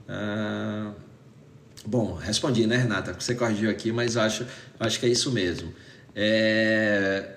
Ah, 0.07 0.93
bom, 1.87 2.15
respondi, 2.15 2.67
né, 2.67 2.77
Renata? 2.77 3.17
Você 3.19 3.35
corrigiu 3.35 3.71
aqui, 3.71 3.91
mas 3.91 4.19
acho, 4.19 4.47
acho 4.79 5.01
que 5.01 5.07
é 5.07 5.09
isso 5.09 5.33
mesmo. 5.33 5.73
É... 6.15 7.31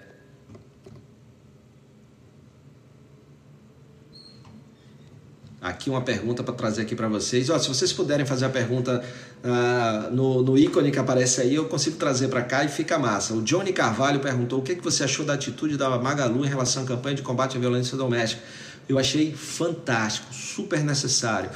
Aqui 5.59 5.89
uma 5.89 6.01
pergunta 6.01 6.43
para 6.43 6.53
trazer 6.53 6.83
aqui 6.83 6.95
para 6.95 7.07
vocês. 7.07 7.49
Ó, 7.49 7.57
se 7.57 7.67
vocês 7.67 7.91
puderem 7.91 8.25
fazer 8.25 8.45
a 8.45 8.49
pergunta 8.49 9.03
uh, 9.43 10.13
no, 10.15 10.41
no 10.41 10.57
ícone 10.57 10.91
que 10.91 10.99
aparece 10.99 11.41
aí, 11.41 11.55
eu 11.55 11.65
consigo 11.65 11.97
trazer 11.97 12.29
para 12.29 12.41
cá 12.43 12.63
e 12.63 12.69
fica 12.69 12.97
massa. 12.97 13.33
O 13.33 13.41
Johnny 13.41 13.73
Carvalho 13.73 14.19
perguntou 14.19 14.59
o 14.59 14.61
que, 14.61 14.75
que 14.75 14.83
você 14.83 15.03
achou 15.03 15.25
da 15.25 15.33
atitude 15.33 15.75
da 15.75 15.89
Magalu 15.97 16.45
em 16.45 16.47
relação 16.47 16.83
à 16.83 16.85
campanha 16.85 17.15
de 17.15 17.21
combate 17.21 17.57
à 17.57 17.59
violência 17.59 17.97
doméstica. 17.97 18.41
Eu 18.87 18.97
achei 18.97 19.33
fantástico, 19.33 20.33
super 20.33 20.81
necessário. 20.83 21.49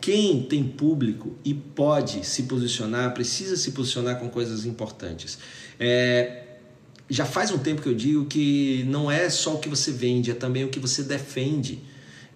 Quem 0.00 0.42
tem 0.42 0.62
público 0.62 1.36
e 1.44 1.52
pode 1.52 2.24
se 2.24 2.44
posicionar, 2.44 3.12
precisa 3.12 3.56
se 3.56 3.72
posicionar 3.72 4.20
com 4.20 4.28
coisas 4.28 4.64
importantes. 4.66 5.38
É, 5.80 6.47
já 7.08 7.24
faz 7.24 7.50
um 7.50 7.58
tempo 7.58 7.80
que 7.80 7.88
eu 7.88 7.94
digo 7.94 8.26
que 8.26 8.84
não 8.88 9.10
é 9.10 9.30
só 9.30 9.54
o 9.54 9.58
que 9.58 9.68
você 9.68 9.90
vende, 9.90 10.30
é 10.30 10.34
também 10.34 10.64
o 10.64 10.68
que 10.68 10.78
você 10.78 11.02
defende. 11.02 11.82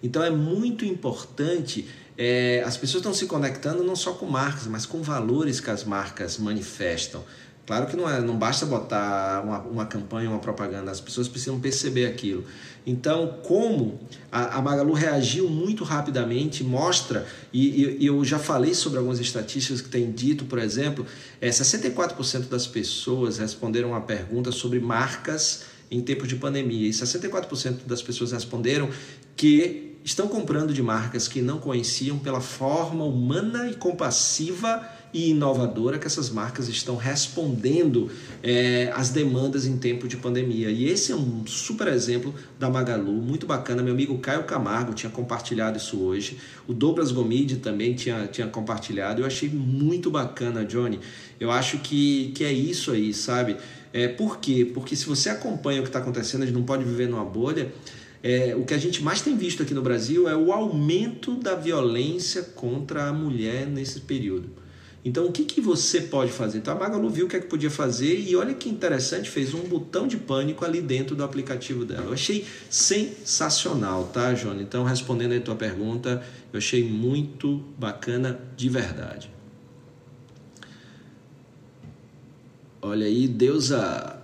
Então 0.01 0.23
é 0.23 0.29
muito 0.29 0.83
importante. 0.83 1.87
É, 2.17 2.63
as 2.65 2.75
pessoas 2.77 3.01
estão 3.01 3.13
se 3.13 3.25
conectando 3.25 3.83
não 3.83 3.95
só 3.95 4.13
com 4.13 4.25
marcas, 4.25 4.67
mas 4.67 4.85
com 4.85 5.01
valores 5.01 5.59
que 5.59 5.69
as 5.69 5.83
marcas 5.83 6.37
manifestam. 6.37 7.23
Claro 7.65 7.87
que 7.87 7.95
não, 7.95 8.09
é, 8.09 8.19
não 8.19 8.37
basta 8.37 8.65
botar 8.65 9.41
uma, 9.43 9.59
uma 9.59 9.85
campanha, 9.85 10.29
uma 10.29 10.39
propaganda, 10.39 10.91
as 10.91 10.99
pessoas 10.99 11.29
precisam 11.29 11.59
perceber 11.61 12.07
aquilo. 12.07 12.43
Então, 12.85 13.39
como 13.43 14.01
a, 14.29 14.57
a 14.57 14.61
Magalu 14.61 14.91
reagiu 14.91 15.49
muito 15.49 15.85
rapidamente, 15.85 16.61
mostra, 16.61 17.25
e, 17.53 17.97
e, 18.01 18.05
eu 18.05 18.23
já 18.25 18.37
falei 18.37 18.73
sobre 18.73 18.97
algumas 18.97 19.19
estatísticas 19.19 19.81
que 19.81 19.87
têm 19.87 20.11
dito, 20.11 20.43
por 20.43 20.59
exemplo, 20.59 21.05
é, 21.39 21.49
64% 21.49 22.49
das 22.49 22.67
pessoas 22.67 23.37
responderam 23.37 23.89
uma 23.89 24.01
pergunta 24.01 24.51
sobre 24.51 24.81
marcas 24.81 25.63
em 25.89 26.01
tempos 26.01 26.27
de 26.27 26.35
pandemia, 26.35 26.89
e 26.89 26.91
64% 26.91 27.85
das 27.85 28.01
pessoas 28.01 28.33
responderam 28.33 28.89
que 29.37 29.95
estão 30.03 30.27
comprando 30.27 30.73
de 30.73 30.83
marcas 30.83 31.29
que 31.29 31.41
não 31.41 31.59
conheciam 31.59 32.19
pela 32.19 32.41
forma 32.41 33.05
humana 33.05 33.69
e 33.69 33.75
compassiva 33.75 34.85
e 35.13 35.29
inovadora 35.29 35.99
que 35.99 36.07
essas 36.07 36.29
marcas 36.29 36.67
estão 36.67 36.95
respondendo 36.95 38.09
é, 38.41 38.91
às 38.95 39.09
demandas 39.09 39.65
em 39.65 39.77
tempo 39.77 40.07
de 40.07 40.17
pandemia. 40.17 40.69
E 40.69 40.85
esse 40.85 41.11
é 41.11 41.15
um 41.15 41.45
super 41.45 41.87
exemplo 41.87 42.33
da 42.57 42.69
Magalu, 42.69 43.13
muito 43.13 43.45
bacana. 43.45 43.83
Meu 43.83 43.93
amigo 43.93 44.17
Caio 44.17 44.43
Camargo 44.43 44.93
tinha 44.93 45.11
compartilhado 45.11 45.77
isso 45.77 45.99
hoje, 45.99 46.37
o 46.67 46.73
Douglas 46.73 47.11
Gomide 47.11 47.57
também 47.57 47.93
tinha, 47.93 48.25
tinha 48.27 48.47
compartilhado. 48.47 49.21
Eu 49.21 49.25
achei 49.25 49.49
muito 49.49 50.09
bacana, 50.09 50.65
Johnny. 50.65 50.99
Eu 51.39 51.51
acho 51.51 51.77
que, 51.77 52.31
que 52.33 52.43
é 52.43 52.51
isso 52.51 52.91
aí, 52.91 53.13
sabe? 53.13 53.57
É, 53.93 54.07
por 54.07 54.39
quê? 54.39 54.65
Porque 54.73 54.95
se 54.95 55.05
você 55.05 55.29
acompanha 55.29 55.79
o 55.79 55.83
que 55.83 55.89
está 55.89 55.99
acontecendo, 55.99 56.41
a 56.41 56.45
gente 56.45 56.55
não 56.55 56.63
pode 56.63 56.83
viver 56.83 57.07
numa 57.07 57.23
bolha. 57.23 57.71
É, 58.23 58.55
o 58.55 58.63
que 58.63 58.73
a 58.73 58.77
gente 58.77 59.03
mais 59.03 59.21
tem 59.21 59.35
visto 59.35 59.61
aqui 59.61 59.73
no 59.73 59.81
Brasil 59.81 60.27
é 60.27 60.35
o 60.35 60.51
aumento 60.51 61.35
da 61.35 61.55
violência 61.55 62.41
contra 62.41 63.09
a 63.09 63.13
mulher 63.13 63.67
nesse 63.67 63.99
período. 63.99 64.62
Então, 65.05 65.25
o 65.25 65.31
que, 65.33 65.43
que 65.43 65.59
você 65.59 65.99
pode 65.99 66.31
fazer? 66.31 66.59
Então, 66.59 66.73
a 66.73 66.79
Magalu 66.79 67.09
viu 67.09 67.25
o 67.25 67.29
que, 67.29 67.35
é 67.35 67.39
que 67.39 67.47
podia 67.47 67.69
fazer 67.69 68.17
e 68.21 68.35
olha 68.37 68.53
que 68.53 68.69
interessante, 68.69 69.29
fez 69.29 69.53
um 69.53 69.59
botão 69.59 70.07
de 70.07 70.15
pânico 70.15 70.63
ali 70.63 70.81
dentro 70.81 71.13
do 71.13 71.23
aplicativo 71.23 71.83
dela. 71.83 72.05
Eu 72.05 72.13
achei 72.13 72.45
sensacional, 72.69 74.05
tá, 74.13 74.33
Jônia? 74.33 74.63
Então, 74.63 74.85
respondendo 74.85 75.33
a 75.33 75.41
tua 75.41 75.55
pergunta, 75.55 76.23
eu 76.53 76.57
achei 76.57 76.87
muito 76.87 77.57
bacana 77.77 78.39
de 78.55 78.69
verdade. 78.69 79.29
Olha 82.81 83.05
aí, 83.05 83.27
Deusa, 83.27 84.21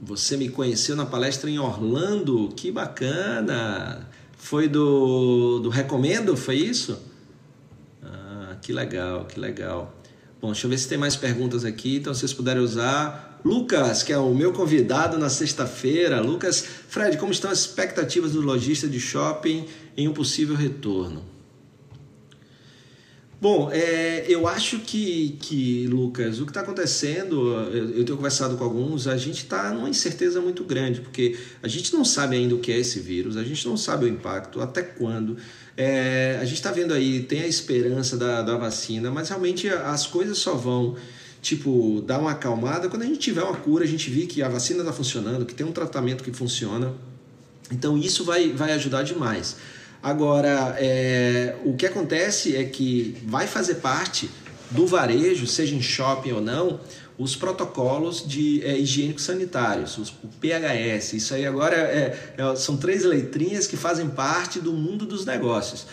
você 0.00 0.36
me 0.36 0.50
conheceu 0.50 0.94
na 0.96 1.06
palestra 1.06 1.48
em 1.48 1.58
Orlando, 1.58 2.48
que 2.54 2.70
bacana! 2.70 4.06
Foi 4.36 4.68
do, 4.68 5.60
do 5.60 5.70
Recomendo, 5.70 6.36
foi 6.36 6.56
isso? 6.56 7.13
Que 8.64 8.72
legal, 8.72 9.26
que 9.26 9.38
legal. 9.38 9.94
Bom, 10.40 10.50
deixa 10.50 10.66
eu 10.66 10.70
ver 10.70 10.78
se 10.78 10.88
tem 10.88 10.96
mais 10.96 11.14
perguntas 11.14 11.66
aqui. 11.66 11.96
Então, 11.96 12.14
se 12.14 12.20
vocês 12.20 12.32
puderem 12.32 12.62
usar. 12.62 13.40
Lucas, 13.44 14.02
que 14.02 14.10
é 14.10 14.16
o 14.16 14.34
meu 14.34 14.54
convidado 14.54 15.18
na 15.18 15.28
sexta-feira. 15.28 16.18
Lucas, 16.22 16.64
Fred, 16.88 17.18
como 17.18 17.30
estão 17.30 17.50
as 17.50 17.58
expectativas 17.60 18.32
do 18.32 18.40
lojista 18.40 18.88
de 18.88 18.98
shopping 18.98 19.66
em 19.94 20.08
um 20.08 20.14
possível 20.14 20.56
retorno? 20.56 21.33
Bom, 23.44 23.68
é, 23.70 24.24
eu 24.26 24.48
acho 24.48 24.78
que, 24.78 25.36
que, 25.38 25.86
Lucas, 25.88 26.40
o 26.40 26.46
que 26.46 26.50
está 26.50 26.62
acontecendo, 26.62 27.52
eu, 27.74 27.90
eu, 27.90 28.02
tenho 28.02 28.16
conversado 28.16 28.56
com 28.56 28.64
alguns, 28.64 29.06
a 29.06 29.18
gente 29.18 29.42
está 29.42 29.70
numa 29.70 29.90
incerteza 29.90 30.40
muito 30.40 30.64
grande, 30.64 31.02
porque 31.02 31.36
a 31.62 31.68
gente 31.68 31.92
não 31.92 32.06
sabe 32.06 32.36
ainda 32.36 32.54
o 32.54 32.58
que 32.58 32.72
é 32.72 32.78
esse 32.78 33.00
vírus, 33.00 33.36
a 33.36 33.44
gente 33.44 33.68
não 33.68 33.76
sabe 33.76 34.06
o 34.06 34.08
impacto, 34.08 34.62
até 34.62 34.80
quando. 34.80 35.36
É, 35.76 36.38
a 36.40 36.44
gente 36.46 36.54
está 36.54 36.72
vendo 36.72 36.94
aí, 36.94 37.20
tem 37.24 37.42
a 37.42 37.46
esperança 37.46 38.16
da, 38.16 38.40
da 38.40 38.56
vacina, 38.56 39.10
mas 39.10 39.28
realmente 39.28 39.68
as 39.68 40.06
coisas 40.06 40.38
só 40.38 40.54
vão 40.54 40.96
tipo, 41.42 42.02
dar 42.06 42.20
uma 42.20 42.30
acalmada 42.30 42.88
quando 42.88 43.02
a 43.02 43.06
gente 43.06 43.18
tiver 43.18 43.42
uma 43.42 43.56
cura, 43.56 43.84
a 43.84 43.86
gente 43.86 44.08
vir 44.08 44.26
que 44.26 44.42
a 44.42 44.48
vacina 44.48 44.80
está 44.80 44.92
funcionando, 44.94 45.44
que 45.44 45.54
tem 45.54 45.66
um 45.66 45.72
tratamento 45.72 46.24
que 46.24 46.32
funciona. 46.32 46.94
Então 47.70 47.98
isso 47.98 48.24
vai, 48.24 48.54
vai 48.54 48.72
ajudar 48.72 49.02
demais. 49.02 49.56
Agora, 50.04 50.76
é, 50.78 51.56
o 51.64 51.72
que 51.72 51.86
acontece 51.86 52.54
é 52.54 52.64
que 52.64 53.16
vai 53.24 53.46
fazer 53.46 53.76
parte 53.76 54.30
do 54.70 54.86
varejo, 54.86 55.46
seja 55.46 55.74
em 55.74 55.80
shopping 55.80 56.32
ou 56.32 56.42
não, 56.42 56.78
os 57.16 57.34
protocolos 57.34 58.22
de 58.28 58.62
é, 58.62 58.78
higiênicos 58.78 59.24
sanitários, 59.24 59.96
os, 59.96 60.10
o 60.10 60.28
PHS. 60.42 61.14
Isso 61.14 61.32
aí 61.32 61.46
agora 61.46 61.76
é, 61.76 62.34
é, 62.36 62.54
são 62.54 62.76
três 62.76 63.02
letrinhas 63.02 63.66
que 63.66 63.78
fazem 63.78 64.10
parte 64.10 64.60
do 64.60 64.74
mundo 64.74 65.06
dos 65.06 65.24
negócios. 65.24 65.86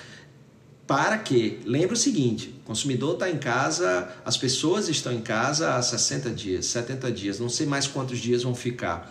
Para 0.86 1.18
que, 1.18 1.62
lembre 1.64 1.94
o 1.94 1.98
seguinte, 1.98 2.54
o 2.64 2.66
consumidor 2.66 3.14
está 3.14 3.30
em 3.30 3.38
casa, 3.38 4.10
as 4.26 4.36
pessoas 4.36 4.90
estão 4.90 5.14
em 5.14 5.22
casa 5.22 5.76
há 5.76 5.82
60 5.82 6.32
dias, 6.32 6.66
70 6.66 7.10
dias, 7.14 7.40
não 7.40 7.48
sei 7.48 7.66
mais 7.66 7.88
quantos 7.88 8.20
dias 8.20 8.44
vão 8.44 8.54
ficar. 8.54 9.10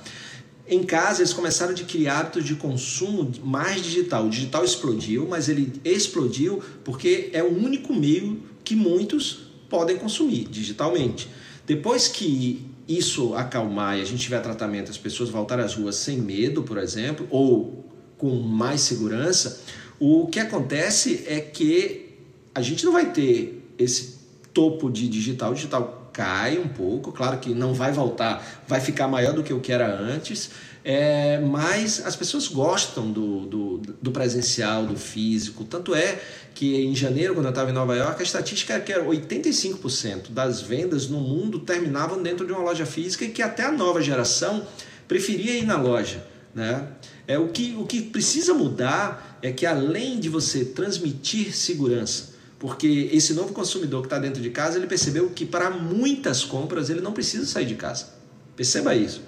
Em 0.70 0.84
casa, 0.84 1.20
eles 1.20 1.32
começaram 1.32 1.70
a 1.70 1.74
adquirir 1.74 2.06
hábitos 2.06 2.44
de 2.44 2.54
consumo 2.54 3.28
mais 3.42 3.82
digital. 3.82 4.26
O 4.26 4.30
digital 4.30 4.64
explodiu, 4.64 5.26
mas 5.28 5.48
ele 5.48 5.72
explodiu 5.84 6.62
porque 6.84 7.28
é 7.32 7.42
o 7.42 7.52
único 7.52 7.92
meio 7.92 8.40
que 8.62 8.76
muitos 8.76 9.50
podem 9.68 9.96
consumir 9.98 10.44
digitalmente. 10.48 11.28
Depois 11.66 12.06
que 12.06 12.64
isso 12.86 13.34
acalmar 13.34 13.98
e 13.98 14.02
a 14.02 14.04
gente 14.04 14.22
tiver 14.22 14.40
tratamento, 14.40 14.92
as 14.92 14.98
pessoas 14.98 15.28
voltarem 15.28 15.64
às 15.64 15.74
ruas 15.74 15.96
sem 15.96 16.18
medo, 16.18 16.62
por 16.62 16.78
exemplo, 16.78 17.26
ou 17.30 17.84
com 18.16 18.36
mais 18.36 18.80
segurança, 18.82 19.60
o 19.98 20.28
que 20.28 20.38
acontece 20.38 21.24
é 21.26 21.40
que 21.40 22.16
a 22.54 22.62
gente 22.62 22.84
não 22.84 22.92
vai 22.92 23.12
ter 23.12 23.60
esse 23.76 24.18
topo 24.54 24.88
de 24.88 25.08
digital. 25.08 25.52
Digital 25.52 25.99
cai 26.12 26.58
um 26.58 26.68
pouco, 26.68 27.12
claro 27.12 27.38
que 27.38 27.54
não 27.54 27.74
vai 27.74 27.92
voltar, 27.92 28.44
vai 28.66 28.80
ficar 28.80 29.08
maior 29.08 29.32
do 29.32 29.42
que 29.42 29.52
o 29.52 29.60
que 29.60 29.72
era 29.72 29.88
antes, 29.88 30.50
é, 30.82 31.38
mas 31.38 32.04
as 32.06 32.16
pessoas 32.16 32.48
gostam 32.48 33.10
do, 33.10 33.46
do, 33.46 33.78
do, 34.00 34.10
presencial, 34.10 34.86
do 34.86 34.96
físico. 34.96 35.64
Tanto 35.64 35.94
é 35.94 36.20
que 36.54 36.76
em 36.82 36.94
janeiro, 36.96 37.34
quando 37.34 37.46
eu 37.46 37.50
estava 37.50 37.70
em 37.70 37.74
Nova 37.74 37.94
York, 37.94 38.20
a 38.20 38.22
estatística 38.22 38.72
era 38.72 38.82
que 38.82 38.92
85% 38.92 40.30
das 40.30 40.62
vendas 40.62 41.06
no 41.08 41.20
mundo 41.20 41.60
terminavam 41.60 42.22
dentro 42.22 42.46
de 42.46 42.52
uma 42.52 42.62
loja 42.62 42.86
física 42.86 43.24
e 43.24 43.28
que 43.28 43.42
até 43.42 43.64
a 43.64 43.72
nova 43.72 44.00
geração 44.00 44.66
preferia 45.06 45.58
ir 45.58 45.66
na 45.66 45.76
loja. 45.76 46.24
Né? 46.54 46.88
É, 47.26 47.38
o, 47.38 47.48
que, 47.48 47.76
o 47.78 47.84
que 47.84 48.00
precisa 48.00 48.54
mudar 48.54 49.38
é 49.42 49.52
que 49.52 49.66
além 49.66 50.18
de 50.18 50.28
você 50.28 50.64
transmitir 50.64 51.54
segurança, 51.54 52.29
porque 52.60 53.08
esse 53.10 53.32
novo 53.32 53.54
consumidor 53.54 54.02
que 54.02 54.06
está 54.06 54.18
dentro 54.18 54.42
de 54.42 54.50
casa, 54.50 54.76
ele 54.76 54.86
percebeu 54.86 55.30
que 55.30 55.46
para 55.46 55.70
muitas 55.70 56.44
compras 56.44 56.90
ele 56.90 57.00
não 57.00 57.10
precisa 57.10 57.46
sair 57.46 57.64
de 57.64 57.74
casa. 57.74 58.10
Perceba 58.54 58.94
isso. 58.94 59.22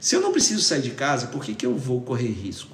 Se 0.00 0.16
eu 0.16 0.20
não 0.20 0.32
preciso 0.32 0.60
sair 0.60 0.82
de 0.82 0.90
casa, 0.90 1.28
por 1.28 1.44
que, 1.44 1.54
que 1.54 1.64
eu 1.64 1.76
vou 1.76 2.00
correr 2.00 2.26
risco? 2.26 2.72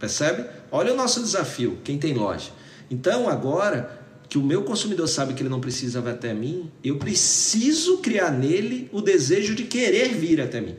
Percebe? 0.00 0.48
Olha 0.72 0.94
o 0.94 0.96
nosso 0.96 1.20
desafio, 1.20 1.78
quem 1.84 1.98
tem 1.98 2.14
loja. 2.14 2.50
Então, 2.90 3.28
agora 3.28 4.02
que 4.26 4.38
o 4.38 4.42
meu 4.42 4.62
consumidor 4.62 5.06
sabe 5.06 5.34
que 5.34 5.42
ele 5.42 5.50
não 5.50 5.60
precisa 5.60 6.00
vir 6.00 6.10
até 6.10 6.32
mim, 6.32 6.72
eu 6.82 6.96
preciso 6.96 7.98
criar 7.98 8.30
nele 8.30 8.88
o 8.90 9.02
desejo 9.02 9.54
de 9.54 9.64
querer 9.64 10.14
vir 10.14 10.40
até 10.40 10.62
mim. 10.62 10.76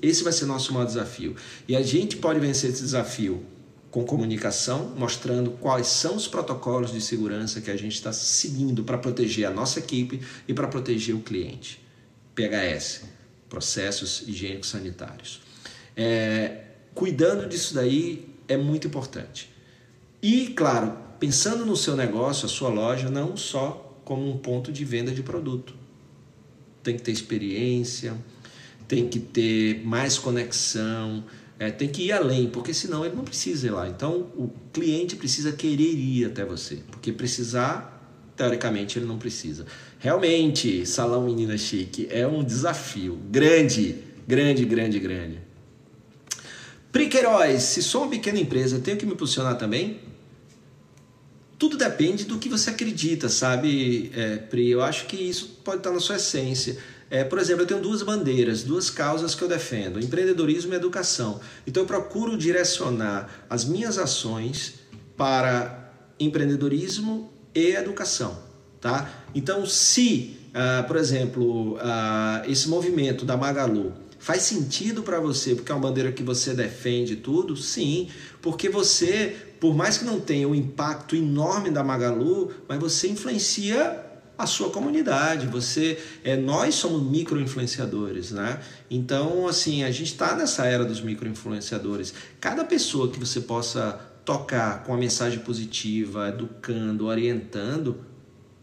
Esse 0.00 0.22
vai 0.22 0.32
ser 0.32 0.46
nosso 0.46 0.72
maior 0.72 0.86
desafio. 0.86 1.34
E 1.66 1.74
a 1.74 1.82
gente 1.82 2.16
pode 2.18 2.38
vencer 2.38 2.70
esse 2.70 2.82
desafio 2.82 3.44
com 3.90 4.04
comunicação, 4.04 4.94
mostrando 4.96 5.52
quais 5.52 5.86
são 5.86 6.16
os 6.16 6.28
protocolos 6.28 6.92
de 6.92 7.00
segurança 7.00 7.60
que 7.60 7.70
a 7.70 7.76
gente 7.76 7.94
está 7.94 8.12
seguindo 8.12 8.84
para 8.84 8.98
proteger 8.98 9.46
a 9.46 9.50
nossa 9.50 9.78
equipe 9.78 10.20
e 10.46 10.52
para 10.52 10.68
proteger 10.68 11.14
o 11.14 11.20
cliente. 11.20 11.80
PHS, 12.34 13.02
processos 13.48 14.22
higiênicos 14.28 14.68
sanitários. 14.68 15.40
É, 15.96 16.64
cuidando 16.94 17.48
disso 17.48 17.74
daí 17.74 18.28
é 18.46 18.56
muito 18.56 18.86
importante. 18.86 19.50
E, 20.22 20.48
claro, 20.48 20.96
pensando 21.18 21.64
no 21.64 21.76
seu 21.76 21.96
negócio, 21.96 22.46
a 22.46 22.48
sua 22.48 22.68
loja, 22.68 23.08
não 23.08 23.36
só 23.36 24.00
como 24.04 24.28
um 24.30 24.36
ponto 24.36 24.70
de 24.72 24.84
venda 24.84 25.12
de 25.12 25.22
produto. 25.22 25.74
Tem 26.82 26.96
que 26.96 27.02
ter 27.02 27.12
experiência, 27.12 28.16
tem 28.86 29.06
que 29.06 29.18
ter 29.18 29.84
mais 29.84 30.18
conexão, 30.18 31.24
é, 31.58 31.70
tem 31.70 31.88
que 31.88 32.02
ir 32.02 32.12
além, 32.12 32.48
porque 32.48 32.72
senão 32.72 33.04
ele 33.04 33.16
não 33.16 33.24
precisa 33.24 33.66
ir 33.66 33.70
lá. 33.70 33.88
Então, 33.88 34.30
o 34.36 34.50
cliente 34.72 35.16
precisa 35.16 35.50
querer 35.52 35.92
ir 35.92 36.24
até 36.24 36.44
você, 36.44 36.82
porque 36.90 37.10
precisar, 37.12 38.30
teoricamente, 38.36 38.98
ele 38.98 39.06
não 39.06 39.18
precisa. 39.18 39.66
Realmente, 39.98 40.86
Salão 40.86 41.24
Menina 41.24 41.58
Chique 41.58 42.06
é 42.10 42.26
um 42.26 42.44
desafio 42.44 43.18
grande, 43.30 43.96
grande, 44.26 44.64
grande, 44.64 45.00
grande. 45.00 45.40
Priqueiroz, 46.92 47.62
se 47.62 47.82
sou 47.82 48.02
uma 48.02 48.10
pequena 48.10 48.38
empresa, 48.38 48.78
tenho 48.78 48.96
que 48.96 49.04
me 49.04 49.14
posicionar 49.14 49.58
também? 49.58 50.00
Tudo 51.58 51.76
depende 51.76 52.24
do 52.24 52.38
que 52.38 52.48
você 52.48 52.70
acredita, 52.70 53.28
sabe, 53.28 54.12
é, 54.14 54.36
Pri? 54.36 54.70
Eu 54.70 54.80
acho 54.80 55.06
que 55.06 55.16
isso 55.16 55.58
pode 55.64 55.78
estar 55.78 55.90
na 55.90 55.98
sua 55.98 56.16
essência. 56.16 56.78
É, 57.10 57.24
por 57.24 57.38
exemplo, 57.38 57.62
eu 57.62 57.66
tenho 57.66 57.80
duas 57.80 58.02
bandeiras, 58.02 58.62
duas 58.62 58.90
causas 58.90 59.34
que 59.34 59.42
eu 59.42 59.48
defendo: 59.48 59.98
empreendedorismo 59.98 60.72
e 60.72 60.76
educação. 60.76 61.40
Então, 61.66 61.82
eu 61.82 61.86
procuro 61.86 62.36
direcionar 62.36 63.46
as 63.48 63.64
minhas 63.64 63.98
ações 63.98 64.74
para 65.16 65.92
empreendedorismo 66.20 67.32
e 67.54 67.74
educação. 67.74 68.38
Tá? 68.80 69.10
Então, 69.34 69.66
se, 69.66 70.36
uh, 70.50 70.86
por 70.86 70.96
exemplo, 70.96 71.74
uh, 71.76 72.48
esse 72.48 72.68
movimento 72.68 73.24
da 73.24 73.36
Magalu 73.36 73.92
faz 74.18 74.42
sentido 74.42 75.02
para 75.02 75.18
você, 75.20 75.54
porque 75.54 75.72
é 75.72 75.74
uma 75.74 75.80
bandeira 75.88 76.12
que 76.12 76.22
você 76.22 76.54
defende 76.54 77.16
tudo, 77.16 77.56
sim, 77.56 78.08
porque 78.42 78.68
você, 78.68 79.36
por 79.60 79.74
mais 79.74 79.98
que 79.98 80.04
não 80.04 80.20
tenha 80.20 80.46
o 80.46 80.52
um 80.52 80.54
impacto 80.54 81.16
enorme 81.16 81.70
da 81.70 81.82
Magalu, 81.82 82.52
mas 82.68 82.78
você 82.78 83.08
influencia 83.08 84.04
a 84.38 84.46
sua 84.46 84.70
comunidade. 84.70 85.48
Você, 85.48 85.98
é, 86.22 86.36
nós 86.36 86.76
somos 86.76 87.02
micro-influenciadores, 87.02 88.30
né? 88.30 88.60
Então, 88.88 89.48
assim, 89.48 89.82
a 89.82 89.90
gente 89.90 90.12
está 90.12 90.36
nessa 90.36 90.64
era 90.64 90.84
dos 90.84 91.00
micro-influenciadores. 91.00 92.14
Cada 92.40 92.64
pessoa 92.64 93.10
que 93.10 93.18
você 93.18 93.40
possa 93.40 94.00
tocar 94.24 94.84
com 94.84 94.94
a 94.94 94.96
mensagem 94.96 95.40
positiva, 95.40 96.28
educando, 96.28 97.06
orientando, 97.06 97.98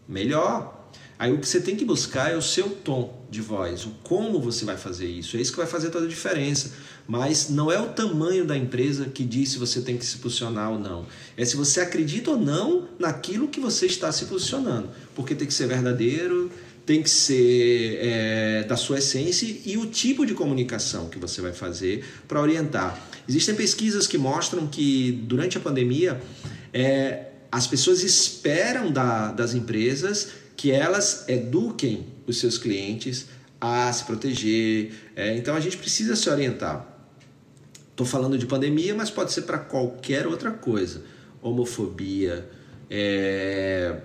melhor. 0.08 0.90
Aí 1.18 1.32
o 1.32 1.38
que 1.38 1.48
você 1.48 1.60
tem 1.60 1.76
que 1.76 1.84
buscar 1.84 2.30
é 2.30 2.36
o 2.36 2.42
seu 2.42 2.70
tom 2.70 3.26
de 3.30 3.40
voz, 3.40 3.84
o 3.84 3.90
como 4.02 4.40
você 4.40 4.64
vai 4.64 4.76
fazer 4.76 5.06
isso. 5.06 5.36
É 5.36 5.40
isso 5.40 5.50
que 5.50 5.58
vai 5.58 5.66
fazer 5.66 5.90
toda 5.90 6.06
a 6.06 6.08
diferença. 6.08 6.72
Mas 7.06 7.48
não 7.48 7.70
é 7.70 7.78
o 7.80 7.88
tamanho 7.88 8.44
da 8.44 8.56
empresa 8.56 9.06
que 9.06 9.24
diz 9.24 9.50
se 9.50 9.58
você 9.58 9.80
tem 9.80 9.96
que 9.96 10.04
se 10.04 10.18
posicionar 10.18 10.72
ou 10.72 10.78
não. 10.78 11.06
É 11.36 11.44
se 11.44 11.56
você 11.56 11.80
acredita 11.80 12.32
ou 12.32 12.36
não 12.36 12.88
naquilo 12.98 13.48
que 13.48 13.60
você 13.60 13.86
está 13.86 14.10
se 14.10 14.24
posicionando. 14.24 14.88
Porque 15.14 15.34
tem 15.34 15.46
que 15.46 15.54
ser 15.54 15.68
verdadeiro, 15.68 16.50
tem 16.84 17.02
que 17.02 17.10
ser 17.10 17.98
é, 18.00 18.64
da 18.64 18.76
sua 18.76 18.98
essência 18.98 19.46
e 19.64 19.76
o 19.76 19.86
tipo 19.86 20.24
de 20.24 20.34
comunicação 20.34 21.08
que 21.08 21.18
você 21.18 21.40
vai 21.40 21.52
fazer 21.52 22.04
para 22.26 22.40
orientar. 22.40 23.00
Existem 23.28 23.54
pesquisas 23.54 24.06
que 24.06 24.16
mostram 24.16 24.66
que 24.66 25.12
durante 25.26 25.58
a 25.58 25.60
pandemia 25.60 26.20
é, 26.72 27.26
as 27.50 27.66
pessoas 27.66 28.02
esperam 28.02 28.90
da, 28.90 29.32
das 29.32 29.54
empresas 29.54 30.28
que 30.56 30.70
elas 30.70 31.24
eduquem 31.28 32.06
os 32.26 32.38
seus 32.38 32.56
clientes 32.56 33.26
a 33.60 33.92
se 33.92 34.04
proteger. 34.04 34.92
É, 35.14 35.36
então 35.36 35.54
a 35.56 35.60
gente 35.60 35.76
precisa 35.76 36.14
se 36.14 36.30
orientar. 36.30 36.95
Estou 37.96 38.04
falando 38.04 38.36
de 38.36 38.44
pandemia, 38.44 38.94
mas 38.94 39.08
pode 39.08 39.32
ser 39.32 39.42
para 39.42 39.56
qualquer 39.56 40.26
outra 40.26 40.50
coisa. 40.50 41.02
Homofobia, 41.40 42.46
é... 42.90 44.00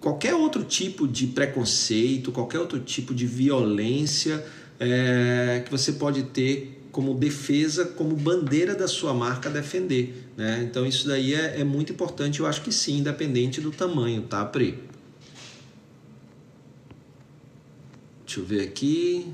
qualquer 0.00 0.34
outro 0.34 0.64
tipo 0.64 1.06
de 1.06 1.28
preconceito, 1.28 2.32
qualquer 2.32 2.58
outro 2.58 2.80
tipo 2.80 3.14
de 3.14 3.26
violência 3.26 4.44
é... 4.80 5.62
que 5.64 5.70
você 5.70 5.92
pode 5.92 6.24
ter 6.24 6.82
como 6.90 7.14
defesa, 7.14 7.84
como 7.84 8.16
bandeira 8.16 8.74
da 8.74 8.88
sua 8.88 9.14
marca 9.14 9.48
defender. 9.48 10.26
Né? 10.36 10.66
Então 10.68 10.84
isso 10.84 11.06
daí 11.06 11.32
é, 11.32 11.60
é 11.60 11.64
muito 11.64 11.92
importante, 11.92 12.40
eu 12.40 12.46
acho 12.46 12.60
que 12.60 12.72
sim, 12.72 12.98
independente 12.98 13.60
do 13.60 13.70
tamanho, 13.70 14.22
tá, 14.22 14.44
Pri? 14.44 14.80
Deixa 18.26 18.40
eu 18.40 18.44
ver 18.44 18.62
aqui. 18.62 19.32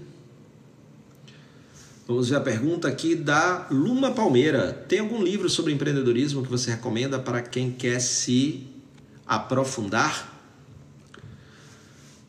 Vamos 2.11 2.29
ver 2.29 2.35
a 2.35 2.41
pergunta 2.41 2.89
aqui 2.89 3.15
da 3.15 3.69
Luma 3.71 4.11
Palmeira. 4.11 4.73
Tem 4.89 4.99
algum 4.99 5.23
livro 5.23 5.49
sobre 5.49 5.73
empreendedorismo 5.73 6.43
que 6.43 6.51
você 6.51 6.73
recomenda 6.73 7.21
para 7.21 7.41
quem 7.41 7.71
quer 7.71 8.01
se 8.01 8.67
aprofundar? 9.25 10.43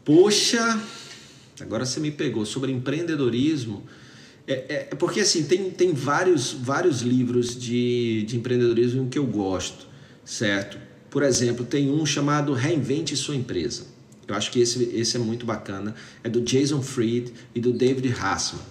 Poxa, 0.05 0.79
agora 1.59 1.83
você 1.83 1.99
me 1.99 2.11
pegou 2.11 2.45
sobre 2.45 2.71
empreendedorismo. 2.71 3.83
É, 4.45 4.53
é, 4.53 4.87
é 4.91 4.95
porque 4.95 5.21
assim, 5.21 5.45
tem, 5.45 5.71
tem 5.71 5.93
vários, 5.93 6.53
vários 6.53 7.01
livros 7.01 7.59
de, 7.59 8.21
de 8.27 8.37
empreendedorismo 8.37 9.09
que 9.09 9.17
eu 9.17 9.25
gosto, 9.25 9.87
certo? 10.23 10.77
Por 11.09 11.23
exemplo, 11.23 11.65
tem 11.65 11.89
um 11.89 12.05
chamado 12.05 12.53
Reinvente 12.53 13.15
Sua 13.15 13.35
Empresa. 13.35 13.87
Eu 14.27 14.35
acho 14.35 14.51
que 14.51 14.59
esse, 14.59 14.83
esse 14.93 15.17
é 15.17 15.19
muito 15.19 15.43
bacana. 15.43 15.95
É 16.23 16.29
do 16.29 16.39
Jason 16.39 16.83
Fried 16.83 17.33
e 17.55 17.59
do 17.59 17.73
David 17.73 18.13
Hassman 18.21 18.61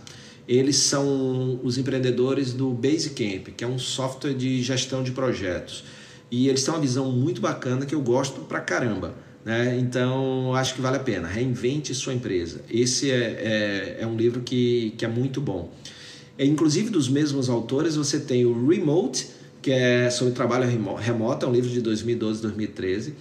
eles 0.50 0.78
são 0.78 1.60
os 1.62 1.78
empreendedores 1.78 2.52
do 2.52 2.70
Basecamp, 2.70 3.52
que 3.56 3.62
é 3.62 3.66
um 3.68 3.78
software 3.78 4.34
de 4.34 4.60
gestão 4.60 5.00
de 5.00 5.12
projetos. 5.12 5.84
E 6.28 6.48
eles 6.48 6.64
têm 6.64 6.74
uma 6.74 6.80
visão 6.80 7.12
muito 7.12 7.40
bacana 7.40 7.86
que 7.86 7.94
eu 7.94 8.00
gosto 8.00 8.40
pra 8.40 8.58
caramba. 8.58 9.14
Né? 9.44 9.78
Então, 9.78 10.52
acho 10.56 10.74
que 10.74 10.80
vale 10.80 10.96
a 10.96 11.00
pena. 11.00 11.28
Reinvente 11.28 11.94
sua 11.94 12.12
empresa. 12.12 12.62
Esse 12.68 13.12
é, 13.12 13.14
é, 13.14 13.98
é 14.00 14.06
um 14.08 14.16
livro 14.16 14.40
que, 14.40 14.92
que 14.98 15.04
é 15.04 15.08
muito 15.08 15.40
bom. 15.40 15.72
É, 16.36 16.44
inclusive, 16.44 16.90
dos 16.90 17.08
mesmos 17.08 17.48
autores, 17.48 17.94
você 17.94 18.18
tem 18.18 18.44
o 18.44 18.66
Remote, 18.66 19.28
que 19.62 19.70
é 19.70 20.10
sobre 20.10 20.34
trabalho 20.34 20.66
remoto, 20.98 21.46
é 21.46 21.48
um 21.48 21.52
livro 21.52 21.70
de 21.70 21.80
2012, 21.80 22.42
2013 22.42 23.14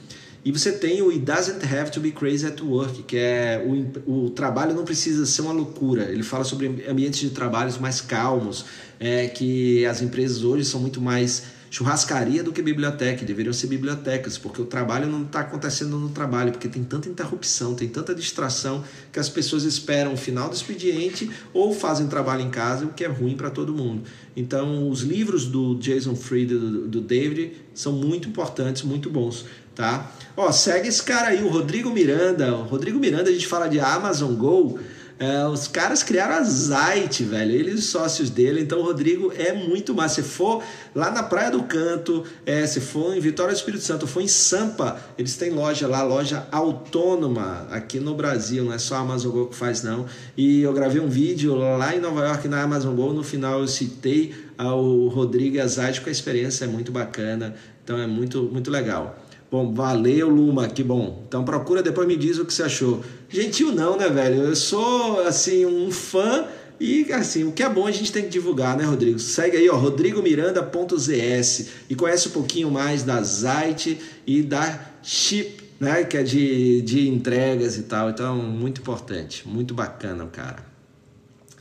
e 0.49 0.51
você 0.51 0.71
tem 0.71 0.99
o 1.03 1.11
It 1.11 1.19
Doesn't 1.19 1.63
Have 1.63 1.91
to 1.91 1.99
Be 1.99 2.09
Crazy 2.09 2.47
at 2.47 2.59
Work, 2.59 3.03
que 3.03 3.15
é 3.15 3.63
o, 4.07 4.25
o 4.25 4.29
trabalho 4.31 4.73
não 4.73 4.83
precisa 4.83 5.23
ser 5.23 5.43
uma 5.43 5.53
loucura. 5.53 6.05
Ele 6.11 6.23
fala 6.23 6.43
sobre 6.43 6.65
ambientes 6.89 7.19
de 7.19 7.29
trabalhos 7.29 7.77
mais 7.77 8.01
calmos, 8.01 8.65
é, 8.99 9.27
que 9.27 9.85
as 9.85 10.01
empresas 10.01 10.43
hoje 10.43 10.65
são 10.65 10.81
muito 10.81 10.99
mais 10.99 11.43
churrascaria 11.69 12.41
do 12.41 12.51
que 12.51 12.63
biblioteca, 12.63 13.23
deveriam 13.23 13.53
ser 13.53 13.67
bibliotecas, 13.67 14.39
porque 14.39 14.59
o 14.59 14.65
trabalho 14.65 15.05
não 15.05 15.21
está 15.21 15.41
acontecendo 15.41 15.99
no 15.99 16.09
trabalho, 16.09 16.51
porque 16.51 16.67
tem 16.67 16.83
tanta 16.83 17.07
interrupção, 17.07 17.75
tem 17.75 17.87
tanta 17.87 18.15
distração 18.15 18.83
que 19.13 19.19
as 19.19 19.29
pessoas 19.29 19.65
esperam 19.65 20.13
o 20.13 20.17
final 20.17 20.49
do 20.49 20.55
expediente 20.55 21.29
ou 21.53 21.75
fazem 21.75 22.07
trabalho 22.07 22.41
em 22.41 22.49
casa, 22.49 22.85
o 22.85 22.89
que 22.89 23.03
é 23.03 23.07
ruim 23.07 23.37
para 23.37 23.51
todo 23.51 23.71
mundo. 23.71 24.01
Então, 24.35 24.89
os 24.89 25.01
livros 25.01 25.45
do 25.45 25.75
Jason 25.75 26.15
Fried 26.15 26.51
e 26.51 26.57
do, 26.57 26.87
do 26.87 27.01
David 27.01 27.51
são 27.71 27.93
muito 27.93 28.27
importantes, 28.27 28.81
muito 28.81 29.11
bons 29.11 29.45
tá? 29.79 30.11
Ó, 30.35 30.51
segue 30.51 30.89
esse 30.89 31.01
cara 31.01 31.29
aí, 31.29 31.41
o 31.41 31.47
Rodrigo 31.47 31.89
Miranda. 31.89 32.53
O 32.53 32.63
Rodrigo 32.63 32.99
Miranda, 32.99 33.29
a 33.29 33.31
gente 33.33 33.47
fala 33.47 33.69
de 33.69 33.79
Amazon 33.79 34.33
Go. 34.33 34.77
É, 35.17 35.45
os 35.45 35.69
caras 35.69 36.03
criaram 36.03 36.35
a 36.35 36.43
Zite, 36.43 37.23
velho. 37.23 37.53
Eles 37.53 37.85
sócios 37.85 38.29
dele. 38.29 38.59
Então, 38.59 38.79
o 38.79 38.83
Rodrigo 38.83 39.31
é 39.37 39.53
muito 39.53 39.93
massa. 39.93 40.15
Se 40.15 40.23
for 40.23 40.61
lá 40.93 41.11
na 41.11 41.23
Praia 41.23 41.49
do 41.49 41.63
Canto, 41.63 42.25
é, 42.45 42.67
se 42.67 42.81
for 42.81 43.15
em 43.15 43.21
Vitória 43.21 43.53
do 43.53 43.57
Espírito 43.57 43.81
Santo, 43.81 44.05
for 44.05 44.19
em 44.19 44.27
Sampa, 44.27 44.99
eles 45.17 45.37
têm 45.37 45.49
loja 45.49 45.87
lá, 45.87 46.03
loja 46.03 46.45
autônoma 46.51 47.65
aqui 47.71 48.01
no 48.01 48.13
Brasil. 48.15 48.65
Não 48.65 48.73
é 48.73 48.77
só 48.77 48.95
a 48.95 48.99
Amazon 48.99 49.31
Go 49.31 49.47
que 49.47 49.55
faz, 49.55 49.81
não. 49.81 50.05
E 50.35 50.61
eu 50.61 50.73
gravei 50.73 50.99
um 50.99 51.07
vídeo 51.07 51.55
lá 51.55 51.95
em 51.95 52.01
Nova 52.01 52.25
York 52.25 52.49
na 52.49 52.61
Amazon 52.61 52.93
Go. 52.95 53.13
No 53.13 53.23
final, 53.23 53.61
eu 53.61 53.67
citei 53.67 54.35
ao 54.57 55.07
Rodrigo 55.07 55.55
e 55.55 55.61
a 55.61 55.67
Zite, 55.67 56.01
com 56.01 56.09
a 56.09 56.11
experiência 56.11 56.65
é 56.65 56.67
muito 56.67 56.91
bacana. 56.91 57.55
Então, 57.81 57.97
é 57.97 58.07
muito, 58.07 58.43
muito 58.43 58.69
legal. 58.69 59.28
Bom, 59.51 59.73
valeu, 59.73 60.29
Luma, 60.29 60.67
que 60.67 60.83
bom. 60.83 61.23
Então 61.27 61.43
procura, 61.43 61.81
depois 61.81 62.07
me 62.07 62.15
diz 62.15 62.37
o 62.37 62.45
que 62.45 62.53
você 62.53 62.63
achou. 62.63 63.03
Gentil 63.27 63.71
não, 63.71 63.97
né, 63.97 64.07
velho? 64.07 64.43
Eu 64.43 64.55
sou, 64.55 65.21
assim, 65.21 65.65
um 65.65 65.91
fã 65.91 66.45
e, 66.79 67.11
assim, 67.11 67.43
o 67.43 67.51
que 67.51 67.63
é 67.63 67.69
bom 67.69 67.87
a 67.87 67.91
gente 67.91 68.11
tem 68.11 68.23
que 68.23 68.29
divulgar, 68.29 68.77
né, 68.77 68.85
Rodrigo? 68.85 69.17
Segue 69.17 69.57
aí, 69.57 69.67
ó, 69.67 69.75
rodrigomiranda.zs 69.75 71.67
e 71.89 71.95
conhece 71.95 72.27
um 72.27 72.31
pouquinho 72.31 72.69
mais 72.69 73.01
da 73.03 73.21
Zite 73.23 73.99
e 74.25 74.43
da 74.43 74.79
Chip, 75.01 75.63
né, 75.79 76.03
que 76.03 76.15
é 76.15 76.21
de, 76.23 76.81
de 76.83 77.09
entregas 77.09 77.75
e 77.75 77.83
tal. 77.83 78.11
Então, 78.11 78.37
muito 78.37 78.81
importante, 78.81 79.47
muito 79.47 79.73
bacana, 79.73 80.27
cara. 80.27 80.63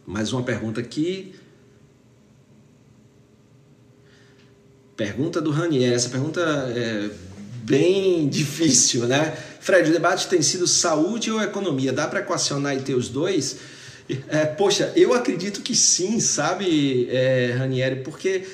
Mais 0.06 0.30
uma 0.32 0.42
pergunta 0.42 0.78
aqui. 0.80 1.34
Pergunta 4.94 5.40
do 5.40 5.50
Ranier. 5.50 5.94
Essa 5.94 6.10
pergunta 6.10 6.40
é 6.40 7.10
bem 7.68 8.28
difícil, 8.28 9.06
né? 9.06 9.36
Fred, 9.60 9.90
o 9.90 9.92
debate 9.92 10.28
tem 10.28 10.40
sido 10.40 10.66
saúde 10.66 11.30
ou 11.30 11.42
economia? 11.42 11.92
Dá 11.92 12.06
para 12.06 12.20
equacionar 12.20 12.76
e 12.76 12.80
ter 12.80 12.94
os 12.94 13.08
dois? 13.08 13.58
É, 14.28 14.46
poxa, 14.46 14.92
eu 14.96 15.12
acredito 15.12 15.60
que 15.60 15.74
sim, 15.74 16.18
sabe, 16.18 17.06
é, 17.10 17.54
Ranieri? 17.58 17.96
Porque 18.02 18.46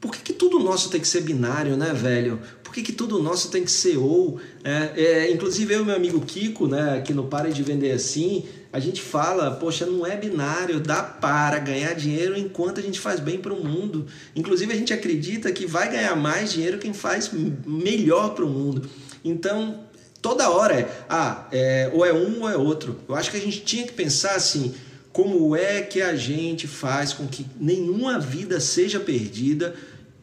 por 0.00 0.10
que, 0.10 0.32
tudo 0.32 0.58
nosso 0.58 0.90
tem 0.90 1.00
que 1.00 1.08
ser 1.08 1.22
binário, 1.22 1.76
né, 1.76 1.92
velho? 1.94 2.40
Por 2.62 2.74
que, 2.74 2.82
que 2.82 2.92
tudo 2.92 3.22
nosso 3.22 3.50
tem 3.50 3.64
que 3.64 3.70
ser 3.70 3.96
ou? 3.96 4.40
É, 4.64 4.92
é, 4.96 5.32
inclusive 5.32 5.72
eu 5.72 5.82
e 5.82 5.84
meu 5.84 5.94
amigo 5.94 6.20
Kiko, 6.20 6.66
né, 6.66 7.00
que 7.04 7.14
no 7.14 7.24
Pare 7.24 7.52
de 7.52 7.62
Vender 7.62 7.92
Assim, 7.92 8.44
a 8.72 8.80
gente 8.80 9.00
fala, 9.00 9.52
poxa, 9.52 9.86
não 9.86 10.06
é 10.06 10.16
binário, 10.16 10.80
dá 10.80 11.02
para 11.02 11.58
ganhar 11.58 11.94
dinheiro 11.94 12.36
enquanto 12.36 12.78
a 12.78 12.82
gente 12.82 13.00
faz 13.00 13.20
bem 13.20 13.38
para 13.38 13.54
o 13.54 13.64
mundo. 13.64 14.06
Inclusive 14.34 14.72
a 14.72 14.76
gente 14.76 14.92
acredita 14.92 15.50
que 15.52 15.66
vai 15.66 15.90
ganhar 15.90 16.14
mais 16.16 16.52
dinheiro 16.52 16.78
quem 16.78 16.92
faz 16.92 17.30
melhor 17.32 18.34
para 18.34 18.44
o 18.44 18.48
mundo. 18.48 18.88
Então, 19.24 19.84
toda 20.20 20.50
hora 20.50 20.74
é, 20.74 21.04
ah, 21.08 21.46
é, 21.52 21.90
ou 21.94 22.04
é 22.04 22.12
um 22.12 22.42
ou 22.42 22.50
é 22.50 22.56
outro. 22.56 22.98
Eu 23.08 23.14
acho 23.14 23.30
que 23.30 23.36
a 23.36 23.40
gente 23.40 23.60
tinha 23.60 23.86
que 23.86 23.92
pensar 23.92 24.34
assim, 24.34 24.74
como 25.12 25.56
é 25.56 25.80
que 25.80 26.02
a 26.02 26.14
gente 26.14 26.66
faz 26.66 27.12
com 27.12 27.26
que 27.26 27.46
nenhuma 27.58 28.18
vida 28.18 28.60
seja 28.60 29.00
perdida 29.00 29.74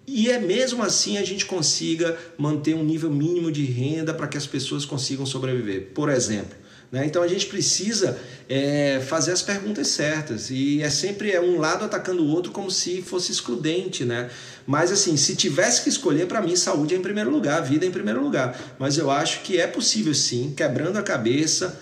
e 0.06 0.30
é 0.30 0.38
mesmo 0.38 0.84
assim 0.84 1.18
a 1.18 1.24
gente 1.24 1.46
consiga 1.46 2.18
manter 2.38 2.76
um 2.76 2.84
nível 2.84 3.10
mínimo 3.10 3.52
de 3.52 3.64
renda 3.66 4.14
para 4.14 4.28
que 4.28 4.38
as 4.38 4.46
pessoas 4.46 4.86
consigam 4.86 5.26
sobreviver. 5.26 5.92
Por 5.94 6.10
exemplo, 6.10 6.56
né? 6.94 7.08
Então 7.08 7.24
a 7.24 7.28
gente 7.28 7.48
precisa 7.48 8.20
é, 8.48 9.02
fazer 9.08 9.32
as 9.32 9.42
perguntas 9.42 9.88
certas 9.88 10.52
e 10.52 10.80
é 10.84 10.92
sempre 10.92 11.32
é 11.32 11.42
um 11.42 11.58
lado 11.60 11.84
atacando 11.84 12.22
o 12.24 12.28
outro 12.28 12.52
como 12.52 12.70
se 12.70 13.02
fosse 13.02 13.32
excludente, 13.32 14.06
né? 14.06 14.30
Mas 14.68 14.92
assim, 14.92 15.18
se 15.18 15.36
tivesse 15.36 15.82
que 15.82 15.90
escolher, 15.90 16.28
para 16.28 16.40
mim, 16.40 16.56
saúde 16.56 16.94
é 16.94 16.98
em 16.98 17.02
primeiro 17.02 17.32
lugar, 17.32 17.64
vida 17.64 17.84
é 17.84 17.90
em 17.90 17.92
primeiro 17.92 18.22
lugar. 18.22 18.56
Mas 18.78 19.00
eu 19.00 19.10
acho 19.10 19.42
que 19.42 19.60
é 19.60 19.66
possível 19.66 20.14
sim, 20.14 20.54
quebrando 20.56 20.98
a 20.98 21.02
cabeça, 21.02 21.82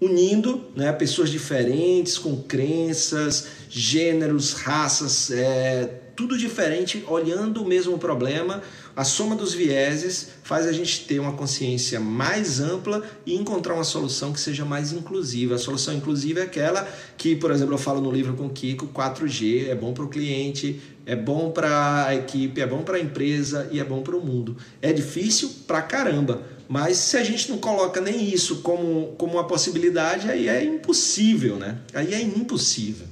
unindo 0.00 0.62
né, 0.74 0.90
pessoas 0.92 1.30
diferentes, 1.30 2.16
com 2.16 2.36
crenças, 2.42 3.46
gêneros, 3.68 4.54
raças, 4.54 5.30
é, 5.30 6.00
tudo 6.16 6.36
diferente, 6.36 7.04
olhando 7.06 7.62
o 7.62 7.66
mesmo 7.66 7.98
problema. 7.98 8.62
A 8.96 9.04
soma 9.04 9.36
dos 9.36 9.54
vieses 9.54 10.28
faz 10.42 10.66
a 10.66 10.72
gente 10.72 11.06
ter 11.06 11.18
uma 11.18 11.32
consciência 11.32 12.00
mais 12.00 12.60
ampla 12.60 13.02
e 13.24 13.34
encontrar 13.34 13.74
uma 13.74 13.84
solução 13.84 14.32
que 14.32 14.40
seja 14.40 14.64
mais 14.64 14.92
inclusiva. 14.92 15.54
A 15.54 15.58
solução 15.58 15.94
inclusiva 15.94 16.40
é 16.40 16.42
aquela 16.42 16.86
que, 17.16 17.36
por 17.36 17.50
exemplo, 17.50 17.74
eu 17.74 17.78
falo 17.78 18.00
no 18.00 18.10
livro 18.10 18.34
com 18.34 18.46
o 18.46 18.50
Kiko, 18.50 18.88
4G 18.88 19.68
é 19.68 19.74
bom 19.74 19.94
para 19.94 20.04
o 20.04 20.08
cliente, 20.08 20.80
é 21.06 21.16
bom 21.16 21.50
para 21.50 22.06
a 22.06 22.14
equipe, 22.14 22.60
é 22.60 22.66
bom 22.66 22.82
para 22.82 22.96
a 22.96 23.00
empresa 23.00 23.68
e 23.72 23.80
é 23.80 23.84
bom 23.84 24.02
para 24.02 24.16
o 24.16 24.24
mundo. 24.24 24.56
É 24.82 24.92
difícil 24.92 25.50
pra 25.66 25.80
caramba, 25.80 26.42
mas 26.72 26.98
se 26.98 27.16
a 27.16 27.24
gente 27.24 27.50
não 27.50 27.58
coloca 27.58 28.00
nem 28.00 28.32
isso 28.32 28.60
como, 28.62 29.08
como 29.18 29.32
uma 29.32 29.44
possibilidade, 29.44 30.30
aí 30.30 30.46
é 30.46 30.62
impossível, 30.62 31.56
né? 31.56 31.80
Aí 31.92 32.14
é 32.14 32.22
impossível. 32.22 33.08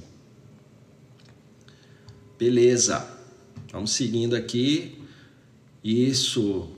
Beleza. 2.37 3.05
Vamos 3.69 3.91
seguindo 3.91 4.33
aqui. 4.33 4.97
Isso. 5.83 6.69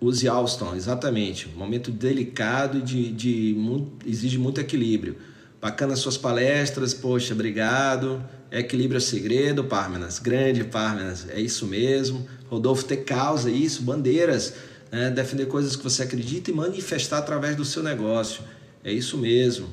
Use 0.00 0.26
Alston, 0.26 0.74
exatamente. 0.74 1.46
Momento 1.50 1.92
delicado 1.92 2.82
de, 2.82 3.12
de, 3.12 3.52
de, 3.52 3.86
exige 4.04 4.36
muito 4.36 4.60
equilíbrio. 4.60 5.16
Bacana 5.60 5.94
suas 5.94 6.16
palestras, 6.16 6.92
poxa, 6.92 7.34
obrigado. 7.34 8.20
Equilíbrio 8.50 8.98
é 8.98 9.00
segredo, 9.00 9.62
Parmenas. 9.62 10.18
Grande 10.18 10.64
Parmenas, 10.64 11.28
é 11.28 11.40
isso 11.40 11.68
mesmo. 11.68 12.26
Rodolfo 12.48 12.84
ter 12.84 13.04
causa, 13.04 13.48
isso, 13.48 13.82
bandeiras 13.82 14.54
né? 14.90 15.10
defender 15.10 15.46
coisas 15.46 15.76
que 15.76 15.82
você 15.82 16.02
acredita 16.02 16.50
e 16.50 16.54
manifestar 16.54 17.18
através 17.18 17.56
do 17.56 17.64
seu 17.64 17.82
negócio. 17.82 18.42
É 18.82 18.92
isso 18.92 19.18
mesmo. 19.18 19.68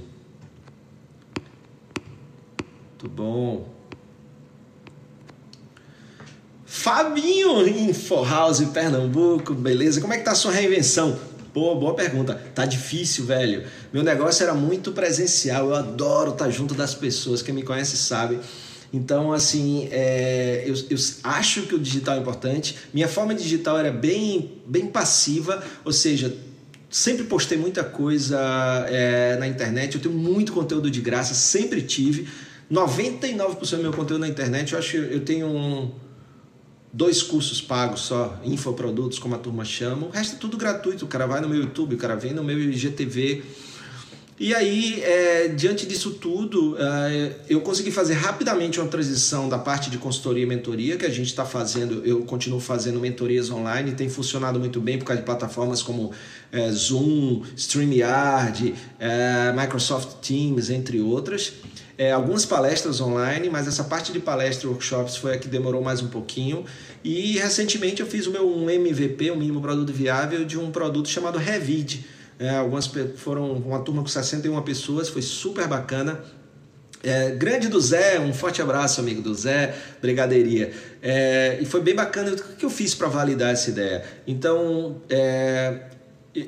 Muito 2.91 3.09
bom. 3.09 3.75
Fabinho 6.65 7.67
Info 7.67 8.23
House 8.23 8.59
Pernambuco, 8.65 9.53
beleza? 9.53 10.01
Como 10.01 10.13
é 10.13 10.17
que 10.17 10.23
tá 10.23 10.31
a 10.31 10.35
sua 10.35 10.51
reinvenção? 10.51 11.17
Pô, 11.53 11.73
boa 11.75 11.93
pergunta. 11.93 12.35
Tá 12.53 12.65
difícil, 12.65 13.25
velho. 13.25 13.65
Meu 13.93 14.03
negócio 14.03 14.43
era 14.43 14.53
muito 14.53 14.91
presencial. 14.91 15.69
Eu 15.69 15.75
adoro 15.75 16.31
estar 16.31 16.49
junto 16.49 16.73
das 16.73 16.93
pessoas. 16.93 17.41
Quem 17.41 17.55
me 17.55 17.63
conhece 17.63 17.95
sabe. 17.95 18.39
Então, 18.95 19.33
assim, 19.33 19.89
é, 19.91 20.63
eu, 20.65 20.73
eu, 20.89 20.97
acho 21.25 21.63
que 21.63 21.75
o 21.75 21.79
digital 21.79 22.15
é 22.15 22.19
importante. 22.19 22.77
Minha 22.93 23.09
forma 23.09 23.35
digital 23.35 23.77
era 23.77 23.91
bem, 23.91 24.53
bem 24.65 24.87
passiva, 24.87 25.61
ou 25.83 25.91
seja, 25.91 26.33
sempre 26.89 27.25
postei 27.25 27.57
muita 27.57 27.83
coisa 27.83 28.39
é, 28.87 29.35
na 29.37 29.47
internet. 29.47 29.95
Eu 29.95 30.01
tenho 30.01 30.15
muito 30.15 30.53
conteúdo 30.53 30.89
de 30.89 31.01
graça, 31.01 31.33
sempre 31.33 31.81
tive. 31.81 32.25
99% 32.71 33.69
do 33.71 33.77
meu 33.79 33.91
conteúdo 33.91 34.21
na 34.21 34.29
internet, 34.29 34.71
eu 34.71 34.79
acho 34.79 34.91
que 34.91 34.97
eu 34.97 35.19
tenho 35.19 35.47
um, 35.47 35.91
dois 36.93 37.21
cursos 37.21 37.61
pagos 37.61 37.99
só, 37.99 38.39
infoprodutos, 38.45 39.19
como 39.19 39.35
a 39.35 39.37
turma 39.37 39.65
chama. 39.65 40.07
O 40.07 40.09
resto 40.09 40.37
é 40.37 40.39
tudo 40.39 40.55
gratuito. 40.55 41.03
O 41.03 41.07
cara 41.09 41.27
vai 41.27 41.41
no 41.41 41.49
meu 41.49 41.59
YouTube, 41.59 41.95
o 41.95 41.97
cara 41.97 42.15
vem 42.15 42.33
no 42.33 42.45
meu 42.45 42.57
IGTV. 42.57 43.43
E 44.37 44.53
aí, 44.53 45.01
é, 45.01 45.47
diante 45.47 45.85
disso 45.85 46.11
tudo, 46.11 46.75
é, 46.77 47.31
eu 47.47 47.61
consegui 47.61 47.89
fazer 47.89 48.15
rapidamente 48.15 48.81
uma 48.81 48.89
transição 48.89 49.47
da 49.47 49.57
parte 49.57 49.89
de 49.89 49.97
consultoria 49.97 50.43
e 50.43 50.45
mentoria, 50.45 50.97
que 50.97 51.05
a 51.05 51.09
gente 51.09 51.27
está 51.27 51.45
fazendo, 51.45 52.05
eu 52.05 52.21
continuo 52.23 52.59
fazendo 52.59 52.99
mentorias 52.99 53.49
online, 53.49 53.93
tem 53.93 54.09
funcionado 54.09 54.59
muito 54.59 54.81
bem 54.81 54.97
por 54.97 55.05
causa 55.05 55.21
de 55.21 55.25
plataformas 55.25 55.81
como 55.81 56.11
é, 56.51 56.69
Zoom, 56.69 57.43
StreamYard, 57.55 58.75
é, 58.99 59.53
Microsoft 59.57 60.17
Teams, 60.21 60.69
entre 60.69 60.99
outras. 60.99 61.53
É, 61.97 62.11
algumas 62.11 62.45
palestras 62.45 62.99
online, 62.99 63.49
mas 63.49 63.69
essa 63.69 63.85
parte 63.85 64.11
de 64.11 64.19
palestra 64.19 64.67
e 64.67 64.69
workshops 64.69 65.15
foi 65.15 65.35
a 65.35 65.37
que 65.37 65.47
demorou 65.47 65.81
mais 65.81 66.01
um 66.01 66.07
pouquinho. 66.07 66.65
E 67.01 67.37
recentemente 67.37 68.01
eu 68.01 68.07
fiz 68.07 68.27
o 68.27 68.31
meu 68.31 68.45
um 68.45 68.69
MVP, 68.69 69.31
um 69.31 69.37
mínimo 69.37 69.61
produto 69.61 69.93
viável, 69.93 70.43
de 70.43 70.59
um 70.59 70.71
produto 70.71 71.07
chamado 71.07 71.37
Revid 71.37 72.03
é, 72.37 72.49
algumas 72.49 72.89
foram 73.15 73.53
uma 73.53 73.79
turma 73.79 74.01
com 74.01 74.07
61 74.07 74.61
pessoas, 74.61 75.09
foi 75.09 75.21
super 75.21 75.67
bacana. 75.67 76.23
É, 77.03 77.31
grande 77.31 77.67
do 77.67 77.79
Zé, 77.79 78.19
um 78.19 78.33
forte 78.33 78.61
abraço, 78.61 78.99
amigo 78.99 79.21
do 79.21 79.33
Zé, 79.33 79.75
brigadeiria. 80.01 80.73
É, 81.01 81.57
e 81.61 81.65
foi 81.65 81.81
bem 81.81 81.93
bacana. 81.93 82.31
O 82.31 82.55
que 82.55 82.65
eu 82.65 82.69
fiz 82.69 82.95
para 82.95 83.07
validar 83.07 83.53
essa 83.53 83.69
ideia? 83.69 84.03
Então, 84.25 85.01
é, 85.07 85.81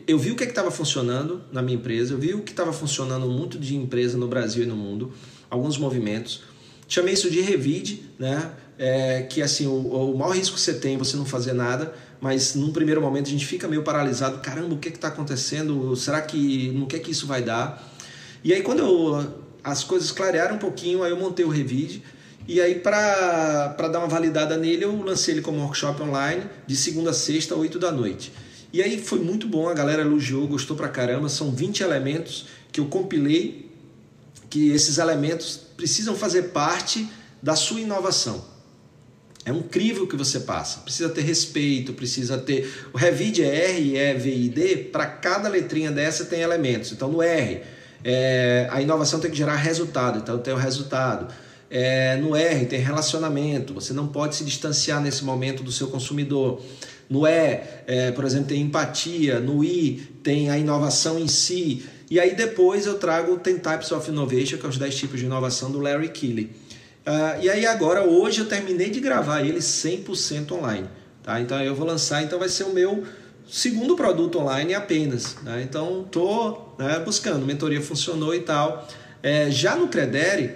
eu 0.07 0.17
vi 0.17 0.31
o 0.31 0.35
que 0.35 0.43
é 0.43 0.47
estava 0.47 0.71
funcionando 0.71 1.41
na 1.51 1.61
minha 1.61 1.77
empresa, 1.77 2.13
eu 2.13 2.17
vi 2.17 2.33
o 2.33 2.41
que 2.41 2.51
estava 2.51 2.73
funcionando 2.73 3.27
muito 3.27 3.57
de 3.57 3.75
empresa 3.75 4.17
no 4.17 4.27
Brasil 4.27 4.63
e 4.63 4.67
no 4.67 4.75
mundo, 4.75 5.13
alguns 5.49 5.77
movimentos. 5.77 6.41
Chamei 6.87 7.13
isso 7.13 7.29
de 7.29 7.39
revide, 7.39 8.03
né? 8.17 8.51
É, 8.79 9.23
que 9.23 9.41
assim, 9.41 9.65
o, 9.65 10.11
o 10.11 10.17
maior 10.17 10.35
risco 10.35 10.55
que 10.55 10.61
você 10.61 10.73
tem 10.73 10.95
é 10.95 10.97
você 10.97 11.17
não 11.17 11.25
fazer 11.25 11.53
nada 11.53 11.93
mas 12.19 12.55
num 12.55 12.71
primeiro 12.71 13.01
momento 13.01 13.27
a 13.27 13.29
gente 13.29 13.45
fica 13.45 13.67
meio 13.67 13.83
paralisado. 13.83 14.39
Caramba, 14.39 14.73
o 14.73 14.77
que 14.77 14.89
está 14.89 15.07
acontecendo? 15.07 15.95
Será 15.95 16.21
que 16.21 16.69
no 16.69 16.87
que 16.87 16.95
é 16.95 16.99
que 16.99 17.11
isso 17.11 17.27
vai 17.27 17.41
dar? 17.41 17.91
E 18.43 18.53
aí 18.53 18.61
quando 18.61 18.79
eu, 18.79 19.33
as 19.63 19.83
coisas 19.83 20.11
clarearam 20.11 20.55
um 20.55 20.59
pouquinho, 20.59 21.03
aí 21.03 21.11
eu 21.11 21.17
montei 21.17 21.45
o 21.45 21.49
Revide. 21.49 22.03
E 22.47 22.61
aí, 22.61 22.75
para 22.75 23.89
dar 23.91 23.99
uma 23.99 24.07
validada 24.07 24.55
nele, 24.55 24.85
eu 24.85 25.01
lancei 25.01 25.33
ele 25.33 25.41
como 25.41 25.59
workshop 25.59 26.01
online 26.01 26.43
de 26.65 26.77
segunda 26.77 27.09
a 27.09 27.13
sexta, 27.13 27.53
8 27.53 27.77
da 27.77 27.91
noite. 27.91 28.31
E 28.71 28.81
aí 28.81 29.01
foi 29.01 29.19
muito 29.19 29.49
bom, 29.49 29.67
a 29.67 29.73
galera 29.73 30.01
elogiou, 30.01 30.47
gostou 30.47 30.77
pra 30.77 30.87
caramba. 30.87 31.27
São 31.27 31.51
20 31.51 31.81
elementos 31.81 32.45
que 32.71 32.79
eu 32.79 32.85
compilei, 32.85 33.69
que 34.49 34.69
esses 34.69 34.97
elementos 34.97 35.59
precisam 35.75 36.15
fazer 36.15 36.43
parte 36.43 37.09
da 37.43 37.53
sua 37.53 37.81
inovação. 37.81 38.41
É 39.47 39.51
um 39.53 39.61
crivo 39.61 40.05
que 40.05 40.17
você 40.17 40.41
passa. 40.41 40.81
Precisa 40.81 41.07
ter 41.07 41.21
respeito, 41.21 41.93
precisa 41.93 42.37
ter. 42.37 42.69
O 42.91 42.97
Revide 42.97 43.41
é 43.41 43.71
R, 43.71 43.97
E, 43.97 44.13
V 44.13 44.29
I, 44.29 44.49
D. 44.49 44.77
Para 44.91 45.05
cada 45.05 45.47
letrinha 45.47 45.89
dessa 45.89 46.25
tem 46.25 46.41
elementos. 46.41 46.91
Então 46.91 47.09
no 47.09 47.23
R, 47.23 47.61
é, 48.03 48.67
a 48.69 48.81
inovação 48.81 49.21
tem 49.21 49.31
que 49.31 49.37
gerar 49.37 49.55
resultado. 49.55 50.19
Então 50.19 50.37
tem 50.37 50.53
o 50.53 50.57
resultado. 50.57 51.33
É, 51.71 52.17
no 52.17 52.35
R 52.35 52.65
tem 52.65 52.81
relacionamento. 52.81 53.73
Você 53.73 53.93
não 53.93 54.09
pode 54.09 54.35
se 54.35 54.43
distanciar 54.43 55.01
nesse 55.01 55.23
momento 55.23 55.63
do 55.63 55.71
seu 55.71 55.87
consumidor. 55.87 56.61
No 57.09 57.25
E, 57.25 57.61
é, 57.87 58.11
por 58.11 58.25
exemplo, 58.25 58.47
tem 58.47 58.61
empatia. 58.61 59.39
No 59.39 59.63
I 59.63 60.09
tem 60.21 60.49
a 60.49 60.57
inovação 60.57 61.17
em 61.17 61.29
si. 61.29 61.85
E 62.11 62.19
aí 62.19 62.35
depois 62.35 62.85
eu 62.85 62.95
trago 62.95 63.35
o 63.35 63.37
10 63.37 63.61
Types 63.61 63.93
of 63.93 64.11
Innovation, 64.11 64.57
que 64.57 64.65
é 64.65 64.69
os 64.69 64.77
10 64.77 64.93
tipos 64.93 65.21
de 65.21 65.25
inovação 65.25 65.71
do 65.71 65.79
Larry 65.79 66.09
Keeley. 66.09 66.66
Uh, 67.07 67.41
e 67.41 67.49
aí 67.49 67.65
agora, 67.65 68.03
hoje 68.03 68.41
eu 68.41 68.47
terminei 68.47 68.89
de 68.89 68.99
gravar 68.99 69.41
ele 69.41 69.59
100% 69.59 70.51
online. 70.51 70.89
Tá? 71.23 71.39
Então 71.39 71.57
eu 71.61 71.73
vou 71.73 71.87
lançar, 71.87 72.21
então 72.21 72.37
vai 72.37 72.49
ser 72.49 72.65
o 72.65 72.73
meu 72.73 73.05
segundo 73.47 73.95
produto 73.95 74.39
online 74.39 74.73
apenas. 74.73 75.37
Né? 75.41 75.61
Então 75.63 76.01
estou 76.05 76.75
né, 76.77 76.99
buscando, 76.99 77.45
mentoria 77.45 77.81
funcionou 77.81 78.35
e 78.35 78.41
tal. 78.41 78.85
É, 79.23 79.49
já 79.49 79.77
no 79.77 79.87
Credere, 79.87 80.53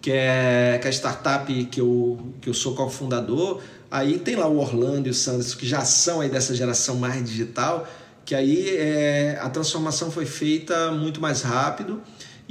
que 0.00 0.10
é, 0.10 0.78
que 0.80 0.86
é 0.86 0.88
a 0.88 0.92
startup 0.92 1.64
que 1.66 1.82
eu, 1.82 2.32
que 2.40 2.48
eu 2.48 2.54
sou 2.54 2.74
cofundador, 2.74 3.60
aí 3.90 4.18
tem 4.18 4.36
lá 4.36 4.48
o 4.48 4.56
Orlando 4.56 5.06
e 5.06 5.10
o 5.10 5.14
Sanders, 5.14 5.54
que 5.54 5.66
já 5.66 5.84
são 5.84 6.22
aí 6.22 6.30
dessa 6.30 6.54
geração 6.54 6.96
mais 6.96 7.22
digital, 7.22 7.86
que 8.24 8.34
aí 8.34 8.74
é, 8.74 9.38
a 9.38 9.50
transformação 9.50 10.10
foi 10.10 10.24
feita 10.24 10.92
muito 10.92 11.20
mais 11.20 11.42
rápido 11.42 12.00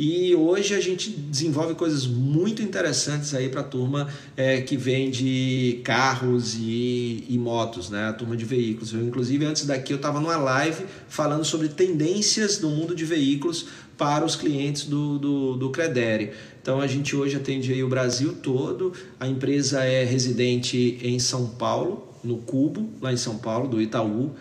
e 0.01 0.33
hoje 0.33 0.73
a 0.73 0.79
gente 0.79 1.09
desenvolve 1.09 1.75
coisas 1.75 2.07
muito 2.07 2.61
interessantes 2.61 3.33
aí 3.33 3.49
para 3.49 3.59
a 3.59 3.65
turma 3.65 4.07
é, 4.37 4.61
que 4.61 4.77
vende 4.77 5.81
carros 5.83 6.55
e, 6.55 7.25
e, 7.27 7.37
motos, 7.37 7.89
né? 7.89 8.07
A 8.07 8.13
turma 8.13 8.37
de 8.37 8.45
veículos. 8.45 8.93
Eu, 8.93 9.05
inclusive, 9.05 9.43
antes 9.43 9.65
daqui 9.65 9.91
eu 9.91 9.97
estava 9.97 10.21
numa 10.21 10.37
live 10.37 10.85
falando 11.09 11.43
sobre 11.43 11.67
tendências 11.67 12.57
do 12.59 12.69
mundo 12.69 12.95
de 12.95 13.03
veículos 13.03 13.65
para 13.97 14.23
os 14.23 14.37
clientes 14.37 14.85
do, 14.85 15.19
do, 15.19 15.57
do 15.57 15.69
Credere. 15.69 16.31
Então 16.61 16.79
a 16.79 16.87
gente 16.87 17.13
hoje 17.13 17.35
atende 17.35 17.73
aí 17.73 17.83
o 17.83 17.89
Brasil 17.89 18.33
todo. 18.41 18.93
A 19.19 19.27
empresa 19.27 19.83
é 19.83 20.05
residente 20.05 20.97
em 21.03 21.19
São 21.19 21.45
Paulo, 21.45 22.07
no 22.23 22.37
Cubo, 22.37 22.89
lá 23.01 23.11
em 23.11 23.17
São 23.17 23.37
Paulo, 23.37 23.67
do 23.67 23.81
Itaú. 23.81 24.31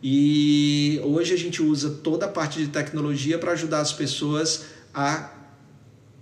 E 0.00 1.00
hoje 1.02 1.34
a 1.34 1.36
gente 1.36 1.60
usa 1.60 1.90
toda 1.90 2.26
a 2.26 2.28
parte 2.28 2.60
de 2.60 2.68
tecnologia 2.68 3.36
para 3.36 3.50
ajudar 3.50 3.80
as 3.80 3.92
pessoas 3.92 4.77
a 4.92 5.30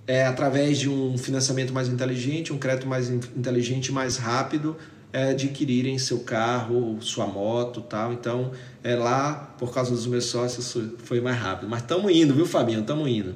é, 0.07 0.25
através 0.25 0.79
de 0.79 0.89
um 0.89 1.19
financiamento 1.19 1.73
mais 1.73 1.89
inteligente, 1.89 2.53
um 2.53 2.59
crédito 2.59 2.87
mais 2.87 3.11
inteligente, 3.11 3.91
mais 3.91 4.17
rápido, 4.17 4.77
é, 5.13 5.31
adquirirem 5.31 5.99
seu 5.99 6.21
carro, 6.21 6.99
sua 7.01 7.27
moto, 7.27 7.81
tal. 7.81 8.13
Então, 8.13 8.53
é 8.85 8.95
lá 8.95 9.35
por 9.59 9.73
causa 9.73 9.91
dos 9.91 10.07
meus 10.07 10.27
sócios 10.27 10.77
foi 10.99 11.21
mais 11.21 11.37
rápido. 11.37 11.69
Mas 11.69 11.83
estamos 11.83 12.13
indo, 12.13 12.35
viu, 12.35 12.47
Fabinho? 12.47 12.81
Estamos 12.81 13.09
indo. 13.09 13.35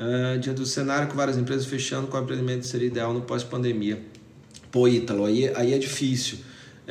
Uh, 0.00 0.38
diante 0.40 0.58
do 0.58 0.66
cenário 0.66 1.08
com 1.08 1.14
várias 1.14 1.36
empresas 1.36 1.66
fechando, 1.66 2.06
qual 2.06 2.22
empreendimento 2.22 2.66
seria 2.66 2.88
ideal 2.88 3.12
no 3.12 3.20
pós-pandemia? 3.20 4.00
Pô, 4.72 4.88
Ítalo, 4.88 5.26
aí, 5.26 5.54
aí 5.54 5.74
é 5.74 5.78
difícil. 5.78 6.38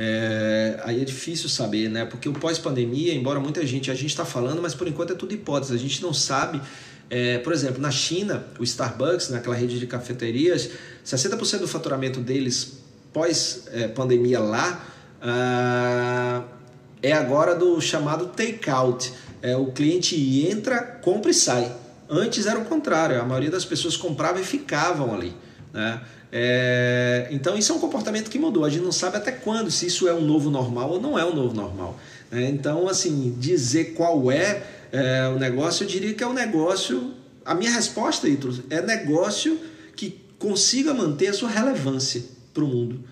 É, 0.01 0.79
aí 0.85 1.01
é 1.01 1.03
difícil 1.03 1.49
saber, 1.49 1.89
né? 1.89 2.05
Porque 2.05 2.29
o 2.29 2.31
pós-pandemia, 2.31 3.13
embora 3.13 3.37
muita 3.37 3.67
gente, 3.67 3.91
a 3.91 3.93
gente 3.93 4.11
está 4.11 4.23
falando, 4.23 4.61
mas 4.61 4.73
por 4.73 4.87
enquanto 4.87 5.11
é 5.11 5.15
tudo 5.15 5.33
hipótese. 5.33 5.73
A 5.73 5.77
gente 5.77 6.01
não 6.01 6.13
sabe. 6.13 6.61
É, 7.09 7.39
por 7.39 7.51
exemplo, 7.51 7.81
na 7.81 7.91
China, 7.91 8.45
o 8.57 8.63
Starbucks, 8.63 9.29
naquela 9.29 9.55
rede 9.55 9.77
de 9.77 9.85
cafeterias, 9.85 10.69
60% 11.05 11.59
do 11.59 11.67
faturamento 11.67 12.21
deles 12.21 12.79
pós-pandemia 13.11 14.39
lá 14.39 14.85
ah, 15.21 16.43
é 17.03 17.11
agora 17.11 17.53
do 17.53 17.81
chamado 17.81 18.27
take-out. 18.27 19.11
É, 19.41 19.57
o 19.57 19.65
cliente 19.67 20.15
entra, 20.49 20.79
compra 20.79 21.31
e 21.31 21.33
sai. 21.33 21.75
Antes 22.09 22.45
era 22.45 22.57
o 22.57 22.63
contrário, 22.63 23.19
a 23.19 23.25
maioria 23.25 23.51
das 23.51 23.65
pessoas 23.65 23.97
comprava 23.97 24.39
e 24.39 24.45
ficavam 24.45 25.13
ali. 25.13 25.35
Né? 25.73 26.01
É, 26.31 27.27
então 27.31 27.57
isso 27.57 27.71
é 27.71 27.75
um 27.75 27.79
comportamento 27.79 28.29
que 28.29 28.37
mudou. 28.37 28.65
A 28.65 28.69
gente 28.69 28.83
não 28.83 28.91
sabe 28.91 29.17
até 29.17 29.31
quando, 29.31 29.71
se 29.71 29.87
isso 29.87 30.07
é 30.07 30.13
um 30.13 30.21
novo 30.21 30.49
normal 30.49 30.91
ou 30.91 31.01
não 31.01 31.17
é 31.17 31.25
um 31.25 31.33
novo 31.33 31.53
normal. 31.53 31.99
É, 32.31 32.47
então, 32.47 32.87
assim, 32.87 33.35
dizer 33.39 33.93
qual 33.93 34.31
é, 34.31 34.63
é, 34.91 35.27
o 35.27 35.39
negócio, 35.39 35.83
eu 35.83 35.87
diria 35.87 36.13
que 36.13 36.23
é 36.23 36.27
um 36.27 36.33
negócio. 36.33 37.13
A 37.43 37.55
minha 37.55 37.71
resposta, 37.71 38.27
Ítalo, 38.27 38.55
é 38.69 38.81
negócio 38.81 39.59
que 39.95 40.21
consiga 40.37 40.93
manter 40.93 41.27
a 41.27 41.33
sua 41.33 41.49
relevância 41.49 42.23
para 42.53 42.63
o 42.63 42.67
mundo, 42.67 43.03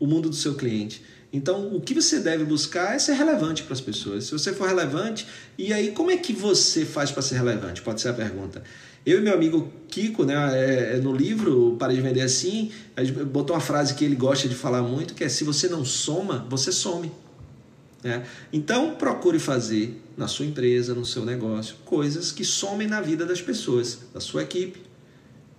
o 0.00 0.06
mundo 0.06 0.30
do 0.30 0.36
seu 0.36 0.54
cliente. 0.54 1.02
Então, 1.32 1.74
o 1.74 1.80
que 1.80 1.92
você 1.94 2.20
deve 2.20 2.44
buscar 2.44 2.94
é 2.94 2.98
ser 2.98 3.14
relevante 3.14 3.64
para 3.64 3.72
as 3.72 3.80
pessoas. 3.80 4.24
Se 4.24 4.32
você 4.32 4.52
for 4.52 4.68
relevante, 4.68 5.26
e 5.58 5.72
aí 5.72 5.90
como 5.90 6.10
é 6.12 6.16
que 6.16 6.32
você 6.32 6.84
faz 6.84 7.10
para 7.10 7.22
ser 7.22 7.34
relevante? 7.34 7.82
Pode 7.82 8.00
ser 8.00 8.10
a 8.10 8.12
pergunta. 8.12 8.62
Eu 9.06 9.18
e 9.18 9.22
meu 9.22 9.34
amigo 9.34 9.70
Kiko, 9.88 10.24
né, 10.24 10.34
é, 10.58 10.96
é, 10.96 11.00
no 11.00 11.14
livro 11.14 11.76
Para 11.78 11.92
de 11.92 12.00
Vender 12.00 12.22
Assim, 12.22 12.72
a 12.96 13.04
gente 13.04 13.22
botou 13.24 13.54
uma 13.54 13.60
frase 13.60 13.94
que 13.94 14.04
ele 14.04 14.16
gosta 14.16 14.48
de 14.48 14.54
falar 14.54 14.82
muito, 14.82 15.14
que 15.14 15.22
é 15.22 15.28
se 15.28 15.44
você 15.44 15.68
não 15.68 15.84
soma, 15.84 16.46
você 16.48 16.72
some. 16.72 17.12
Né? 18.02 18.24
Então, 18.52 18.94
procure 18.94 19.38
fazer 19.38 20.00
na 20.16 20.26
sua 20.26 20.46
empresa, 20.46 20.94
no 20.94 21.04
seu 21.04 21.24
negócio, 21.24 21.76
coisas 21.84 22.32
que 22.32 22.44
somem 22.44 22.88
na 22.88 23.00
vida 23.00 23.26
das 23.26 23.42
pessoas, 23.42 23.98
da 24.12 24.20
sua 24.20 24.42
equipe 24.42 24.80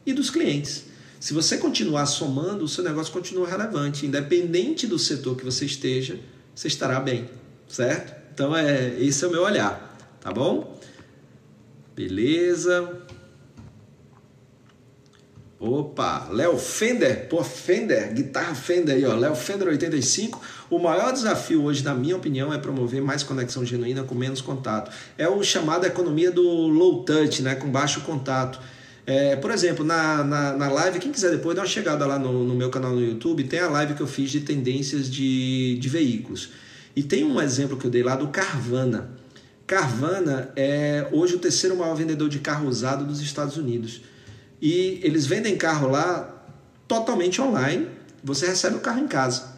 e 0.06 0.14
dos 0.14 0.30
clientes. 0.30 0.86
Se 1.20 1.34
você 1.34 1.58
continuar 1.58 2.06
somando, 2.08 2.66
o 2.66 2.68
seu 2.68 2.84
negócio 2.84 3.12
continua 3.14 3.48
relevante. 3.48 4.06
Independente 4.06 4.86
do 4.86 5.00
setor 5.00 5.36
que 5.36 5.46
você 5.46 5.66
esteja, 5.66 6.20
você 6.54 6.68
estará 6.68 7.00
bem, 7.00 7.30
certo? 7.68 8.14
Então, 8.34 8.56
é, 8.56 9.00
esse 9.00 9.24
é 9.24 9.28
o 9.28 9.32
meu 9.32 9.44
olhar, 9.44 9.98
tá 10.20 10.32
bom? 10.32 10.80
Beleza. 11.96 13.05
Opa, 15.58 16.28
Léo 16.32 16.58
Fender, 16.58 17.30
pô, 17.30 17.42
Fender, 17.42 18.14
guitarra 18.14 18.54
Fender 18.54 18.96
aí, 18.96 19.06
ó, 19.06 19.16
Léo 19.16 19.36
Fender 19.36 19.70
85. 19.70 20.42
O 20.70 20.78
maior 20.78 21.14
desafio 21.14 21.64
hoje, 21.64 21.82
na 21.82 21.94
minha 21.94 22.18
opinião, 22.18 22.54
é 22.54 22.58
promover 22.58 23.02
mais 23.02 23.24
conexão 23.24 23.66
genuína 23.66 24.04
com 24.04 24.14
menos 24.14 24.42
contato. 24.42 24.92
É 25.18 25.30
o 25.30 25.42
chamado 25.42 25.86
economia 25.86 26.30
do 26.30 26.44
low 26.44 27.04
touch, 27.04 27.42
né, 27.42 27.56
com 27.56 27.70
baixo 27.70 28.02
contato. 28.02 28.60
É, 29.08 29.38
por 29.38 29.50
exemplo, 29.50 29.86
na, 29.86 30.24
na, 30.24 30.54
na, 30.58 30.70
live, 30.70 31.00
quem 31.00 31.12
quiser 31.12 31.32
depois 31.32 31.56
dá 31.56 31.62
uma 31.62 31.68
chegada 31.68 32.06
lá 32.06 32.20
no, 32.20 32.44
no 32.44 32.56
meu 32.56 32.70
canal 32.70 32.92
no 32.92 33.02
YouTube, 33.02 33.44
tem 33.46 33.60
a 33.60 33.70
live 33.70 33.94
que 33.94 34.02
eu 34.02 34.08
fiz 34.08 34.32
de 34.32 34.42
tendências 34.42 35.10
de, 35.10 35.78
de 35.80 35.88
veículos. 35.88 36.50
E 36.96 37.04
tem 37.04 37.24
um 37.24 37.40
exemplo 37.40 37.78
que 37.78 37.86
eu 37.86 37.92
dei 37.92 38.04
lá 38.04 38.16
do 38.16 38.28
Carvana. 38.28 39.12
Carvana 39.66 40.52
é 40.56 41.08
hoje 41.12 41.36
o 41.36 41.40
terceiro 41.40 41.78
maior 41.78 41.96
vendedor 41.96 42.28
de 42.28 42.40
carro 42.40 42.68
usado 42.68 43.06
dos 43.06 43.22
Estados 43.22 43.58
Unidos. 43.58 44.02
E 44.62 45.00
eles 45.04 45.26
vendem 45.26 45.58
carro 45.58 45.90
lá 45.90 46.44
totalmente 46.88 47.42
online. 47.42 47.88
Você 48.24 48.46
recebe 48.48 48.76
o 48.76 48.80
carro 48.80 49.00
em 49.00 49.08
casa. 49.08 49.56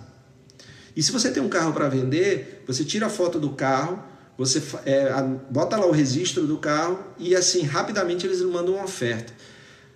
E 0.96 1.04
se 1.04 1.12
você 1.12 1.30
tem 1.30 1.42
um 1.44 1.50
carro 1.50 1.74
para 1.74 1.88
vender, 1.88 2.64
você 2.66 2.84
tira 2.84 3.06
a 3.06 3.10
foto 3.10 3.40
do 3.40 3.52
carro, 3.52 4.04
você 4.38 4.62
é, 4.86 5.12
bota 5.50 5.78
lá 5.78 5.86
o 5.86 5.92
registro 5.92 6.46
do 6.48 6.58
carro 6.58 7.00
e 7.18 7.36
assim 7.36 7.62
rapidamente 7.62 8.26
eles 8.26 8.42
mandam 8.42 8.74
uma 8.74 8.84
oferta. 8.84 9.32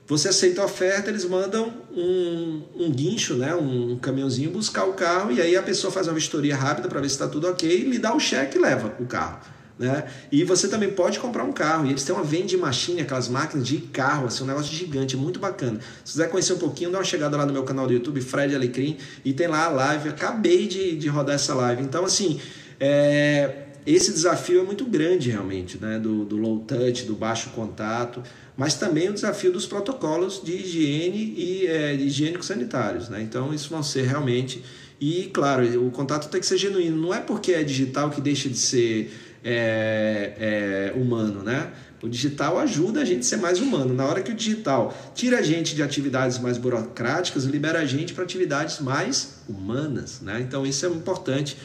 Você 0.08 0.28
aceita 0.28 0.62
a 0.62 0.66
oferta, 0.66 1.10
eles 1.10 1.26
mandam 1.26 1.74
um, 1.92 2.64
um 2.76 2.92
guincho, 2.92 3.36
né, 3.36 3.56
um 3.56 3.98
caminhãozinho 3.98 4.52
buscar 4.52 4.84
o 4.86 4.94
carro 4.94 5.32
e 5.32 5.42
aí 5.42 5.56
a 5.56 5.64
pessoa 5.64 5.92
faz 5.92 6.08
uma 6.08 6.14
vistoria 6.14 6.56
rápida 6.56 6.88
para 6.88 7.00
ver 7.00 7.08
se 7.08 7.16
está 7.16 7.28
tudo 7.28 7.48
ok, 7.48 7.84
lhe 7.84 7.98
dá 7.98 8.14
o 8.14 8.20
cheque 8.20 8.58
e 8.58 8.62
leva 8.62 8.94
o 9.00 9.06
carro. 9.06 9.40
Né? 9.82 10.06
E 10.32 10.44
você 10.44 10.68
também 10.68 10.92
pode 10.92 11.20
comprar 11.20 11.44
um 11.44 11.52
carro. 11.52 11.88
E 11.88 11.90
eles 11.90 12.04
têm 12.04 12.14
uma 12.14 12.24
vende 12.24 12.56
machine, 12.56 13.02
aquelas 13.02 13.28
máquinas 13.28 13.68
de 13.68 13.78
carro, 13.78 14.28
assim, 14.28 14.44
um 14.44 14.48
negócio 14.48 14.72
gigante, 14.72 15.18
muito 15.18 15.40
bacana. 15.40 15.80
Se 16.06 16.14
quiser 16.14 16.30
conhecer 16.30 16.54
um 16.54 16.60
pouquinho, 16.60 16.92
dá 16.92 17.00
uma 17.00 17.04
chegada 17.04 17.36
lá 17.36 17.48
no 17.48 17.52
meu 17.52 17.64
canal 17.64 17.88
do 17.88 17.94
YouTube, 17.94 18.22
Fred 18.22 18.54
Alecrim, 18.56 18.98
e 19.26 19.34
tem 19.34 19.48
lá 19.48 19.66
a 19.66 19.70
live. 19.70 20.10
Acabei 20.10 20.68
de, 20.68 20.96
de 20.96 21.08
rodar 21.08 21.34
essa 21.34 21.56
live. 21.56 21.82
Então, 21.82 22.06
assim, 22.06 22.40
é, 22.80 23.64
esse 23.88 24.14
desafio 24.14 24.60
é 24.60 24.64
muito 24.64 24.86
grande 24.86 25.32
realmente, 25.32 25.80
né? 25.82 25.98
Do, 25.98 26.24
do 26.24 26.38
low 26.38 26.60
touch, 26.60 27.06
do 27.06 27.16
baixo 27.16 27.50
contato, 27.50 28.22
mas 28.56 28.76
também 28.76 29.10
o 29.10 29.14
desafio 29.14 29.52
dos 29.52 29.66
protocolos 29.66 30.44
de 30.44 30.52
higiene 30.52 31.34
e 31.36 31.66
é, 31.66 31.96
higiênicos 31.96 32.46
sanitários. 32.46 33.10
Né? 33.10 33.24
Então, 33.24 33.52
isso 33.52 33.68
vão 33.70 33.82
ser 33.82 34.04
realmente. 34.04 34.64
E, 35.00 35.32
claro, 35.34 35.88
o 35.88 35.90
contato 35.90 36.30
tem 36.30 36.40
que 36.40 36.46
ser 36.46 36.60
genuíno. 36.60 36.96
Não 36.96 37.12
é 37.12 37.20
porque 37.20 37.54
é 37.54 37.64
digital 37.64 38.12
que 38.12 38.22
deixa 38.22 38.48
de 38.48 38.58
ser 38.58 39.12
é, 39.44 40.92
é, 40.94 41.00
humano, 41.00 41.44
né? 41.44 41.72
O 42.02 42.10
digital 42.10 42.58
ajuda 42.58 43.02
a 43.02 43.06
gente 43.06 43.20
a 43.20 43.24
ser 43.24 43.38
mais 43.38 43.62
humano. 43.62 43.94
Na 43.94 44.06
hora 44.06 44.22
que 44.22 44.32
o 44.32 44.36
digital 44.36 44.96
tira 45.14 45.38
a 45.38 45.42
gente 45.42 45.76
de 45.76 45.84
atividades 45.84 46.40
mais 46.40 46.58
burocráticas, 46.58 47.44
libera 47.44 47.80
a 47.80 47.86
gente 47.86 48.14
para 48.14 48.24
atividades 48.24 48.80
mais 48.80 49.44
humanas, 49.48 50.20
né? 50.22 50.42
Então 50.42 50.66
isso 50.66 50.86
é 50.86 50.90
importante. 50.90 51.58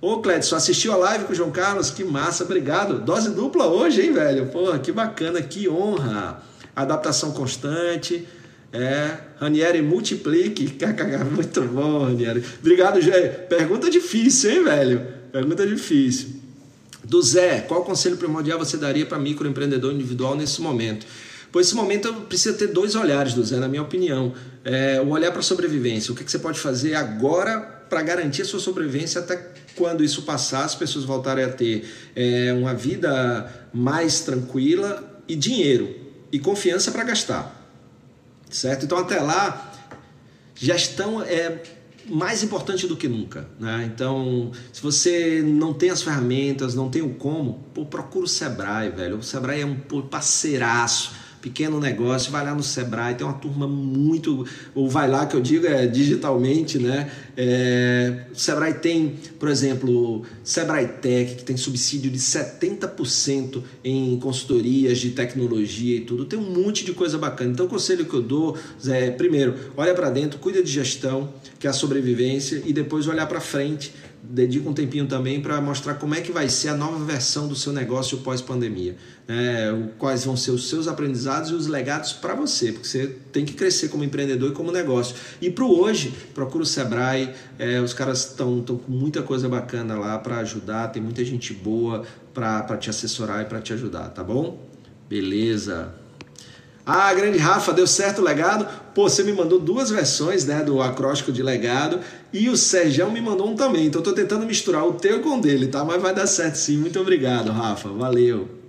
Ô, 0.00 0.18
Clédio, 0.18 0.56
assistiu 0.56 0.92
a 0.92 0.96
live 0.96 1.24
com 1.24 1.32
o 1.32 1.34
João 1.34 1.50
Carlos? 1.50 1.90
Que 1.90 2.04
massa, 2.04 2.44
obrigado. 2.44 3.00
Dose 3.00 3.30
dupla 3.30 3.66
hoje, 3.66 4.02
hein, 4.02 4.12
velho? 4.12 4.46
Pô, 4.46 4.76
que 4.78 4.92
bacana, 4.92 5.42
que 5.42 5.68
honra. 5.68 6.42
Adaptação 6.74 7.32
constante. 7.32 8.26
É, 8.72 9.16
Ranieri 9.38 9.82
multiplique. 9.82 10.78
Muito 11.34 11.62
bom, 11.62 12.04
Ranieri. 12.04 12.42
Obrigado, 12.60 13.00
Gê. 13.00 13.28
Pergunta 13.48 13.90
difícil, 13.90 14.50
hein, 14.50 14.64
velho? 14.64 15.06
Pergunta 15.30 15.66
difícil. 15.66 16.41
Do 17.04 17.20
Zé, 17.20 17.60
qual 17.60 17.84
conselho 17.84 18.16
primordial 18.16 18.58
você 18.58 18.76
daria 18.76 19.04
para 19.04 19.18
microempreendedor 19.18 19.92
individual 19.92 20.36
nesse 20.36 20.60
momento? 20.60 21.06
Pois 21.50 21.66
esse 21.66 21.76
momento 21.76 22.12
precisa 22.28 22.56
ter 22.56 22.68
dois 22.68 22.94
olhares 22.94 23.34
do 23.34 23.44
Zé, 23.44 23.56
na 23.56 23.68
minha 23.68 23.82
opinião. 23.82 24.32
É, 24.64 25.00
o 25.00 25.10
olhar 25.10 25.30
para 25.30 25.40
a 25.40 25.42
sobrevivência. 25.42 26.12
O 26.12 26.14
que, 26.16 26.24
que 26.24 26.30
você 26.30 26.38
pode 26.38 26.58
fazer 26.58 26.94
agora 26.94 27.60
para 27.90 28.00
garantir 28.00 28.42
a 28.42 28.44
sua 28.44 28.58
sobrevivência 28.58 29.20
até 29.20 29.52
quando 29.76 30.02
isso 30.02 30.22
passar, 30.22 30.64
as 30.64 30.74
pessoas 30.74 31.04
voltarem 31.04 31.44
a 31.44 31.48
ter 31.48 31.86
é, 32.16 32.52
uma 32.52 32.72
vida 32.72 33.68
mais 33.72 34.20
tranquila 34.20 35.22
e 35.28 35.36
dinheiro 35.36 35.94
e 36.30 36.38
confiança 36.38 36.90
para 36.90 37.04
gastar. 37.04 37.54
Certo? 38.48 38.84
Então 38.84 38.96
até 38.96 39.20
lá, 39.20 39.72
gestão 40.54 41.22
é 41.22 41.62
mais 42.08 42.42
importante 42.42 42.86
do 42.86 42.96
que 42.96 43.08
nunca. 43.08 43.48
Né? 43.58 43.90
Então, 43.92 44.52
se 44.72 44.82
você 44.82 45.42
não 45.42 45.72
tem 45.72 45.90
as 45.90 46.02
ferramentas, 46.02 46.74
não 46.74 46.88
tem 46.88 47.02
o 47.02 47.14
como, 47.14 47.64
pô, 47.74 47.84
procura 47.86 48.24
o 48.24 48.28
Sebrae, 48.28 48.90
velho. 48.90 49.18
O 49.18 49.22
Sebrae 49.22 49.60
é 49.60 49.66
um 49.66 49.76
parceiraço 50.02 51.21
pequeno 51.42 51.80
negócio, 51.80 52.30
vai 52.30 52.44
lá 52.44 52.54
no 52.54 52.62
Sebrae, 52.62 53.16
tem 53.16 53.26
uma 53.26 53.34
turma 53.34 53.66
muito. 53.66 54.46
Ou 54.74 54.88
vai 54.88 55.10
lá, 55.10 55.26
que 55.26 55.34
eu 55.34 55.40
digo, 55.40 55.66
é 55.66 55.86
digitalmente, 55.86 56.78
né? 56.78 57.10
É, 57.36 58.26
o 58.32 58.38
Sebrae 58.38 58.74
tem, 58.74 59.16
por 59.38 59.48
exemplo, 59.48 60.22
Sebrae 60.44 60.86
Tech, 60.86 61.34
que 61.34 61.42
tem 61.42 61.56
subsídio 61.56 62.10
de 62.10 62.18
70% 62.18 63.62
em 63.84 64.18
consultorias 64.20 64.98
de 64.98 65.10
tecnologia 65.10 65.96
e 65.96 66.00
tudo. 66.00 66.24
Tem 66.24 66.38
um 66.38 66.62
monte 66.62 66.84
de 66.84 66.92
coisa 66.92 67.18
bacana. 67.18 67.50
Então, 67.50 67.66
o 67.66 67.68
conselho 67.68 68.06
que 68.06 68.14
eu 68.14 68.22
dou, 68.22 68.56
é, 68.86 69.10
primeiro, 69.10 69.56
olha 69.76 69.92
para 69.94 70.08
dentro, 70.10 70.38
cuida 70.38 70.62
de 70.62 70.70
gestão, 70.70 71.34
que 71.58 71.66
é 71.66 71.70
a 71.70 71.72
sobrevivência, 71.72 72.62
e 72.64 72.72
depois 72.72 73.08
olhar 73.08 73.26
para 73.26 73.40
frente 73.40 73.92
dedica 74.22 74.68
um 74.68 74.72
tempinho 74.72 75.06
também 75.06 75.40
para 75.40 75.60
mostrar 75.60 75.94
como 75.94 76.14
é 76.14 76.20
que 76.20 76.30
vai 76.30 76.48
ser 76.48 76.68
a 76.68 76.76
nova 76.76 77.04
versão 77.04 77.48
do 77.48 77.56
seu 77.56 77.72
negócio 77.72 78.18
pós-pandemia. 78.18 78.96
É, 79.26 79.74
quais 79.98 80.24
vão 80.24 80.36
ser 80.36 80.52
os 80.52 80.68
seus 80.68 80.86
aprendizados 80.86 81.50
e 81.50 81.54
os 81.54 81.66
legados 81.66 82.12
para 82.12 82.34
você, 82.34 82.72
porque 82.72 82.86
você 82.86 83.06
tem 83.32 83.44
que 83.44 83.54
crescer 83.54 83.88
como 83.88 84.04
empreendedor 84.04 84.50
e 84.50 84.54
como 84.54 84.70
negócio. 84.70 85.16
E 85.40 85.50
para 85.50 85.64
o 85.64 85.80
hoje, 85.80 86.14
procura 86.34 86.62
o 86.62 86.66
Sebrae, 86.66 87.30
é, 87.58 87.80
os 87.80 87.92
caras 87.92 88.28
estão 88.28 88.62
com 88.62 88.92
muita 88.92 89.22
coisa 89.22 89.48
bacana 89.48 89.98
lá 89.98 90.18
para 90.18 90.38
ajudar, 90.38 90.88
tem 90.88 91.02
muita 91.02 91.24
gente 91.24 91.52
boa 91.52 92.04
para 92.32 92.76
te 92.76 92.90
assessorar 92.90 93.42
e 93.42 93.44
para 93.46 93.60
te 93.60 93.72
ajudar, 93.72 94.08
tá 94.10 94.22
bom? 94.22 94.68
Beleza. 95.08 96.01
Ah, 96.84 97.14
grande 97.14 97.38
Rafa, 97.38 97.72
deu 97.72 97.86
certo 97.86 98.20
o 98.20 98.24
legado? 98.24 98.66
Pô, 98.92 99.08
você 99.08 99.22
me 99.22 99.32
mandou 99.32 99.60
duas 99.60 99.90
versões 99.90 100.44
né, 100.44 100.64
do 100.64 100.82
acróstico 100.82 101.30
de 101.30 101.42
legado 101.42 102.00
e 102.32 102.48
o 102.48 102.56
Sérgio 102.56 103.10
me 103.10 103.20
mandou 103.20 103.48
um 103.48 103.54
também. 103.54 103.86
Então 103.86 104.00
estou 104.00 104.12
tentando 104.12 104.44
misturar 104.44 104.84
o 104.84 104.94
teu 104.94 105.20
com 105.20 105.38
o 105.38 105.40
dele, 105.40 105.68
tá? 105.68 105.84
Mas 105.84 106.02
vai 106.02 106.12
dar 106.12 106.26
certo 106.26 106.56
sim. 106.56 106.76
Muito 106.76 106.98
obrigado, 106.98 107.52
Rafa. 107.52 107.88
Valeu. 107.88 108.62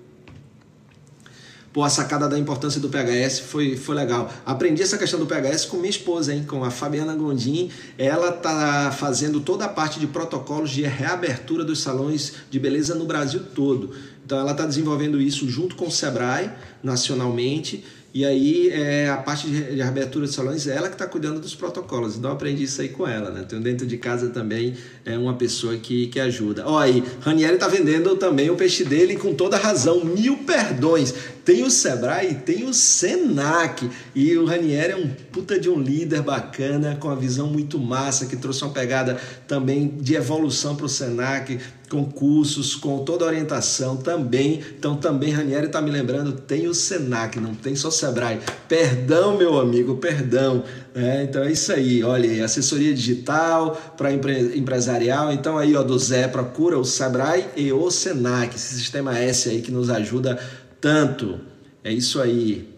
Pô, 1.74 1.84
a 1.84 1.90
sacada 1.90 2.30
da 2.30 2.38
importância 2.38 2.80
do 2.80 2.88
PHS 2.88 3.40
foi, 3.40 3.76
foi 3.76 3.96
legal. 3.96 4.32
Aprendi 4.46 4.84
essa 4.84 4.96
questão 4.96 5.20
do 5.20 5.26
PHS 5.26 5.66
com 5.66 5.78
minha 5.78 5.90
esposa, 5.90 6.32
hein? 6.32 6.46
Com 6.48 6.64
a 6.64 6.70
Fabiana 6.70 7.16
Gondim. 7.16 7.72
Ela 7.98 8.32
tá 8.32 8.96
fazendo 8.96 9.40
toda 9.40 9.66
a 9.66 9.70
parte 9.70 10.00
de 10.00 10.06
protocolos 10.06 10.70
de 10.70 10.84
reabertura 10.84 11.66
dos 11.66 11.82
salões 11.82 12.34
de 12.52 12.60
beleza 12.60 12.94
no 12.94 13.06
Brasil 13.06 13.42
todo. 13.56 13.90
Então 14.24 14.38
ela 14.40 14.52
está 14.52 14.68
desenvolvendo 14.68 15.20
isso 15.20 15.50
junto 15.50 15.76
com 15.76 15.88
o 15.88 15.92
Sebrae 15.92 16.52
nacionalmente 16.84 17.84
e 18.14 18.24
aí, 18.24 18.70
é, 18.70 19.10
a 19.10 19.18
parte 19.18 19.50
de, 19.50 19.82
abertura 19.82 20.28
de 20.28 20.34
salões, 20.34 20.68
ela 20.68 20.88
que 20.88 20.94
está 20.94 21.08
cuidando 21.08 21.40
dos 21.40 21.56
protocolos. 21.56 22.16
Então, 22.16 22.30
eu 22.30 22.36
aprendi 22.36 22.62
isso 22.62 22.80
aí 22.80 22.90
com 22.90 23.08
ela, 23.08 23.32
né? 23.32 23.44
Tenho 23.50 23.60
dentro 23.60 23.88
de 23.88 23.98
casa 23.98 24.30
também 24.30 24.76
é 25.04 25.18
uma 25.18 25.34
pessoa 25.34 25.76
que, 25.78 26.06
que 26.08 26.20
ajuda. 26.20 26.64
Ó, 26.68 26.78
aí, 26.78 27.04
Ranieri 27.22 27.56
está 27.56 27.68
vendendo 27.68 28.16
também 28.16 28.52
o 28.52 28.56
peixe 28.56 28.84
dele 28.84 29.16
com 29.16 29.34
toda 29.34 29.58
razão. 29.58 30.06
Mil 30.06 30.38
perdões. 30.38 31.12
Tem 31.44 31.64
o 31.64 31.72
Sebrae 31.72 32.36
tem 32.36 32.64
o 32.66 32.74
Senac. 32.74 33.90
E 34.14 34.38
o 34.38 34.46
Ranieri 34.46 34.94
é 34.94 34.96
um 34.96 35.10
puta 35.32 35.60
de 35.60 35.68
um 35.68 35.80
líder 35.80 36.22
bacana, 36.22 36.96
com 37.00 37.10
a 37.10 37.16
visão 37.16 37.48
muito 37.48 37.80
massa, 37.80 38.28
que 38.28 38.36
trouxe 38.36 38.64
uma 38.64 38.72
pegada 38.72 39.18
também 39.48 39.88
de 39.88 40.14
evolução 40.14 40.76
para 40.76 40.86
o 40.86 40.90
Senac, 40.90 41.60
com 41.94 42.04
cursos, 42.04 42.74
com 42.74 43.06
toda 43.06 43.24
a 43.24 43.28
orientação 43.28 43.96
também. 43.96 44.60
Então, 44.76 44.96
também, 44.96 45.30
Ranieri 45.32 45.68
está 45.68 45.80
me 45.80 45.92
lembrando, 45.92 46.32
tem 46.32 46.68
o 46.68 46.74
Senac, 46.74 47.40
não 47.40 47.54
tem 47.54 47.76
só 47.76 47.92
Sebrae. 47.92 48.40
Perdão, 48.68 49.38
meu 49.38 49.60
amigo, 49.60 49.98
perdão. 49.98 50.64
É, 50.96 51.24
então 51.24 51.44
é 51.44 51.52
isso 51.52 51.72
aí, 51.72 52.04
olha, 52.04 52.44
assessoria 52.44 52.92
digital 52.96 53.80
para 53.96 54.12
empre 54.12 54.58
empresarial. 54.58 55.32
Então 55.32 55.56
aí, 55.56 55.76
ó, 55.76 55.84
do 55.84 55.98
Zé, 56.00 56.28
procura 56.28 56.80
o 56.80 56.84
Sebrae 56.84 57.46
e 57.56 57.72
o 57.72 57.92
Senac, 57.92 58.56
esse 58.56 58.74
sistema 58.74 59.16
S 59.20 59.48
aí 59.50 59.62
que 59.62 59.72
nos 59.72 59.92
ajuda 59.92 60.40
tanto. 60.82 61.40
É 61.84 61.94
isso 61.94 62.20
aí. 62.20 62.74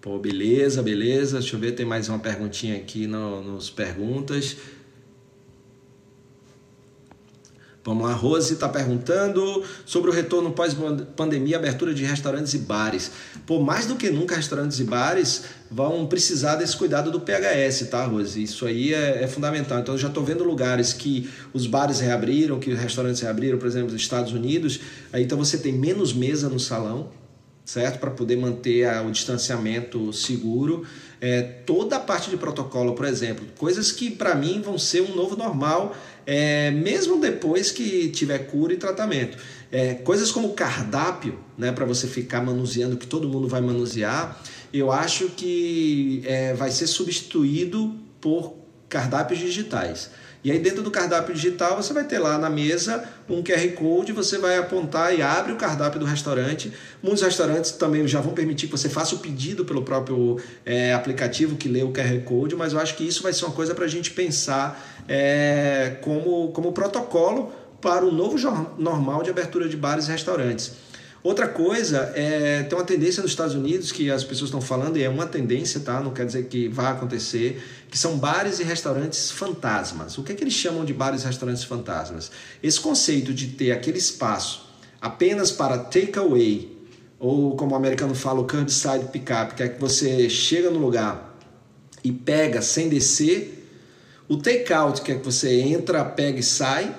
Pô, 0.00 0.16
beleza, 0.16 0.80
beleza. 0.80 1.40
Deixa 1.40 1.56
eu 1.56 1.60
ver, 1.60 1.72
tem 1.72 1.84
mais 1.84 2.08
uma 2.08 2.20
perguntinha 2.20 2.76
aqui 2.76 3.08
no, 3.08 3.42
nos 3.42 3.68
perguntas. 3.68 4.56
Vamos 7.82 8.06
lá, 8.06 8.12
Rose 8.12 8.52
está 8.52 8.68
perguntando 8.68 9.64
sobre 9.86 10.10
o 10.10 10.12
retorno 10.12 10.52
pós-pandemia, 10.52 11.56
abertura 11.56 11.94
de 11.94 12.04
restaurantes 12.04 12.52
e 12.52 12.58
bares. 12.58 13.10
Por 13.46 13.62
mais 13.62 13.86
do 13.86 13.96
que 13.96 14.10
nunca, 14.10 14.36
restaurantes 14.36 14.78
e 14.80 14.84
bares 14.84 15.44
vão 15.70 16.06
precisar 16.06 16.56
desse 16.56 16.76
cuidado 16.76 17.10
do 17.10 17.20
PHS, 17.20 17.88
tá, 17.90 18.04
Rose? 18.04 18.42
Isso 18.42 18.66
aí 18.66 18.92
é, 18.92 19.24
é 19.24 19.26
fundamental. 19.26 19.78
Então, 19.78 19.94
eu 19.94 19.98
já 19.98 20.08
estou 20.08 20.22
vendo 20.22 20.44
lugares 20.44 20.92
que 20.92 21.30
os 21.54 21.66
bares 21.66 22.00
reabriram, 22.00 22.60
que 22.60 22.70
os 22.70 22.78
restaurantes 22.78 23.22
reabriram, 23.22 23.56
por 23.56 23.66
exemplo, 23.66 23.92
nos 23.92 24.02
Estados 24.02 24.34
Unidos. 24.34 24.80
Aí, 25.10 25.22
então, 25.22 25.38
você 25.38 25.56
tem 25.56 25.72
menos 25.72 26.12
mesa 26.12 26.50
no 26.50 26.60
salão, 26.60 27.08
certo? 27.64 27.98
Para 27.98 28.10
poder 28.10 28.36
manter 28.36 28.84
a, 28.90 29.00
o 29.00 29.10
distanciamento 29.10 30.12
seguro. 30.12 30.84
É, 31.20 31.42
toda 31.42 31.96
a 31.96 32.00
parte 32.00 32.30
de 32.30 32.36
protocolo, 32.36 32.94
por 32.94 33.04
exemplo, 33.04 33.46
coisas 33.58 33.92
que 33.92 34.10
para 34.10 34.34
mim 34.34 34.62
vão 34.62 34.78
ser 34.78 35.02
um 35.02 35.14
novo 35.14 35.36
normal 35.36 35.94
é, 36.26 36.70
mesmo 36.70 37.20
depois 37.20 37.70
que 37.72 38.08
tiver 38.10 38.38
cura 38.46 38.72
e 38.72 38.76
tratamento. 38.76 39.36
É, 39.70 39.94
coisas 39.94 40.30
como 40.30 40.50
cardápio, 40.50 41.38
né, 41.56 41.72
para 41.72 41.84
você 41.84 42.06
ficar 42.06 42.40
manuseando, 42.40 42.96
que 42.96 43.06
todo 43.06 43.28
mundo 43.28 43.48
vai 43.48 43.60
manusear, 43.60 44.40
eu 44.72 44.90
acho 44.92 45.30
que 45.30 46.22
é, 46.24 46.54
vai 46.54 46.70
ser 46.70 46.86
substituído 46.86 47.94
por 48.20 48.54
cardápios 48.88 49.40
digitais. 49.40 50.10
E 50.42 50.50
aí 50.50 50.58
dentro 50.58 50.82
do 50.82 50.90
cardápio 50.90 51.34
digital 51.34 51.76
você 51.76 51.92
vai 51.92 52.04
ter 52.04 52.18
lá 52.18 52.38
na 52.38 52.48
mesa 52.48 53.04
um 53.28 53.42
QR 53.42 53.68
Code, 53.74 54.12
você 54.12 54.38
vai 54.38 54.56
apontar 54.56 55.14
e 55.14 55.20
abre 55.20 55.52
o 55.52 55.56
cardápio 55.56 56.00
do 56.00 56.06
restaurante. 56.06 56.72
Muitos 57.02 57.22
restaurantes 57.22 57.72
também 57.72 58.06
já 58.08 58.20
vão 58.20 58.32
permitir 58.32 58.66
que 58.66 58.72
você 58.72 58.88
faça 58.88 59.14
o 59.14 59.18
pedido 59.18 59.64
pelo 59.64 59.82
próprio 59.82 60.40
é, 60.64 60.94
aplicativo 60.94 61.56
que 61.56 61.68
lê 61.68 61.82
o 61.82 61.92
QR 61.92 62.18
Code, 62.24 62.56
mas 62.56 62.72
eu 62.72 62.80
acho 62.80 62.96
que 62.96 63.06
isso 63.06 63.22
vai 63.22 63.32
ser 63.32 63.44
uma 63.44 63.54
coisa 63.54 63.74
para 63.74 63.84
a 63.84 63.88
gente 63.88 64.10
pensar 64.12 65.02
é, 65.06 65.98
como, 66.00 66.52
como 66.52 66.72
protocolo 66.72 67.52
para 67.80 68.04
o 68.04 68.12
novo 68.12 68.36
normal 68.78 69.22
de 69.22 69.30
abertura 69.30 69.68
de 69.68 69.76
bares 69.76 70.08
e 70.08 70.10
restaurantes. 70.10 70.72
Outra 71.22 71.46
coisa, 71.46 72.12
é, 72.14 72.62
tem 72.62 72.78
uma 72.78 72.84
tendência 72.84 73.22
nos 73.22 73.32
Estados 73.32 73.54
Unidos 73.54 73.92
que 73.92 74.10
as 74.10 74.24
pessoas 74.24 74.48
estão 74.48 74.60
falando, 74.60 74.96
e 74.96 75.02
é 75.02 75.08
uma 75.08 75.26
tendência, 75.26 75.78
tá? 75.80 76.00
não 76.00 76.14
quer 76.14 76.24
dizer 76.24 76.46
que 76.46 76.66
vai 76.66 76.92
acontecer, 76.92 77.62
que 77.90 77.98
são 77.98 78.16
bares 78.16 78.58
e 78.58 78.64
restaurantes 78.64 79.30
fantasmas. 79.30 80.16
O 80.16 80.22
que, 80.22 80.32
é 80.32 80.34
que 80.34 80.42
eles 80.42 80.54
chamam 80.54 80.82
de 80.82 80.94
bares 80.94 81.22
e 81.22 81.26
restaurantes 81.26 81.64
fantasmas? 81.64 82.30
Esse 82.62 82.80
conceito 82.80 83.34
de 83.34 83.48
ter 83.48 83.72
aquele 83.72 83.98
espaço 83.98 84.70
apenas 84.98 85.50
para 85.50 85.76
takeaway, 85.78 86.78
ou 87.18 87.54
como 87.54 87.72
o 87.72 87.76
americano 87.76 88.14
fala, 88.14 88.40
o 88.40 88.46
curbside 88.46 89.08
pickup, 89.12 89.54
que 89.54 89.62
é 89.62 89.68
que 89.68 89.78
você 89.78 90.30
chega 90.30 90.70
no 90.70 90.78
lugar 90.78 91.38
e 92.02 92.10
pega 92.10 92.62
sem 92.62 92.88
descer 92.88 93.68
o 94.26 94.38
takeout, 94.38 95.02
que 95.02 95.12
é 95.12 95.16
que 95.16 95.24
você 95.24 95.60
entra, 95.60 96.02
pega 96.02 96.38
e 96.38 96.42
sai, 96.42 96.94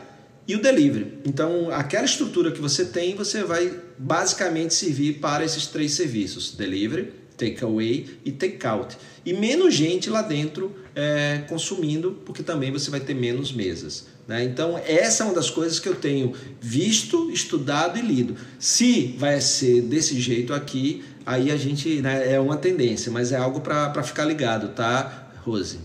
e 0.48 0.56
o 0.56 0.62
delivery. 0.62 1.20
Então, 1.26 1.72
aquela 1.72 2.06
estrutura 2.06 2.52
que 2.52 2.60
você 2.60 2.86
tem, 2.86 3.16
você 3.16 3.44
vai 3.44 3.72
basicamente 4.02 4.74
servir 4.74 5.20
para 5.20 5.46
esses 5.46 5.68
três 5.68 5.94
serviços: 5.94 6.56
delivery, 6.56 7.14
takeaway 7.38 8.08
e 8.26 8.32
takeout. 8.32 8.98
E 9.26 9.34
menos 9.34 9.74
gente 9.74 10.10
lá 10.10 10.22
dentro 10.22 10.76
é, 10.96 11.44
consumindo, 11.48 12.20
porque 12.26 12.42
também 12.42 12.72
você 12.72 12.90
vai 12.90 13.00
ter 13.00 13.14
menos 13.14 13.52
mesas. 13.52 14.08
Né? 14.28 14.44
Então, 14.44 14.80
essa 14.86 15.24
é 15.24 15.26
uma 15.28 15.36
das 15.36 15.50
coisas 15.50 15.80
que 15.80 15.88
eu 15.88 15.96
tenho 15.96 16.34
visto, 16.60 17.30
estudado 17.32 18.00
e 18.00 18.02
lido. 18.02 18.36
Se 18.58 19.16
vai 19.18 19.40
ser 19.40 19.82
desse 19.82 20.20
jeito 20.20 20.54
aqui, 20.54 21.04
aí 21.26 21.52
a 21.52 21.58
gente 21.58 22.02
né, 22.02 22.34
é 22.34 22.40
uma 22.40 22.58
tendência, 22.58 23.12
mas 23.12 23.32
é 23.32 23.38
algo 23.38 23.62
para 23.62 24.04
ficar 24.04 24.26
ligado, 24.26 24.70
tá, 24.70 25.32
Rose? 25.44 25.80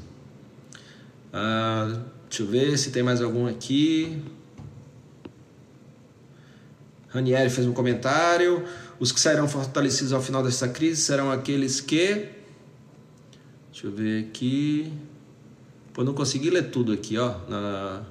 Ah, 1.32 2.00
deixa 2.28 2.42
eu 2.42 2.46
ver 2.46 2.78
se 2.78 2.90
tem 2.90 3.02
mais 3.02 3.20
algum 3.20 3.46
aqui. 3.46 4.18
Ranieri 7.16 7.50
fez 7.50 7.66
um 7.66 7.72
comentário. 7.72 8.64
Os 8.98 9.10
que 9.10 9.20
sairão 9.20 9.48
fortalecidos 9.48 10.12
ao 10.12 10.22
final 10.22 10.42
dessa 10.42 10.68
crise 10.68 11.02
serão 11.02 11.30
aqueles 11.30 11.80
que. 11.80 12.28
Deixa 13.72 13.86
eu 13.86 13.90
ver 13.90 14.24
aqui. 14.24 14.92
Pô, 15.92 16.04
não 16.04 16.14
consegui 16.14 16.50
ler 16.50 16.70
tudo 16.70 16.92
aqui, 16.92 17.18
ó. 17.18 17.34
Na... 17.48 18.02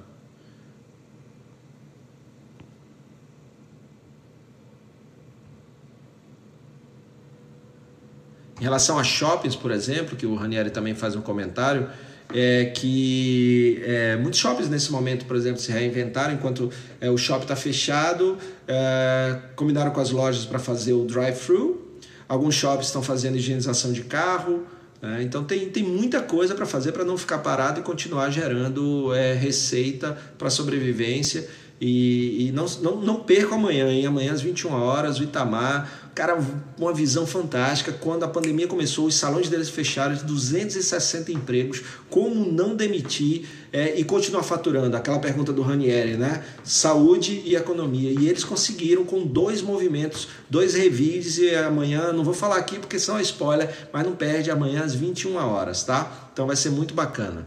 Em 8.58 8.62
relação 8.62 8.98
a 8.98 9.04
shoppings, 9.04 9.54
por 9.54 9.70
exemplo, 9.70 10.16
que 10.16 10.24
o 10.24 10.34
Ranieri 10.34 10.70
também 10.70 10.94
faz 10.94 11.14
um 11.14 11.20
comentário, 11.20 11.90
é 12.34 12.66
que 12.66 13.82
é, 13.84 14.16
muitos 14.16 14.40
shoppings 14.40 14.68
nesse 14.68 14.90
momento, 14.90 15.24
por 15.26 15.36
exemplo, 15.36 15.60
se 15.60 15.70
reinventaram 15.70 16.34
enquanto 16.34 16.70
é, 17.00 17.10
o 17.10 17.16
shopping 17.16 17.42
está 17.42 17.56
fechado, 17.56 18.36
é, 18.66 19.38
combinaram 19.54 19.90
com 19.90 20.00
as 20.00 20.10
lojas 20.10 20.44
para 20.44 20.58
fazer 20.58 20.92
o 20.92 21.04
drive-thru. 21.04 21.82
Alguns 22.28 22.54
shoppings 22.54 22.86
estão 22.86 23.02
fazendo 23.02 23.36
higienização 23.36 23.92
de 23.92 24.02
carro. 24.02 24.66
Né? 25.00 25.22
então 25.22 25.44
tem, 25.44 25.68
tem 25.68 25.82
muita 25.82 26.22
coisa 26.22 26.54
para 26.54 26.64
fazer 26.64 26.92
para 26.92 27.04
não 27.04 27.18
ficar 27.18 27.38
parado 27.38 27.80
e 27.80 27.82
continuar 27.82 28.30
gerando 28.30 29.14
é, 29.14 29.34
receita 29.34 30.16
para 30.38 30.48
sobrevivência. 30.48 31.46
E, 31.80 32.48
e 32.48 32.52
não, 32.52 32.64
não, 32.82 32.96
não 32.96 33.16
perca 33.16 33.54
amanhã, 33.54 33.90
hein? 33.90 34.06
Amanhã 34.06 34.32
às 34.32 34.40
21 34.40 34.72
horas, 34.72 35.18
o 35.18 35.22
Itamar, 35.22 36.10
cara, 36.14 36.38
uma 36.78 36.92
visão 36.92 37.26
fantástica. 37.26 37.92
Quando 37.92 38.24
a 38.24 38.28
pandemia 38.28 38.66
começou, 38.66 39.06
os 39.06 39.14
salões 39.14 39.50
deles 39.50 39.68
fecharam 39.68 40.14
de 40.14 40.24
260 40.24 41.30
empregos. 41.32 41.82
Como 42.08 42.50
não 42.50 42.74
demitir 42.74 43.46
é, 43.70 43.98
e 44.00 44.04
continuar 44.04 44.42
faturando? 44.42 44.96
Aquela 44.96 45.18
pergunta 45.18 45.52
do 45.52 45.60
Ranieri, 45.60 46.16
né? 46.16 46.42
Saúde 46.64 47.42
e 47.44 47.54
economia. 47.54 48.10
E 48.10 48.26
eles 48.26 48.42
conseguiram 48.42 49.04
com 49.04 49.26
dois 49.26 49.60
movimentos, 49.60 50.28
dois 50.48 50.72
revides. 50.72 51.36
E 51.36 51.54
amanhã, 51.54 52.10
não 52.10 52.24
vou 52.24 52.34
falar 52.34 52.56
aqui 52.56 52.78
porque 52.78 52.98
são 52.98 53.20
spoiler, 53.20 53.88
mas 53.92 54.02
não 54.02 54.16
perde 54.16 54.50
amanhã 54.50 54.82
às 54.82 54.94
21 54.94 55.36
horas, 55.36 55.84
tá? 55.84 56.30
Então 56.32 56.46
vai 56.46 56.56
ser 56.56 56.70
muito 56.70 56.94
bacana. 56.94 57.46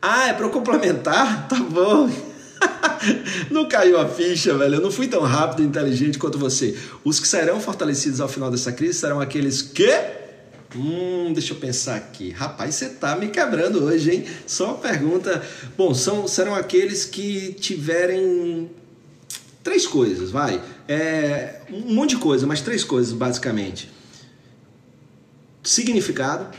Ah, 0.00 0.28
é 0.28 0.32
para 0.32 0.48
complementar? 0.48 1.48
Tá 1.50 1.56
bom. 1.56 2.27
não 3.50 3.68
caiu 3.68 3.98
a 3.98 4.08
ficha, 4.08 4.56
velho. 4.56 4.76
Eu 4.76 4.80
não 4.80 4.90
fui 4.90 5.08
tão 5.08 5.22
rápido 5.22 5.62
e 5.62 5.66
inteligente 5.66 6.18
quanto 6.18 6.38
você. 6.38 6.76
Os 7.04 7.20
que 7.20 7.28
serão 7.28 7.60
fortalecidos 7.60 8.20
ao 8.20 8.28
final 8.28 8.50
dessa 8.50 8.72
crise 8.72 8.98
serão 8.98 9.20
aqueles 9.20 9.62
que. 9.62 9.88
Hum, 10.76 11.32
deixa 11.32 11.54
eu 11.54 11.58
pensar 11.58 11.96
aqui. 11.96 12.30
Rapaz, 12.30 12.74
você 12.74 12.90
tá 12.90 13.16
me 13.16 13.28
quebrando 13.28 13.84
hoje, 13.84 14.10
hein? 14.10 14.24
Só 14.46 14.66
uma 14.66 14.78
pergunta. 14.78 15.42
Bom, 15.76 15.94
são, 15.94 16.28
serão 16.28 16.54
aqueles 16.54 17.04
que 17.04 17.54
tiverem 17.54 18.70
três 19.62 19.86
coisas, 19.86 20.30
vai. 20.30 20.62
É, 20.86 21.60
um 21.70 21.94
monte 21.94 22.10
de 22.10 22.16
coisa, 22.16 22.46
mas 22.46 22.60
três 22.60 22.84
coisas, 22.84 23.12
basicamente: 23.12 23.90
significado, 25.62 26.54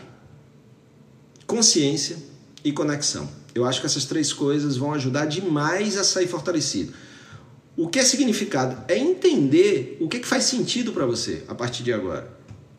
consciência 1.46 2.18
e 2.64 2.72
conexão. 2.72 3.39
Eu 3.54 3.66
acho 3.66 3.80
que 3.80 3.86
essas 3.86 4.06
três 4.06 4.32
coisas 4.32 4.78
vão 4.78 4.94
ajudar 4.94 5.26
demais 5.26 5.98
a 5.98 6.04
sair 6.04 6.28
fortalecido. 6.28 6.94
O 7.76 7.88
que 7.88 8.00
é 8.00 8.04
significado? 8.04 8.84
É 8.88 8.98
entender 8.98 9.98
o 10.00 10.08
que, 10.08 10.20
que 10.20 10.28
faz 10.28 10.44
sentido 10.44 10.92
para 10.92 11.06
você 11.06 11.44
a 11.48 11.56
partir 11.56 11.82
de 11.84 11.94
agora. 11.94 12.30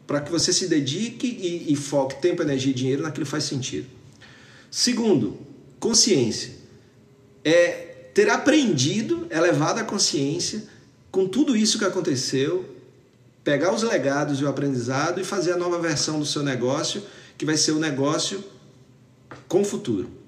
Para 0.06 0.20
que 0.20 0.30
você 0.30 0.52
se 0.52 0.68
dedique 0.68 1.26
e, 1.26 1.72
e 1.72 1.76
foque 1.76 2.20
tempo, 2.20 2.42
energia 2.42 2.72
e 2.72 2.74
dinheiro 2.74 3.02
naquilo 3.02 3.24
que 3.24 3.30
faz 3.30 3.44
sentido. 3.44 3.86
Segundo, 4.70 5.38
consciência. 5.78 6.52
É 7.44 8.10
ter 8.12 8.28
aprendido, 8.28 9.26
elevado 9.30 9.80
a 9.80 9.84
consciência 9.84 10.64
com 11.10 11.26
tudo 11.26 11.56
isso 11.56 11.78
que 11.78 11.84
aconteceu, 11.84 12.76
pegar 13.42 13.74
os 13.74 13.82
legados 13.82 14.40
e 14.40 14.44
o 14.44 14.48
aprendizado 14.48 15.20
e 15.20 15.24
fazer 15.24 15.52
a 15.52 15.56
nova 15.56 15.78
versão 15.78 16.18
do 16.18 16.26
seu 16.26 16.42
negócio, 16.42 17.02
que 17.38 17.46
vai 17.46 17.56
ser 17.56 17.72
o 17.72 17.78
negócio 17.78 18.44
com 19.48 19.64
futuro. 19.64 20.19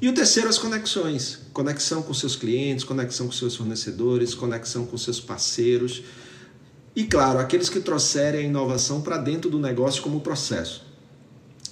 E 0.00 0.08
o 0.08 0.14
terceiro, 0.14 0.48
as 0.48 0.58
conexões. 0.58 1.40
Conexão 1.52 2.02
com 2.02 2.14
seus 2.14 2.36
clientes, 2.36 2.84
conexão 2.84 3.26
com 3.26 3.32
seus 3.32 3.56
fornecedores, 3.56 4.34
conexão 4.34 4.86
com 4.86 4.96
seus 4.96 5.20
parceiros. 5.20 6.02
E, 6.94 7.04
claro, 7.04 7.38
aqueles 7.38 7.68
que 7.68 7.80
trouxerem 7.80 8.40
a 8.40 8.44
inovação 8.44 9.00
para 9.00 9.18
dentro 9.18 9.50
do 9.50 9.58
negócio 9.58 10.02
como 10.02 10.20
processo. 10.20 10.86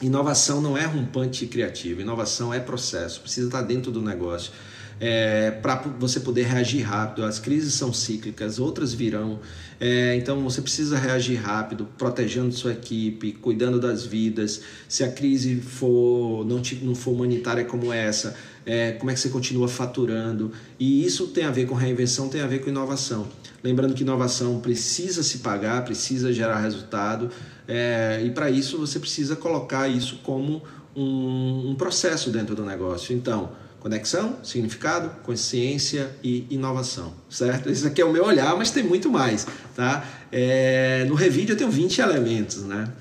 Inovação 0.03 0.61
não 0.61 0.77
é 0.77 0.85
rompante 0.85 1.45
e 1.45 1.49
criativo, 1.49 2.03
inovação 2.03 2.53
é 2.53 2.61
processo, 2.61 3.20
precisa 3.20 3.47
estar 3.47 3.62
dentro 3.62 3.91
do 3.91 4.03
negócio 4.03 4.53
é, 5.01 5.51
para 5.51 5.76
você 5.99 6.20
poder 6.20 6.44
reagir 6.44 6.82
rápido. 6.82 7.24
As 7.24 7.38
crises 7.38 7.74
são 7.74 7.92
cíclicas, 7.92 8.59
outras 8.59 8.92
virão. 8.92 9.40
É, 9.78 10.16
então 10.16 10.40
você 10.42 10.62
precisa 10.62 10.99
reagir 10.99 11.36
rápido, 11.36 11.86
protegendo 11.99 12.53
sua 12.53 12.72
equipe, 12.72 13.32
cuidando 13.32 13.78
das 13.78 14.07
vidas. 14.07 14.62
Se 14.88 15.05
a 15.05 15.11
crise 15.11 15.57
for 15.61 16.44
não, 16.47 16.62
não 16.82 16.94
for 16.94 17.12
humanitária 17.12 17.64
como 17.64 17.92
essa, 17.92 18.36
é, 18.64 18.92
como 18.92 19.11
é 19.11 19.14
que 19.14 19.20
você 19.20 19.28
continua 19.28 19.68
faturando? 19.68 20.51
E 20.78 21.05
isso 21.05 21.28
tem 21.28 21.44
a 21.44 21.51
ver 21.51 21.66
com 21.66 21.74
reinvenção, 21.74 22.28
tem 22.28 22.40
a 22.40 22.47
ver 22.47 22.61
com 22.61 22.70
inovação. 22.70 23.28
Lembrando 23.62 23.94
que 23.94 24.03
inovação 24.03 24.61
precisa 24.61 25.22
se 25.22 25.38
pagar, 25.38 25.84
precisa 25.84 26.32
gerar 26.32 26.61
resultado, 26.61 27.30
é, 27.66 28.22
e 28.24 28.30
para 28.30 28.49
isso 28.49 28.78
você 28.78 28.99
precisa 28.99 29.34
colocar 29.34 29.88
isso 29.88 30.20
como 30.22 30.62
um, 30.94 31.70
um 31.70 31.74
processo 31.74 32.30
dentro 32.30 32.55
do 32.55 32.64
negócio. 32.64 33.14
Então, 33.14 33.51
Conexão, 33.87 34.39
significado, 34.43 35.11
consciência 35.22 36.11
e 36.20 36.45
inovação, 36.51 37.14
certo? 37.30 37.70
Esse 37.70 37.87
aqui 37.87 38.03
é 38.03 38.05
o 38.05 38.12
meu 38.12 38.24
olhar, 38.24 38.57
mas 38.57 38.72
tem 38.72 38.82
muito 38.82 39.09
mais, 39.09 39.47
tá? 39.76 40.05
É, 40.32 41.05
no 41.05 41.14
Revide 41.14 41.53
eu 41.53 41.57
tenho 41.57 41.70
20 41.70 42.01
elementos, 42.01 42.64
né? 42.64 42.93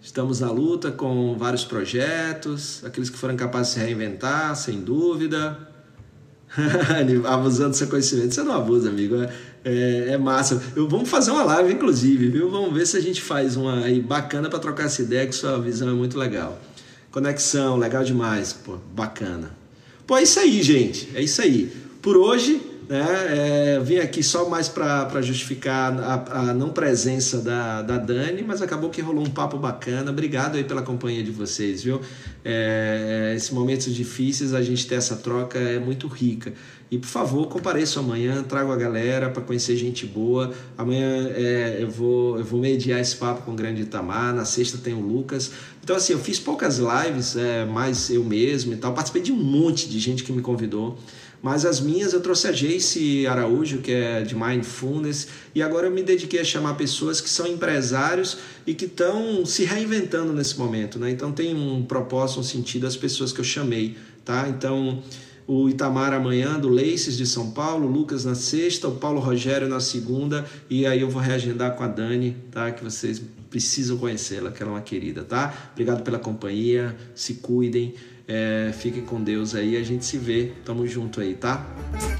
Estamos 0.00 0.38
na 0.38 0.48
luta 0.48 0.92
com 0.92 1.36
vários 1.36 1.64
projetos, 1.64 2.84
aqueles 2.84 3.10
que 3.10 3.18
foram 3.18 3.34
capazes 3.34 3.74
de 3.74 3.80
se 3.80 3.84
reinventar, 3.84 4.54
sem 4.54 4.80
dúvida. 4.80 5.58
Abusando 7.26 7.70
do 7.70 7.76
seu 7.76 7.88
conhecimento. 7.88 8.32
Você 8.32 8.44
não 8.44 8.54
abusa, 8.54 8.90
amigo. 8.90 9.16
É, 9.16 9.32
é, 9.64 10.08
é 10.10 10.16
massa. 10.16 10.62
Eu, 10.76 10.88
vamos 10.88 11.08
fazer 11.08 11.32
uma 11.32 11.42
live, 11.42 11.72
inclusive, 11.72 12.28
viu? 12.28 12.48
Vamos 12.48 12.72
ver 12.72 12.86
se 12.86 12.96
a 12.96 13.00
gente 13.00 13.20
faz 13.20 13.56
uma 13.56 13.82
aí 13.82 14.00
bacana 14.00 14.48
para 14.48 14.60
trocar 14.60 14.84
essa 14.84 15.02
ideia, 15.02 15.26
que 15.26 15.34
sua 15.34 15.60
visão 15.60 15.88
é 15.88 15.94
muito 15.94 16.16
legal. 16.16 16.60
Conexão, 17.10 17.76
legal 17.76 18.04
demais. 18.04 18.52
Pô, 18.52 18.78
bacana. 18.94 19.58
Pô, 20.10 20.18
é 20.18 20.24
isso 20.24 20.40
aí, 20.40 20.60
gente. 20.60 21.08
É 21.14 21.22
isso 21.22 21.40
aí. 21.40 21.70
Por 22.02 22.16
hoje, 22.16 22.60
né, 22.88 23.06
é, 23.28 23.78
vim 23.78 23.98
aqui 23.98 24.24
só 24.24 24.48
mais 24.48 24.68
para 24.68 25.22
justificar 25.22 25.96
a, 26.00 26.50
a, 26.50 26.52
não 26.52 26.70
presença 26.70 27.38
da, 27.38 27.80
da 27.80 27.96
Dani, 27.96 28.42
mas 28.42 28.60
acabou 28.60 28.90
que 28.90 29.00
rolou 29.00 29.24
um 29.24 29.30
papo 29.30 29.56
bacana. 29.56 30.10
Obrigado 30.10 30.56
aí 30.56 30.64
pela 30.64 30.82
companhia 30.82 31.22
de 31.22 31.30
vocês, 31.30 31.84
viu? 31.84 32.00
É, 32.44 33.34
esses 33.36 33.50
momentos 33.50 33.94
difíceis, 33.94 34.52
a 34.52 34.60
gente 34.60 34.84
ter 34.88 34.96
essa 34.96 35.14
troca 35.14 35.60
é 35.60 35.78
muito 35.78 36.08
rica. 36.08 36.52
E 36.90 36.98
por 36.98 37.06
favor, 37.06 37.46
compareçam 37.46 38.02
amanhã, 38.02 38.42
trago 38.42 38.72
a 38.72 38.76
galera 38.76 39.30
para 39.30 39.42
conhecer 39.42 39.76
gente 39.76 40.04
boa. 40.04 40.52
Amanhã 40.76 41.28
é, 41.28 41.78
eu, 41.78 41.88
vou, 41.88 42.36
eu 42.36 42.44
vou 42.44 42.60
mediar 42.60 43.00
esse 43.00 43.14
papo 43.14 43.42
com 43.42 43.52
o 43.52 43.54
grande 43.54 43.82
Itamar. 43.82 44.34
Na 44.34 44.44
sexta 44.44 44.76
tem 44.76 44.92
o 44.92 45.00
Lucas. 45.00 45.52
Então, 45.84 45.94
assim, 45.94 46.12
eu 46.12 46.18
fiz 46.18 46.40
poucas 46.40 46.78
lives, 46.78 47.36
é, 47.36 47.64
mais 47.64 48.10
eu 48.10 48.24
mesmo 48.24 48.72
e 48.72 48.76
tal. 48.76 48.92
Participei 48.92 49.22
de 49.22 49.30
um 49.30 49.36
monte 49.36 49.88
de 49.88 50.00
gente 50.00 50.24
que 50.24 50.32
me 50.32 50.42
convidou. 50.42 50.98
Mas 51.40 51.64
as 51.64 51.80
minhas 51.80 52.12
eu 52.12 52.20
trouxe 52.20 52.48
a 52.48 52.52
Jace 52.52 53.26
Araújo, 53.26 53.78
que 53.78 53.92
é 53.92 54.22
de 54.22 54.34
Mindfulness, 54.34 55.28
e 55.54 55.62
agora 55.62 55.86
eu 55.86 55.90
me 55.90 56.02
dediquei 56.02 56.40
a 56.40 56.44
chamar 56.44 56.74
pessoas 56.74 57.20
que 57.20 57.30
são 57.30 57.46
empresários 57.46 58.36
e 58.66 58.74
que 58.74 58.84
estão 58.84 59.46
se 59.46 59.64
reinventando 59.64 60.34
nesse 60.34 60.58
momento. 60.58 60.98
Né? 60.98 61.10
Então 61.10 61.32
tem 61.32 61.54
um 61.54 61.82
propósito, 61.82 62.40
um 62.40 62.42
sentido 62.42 62.86
as 62.86 62.96
pessoas 62.96 63.32
que 63.32 63.40
eu 63.40 63.44
chamei. 63.44 63.96
Tá? 64.22 64.48
Então 64.48 65.02
o 65.52 65.68
Itamar 65.68 66.12
amanhã, 66.12 66.60
do 66.60 66.68
Leices 66.68 67.16
de 67.16 67.26
São 67.26 67.50
Paulo, 67.50 67.88
o 67.88 67.90
Lucas 67.90 68.24
na 68.24 68.36
sexta, 68.36 68.86
o 68.86 68.94
Paulo 68.94 69.18
Rogério 69.18 69.68
na 69.68 69.80
segunda, 69.80 70.44
e 70.70 70.86
aí 70.86 71.00
eu 71.00 71.10
vou 71.10 71.20
reagendar 71.20 71.74
com 71.74 71.82
a 71.82 71.88
Dani, 71.88 72.36
tá? 72.52 72.70
Que 72.70 72.84
vocês 72.84 73.20
precisam 73.50 73.98
conhecê-la, 73.98 74.52
que 74.52 74.62
ela 74.62 74.70
é 74.70 74.74
uma 74.76 74.80
querida, 74.80 75.24
tá? 75.24 75.52
Obrigado 75.72 76.04
pela 76.04 76.20
companhia, 76.20 76.96
se 77.16 77.34
cuidem, 77.34 77.94
é, 78.28 78.70
fiquem 78.72 79.02
com 79.02 79.20
Deus 79.20 79.56
aí, 79.56 79.76
a 79.76 79.82
gente 79.82 80.04
se 80.04 80.18
vê, 80.18 80.52
tamo 80.64 80.86
junto 80.86 81.20
aí, 81.20 81.34
tá? 81.34 81.66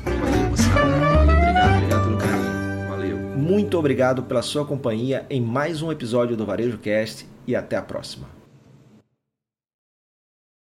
Valeu, 0.05 0.51
moçada, 0.51 0.91
valeu, 0.91 1.39
obrigado, 1.39 1.77
obrigado 1.77 2.05
pelo 2.05 2.17
carinho, 2.19 2.89
valeu. 2.89 3.17
Muito 3.39 3.79
obrigado 3.79 4.23
pela 4.25 4.43
sua 4.43 4.65
companhia 4.65 5.25
em 5.31 5.41
mais 5.41 5.83
um 5.83 5.93
episódio 5.93 6.37
do 6.37 6.45
Varejo 6.45 6.79
Cast 6.79 7.29
e 7.47 7.55
até 7.55 7.77
a 7.77 7.83
próxima. 7.83 8.40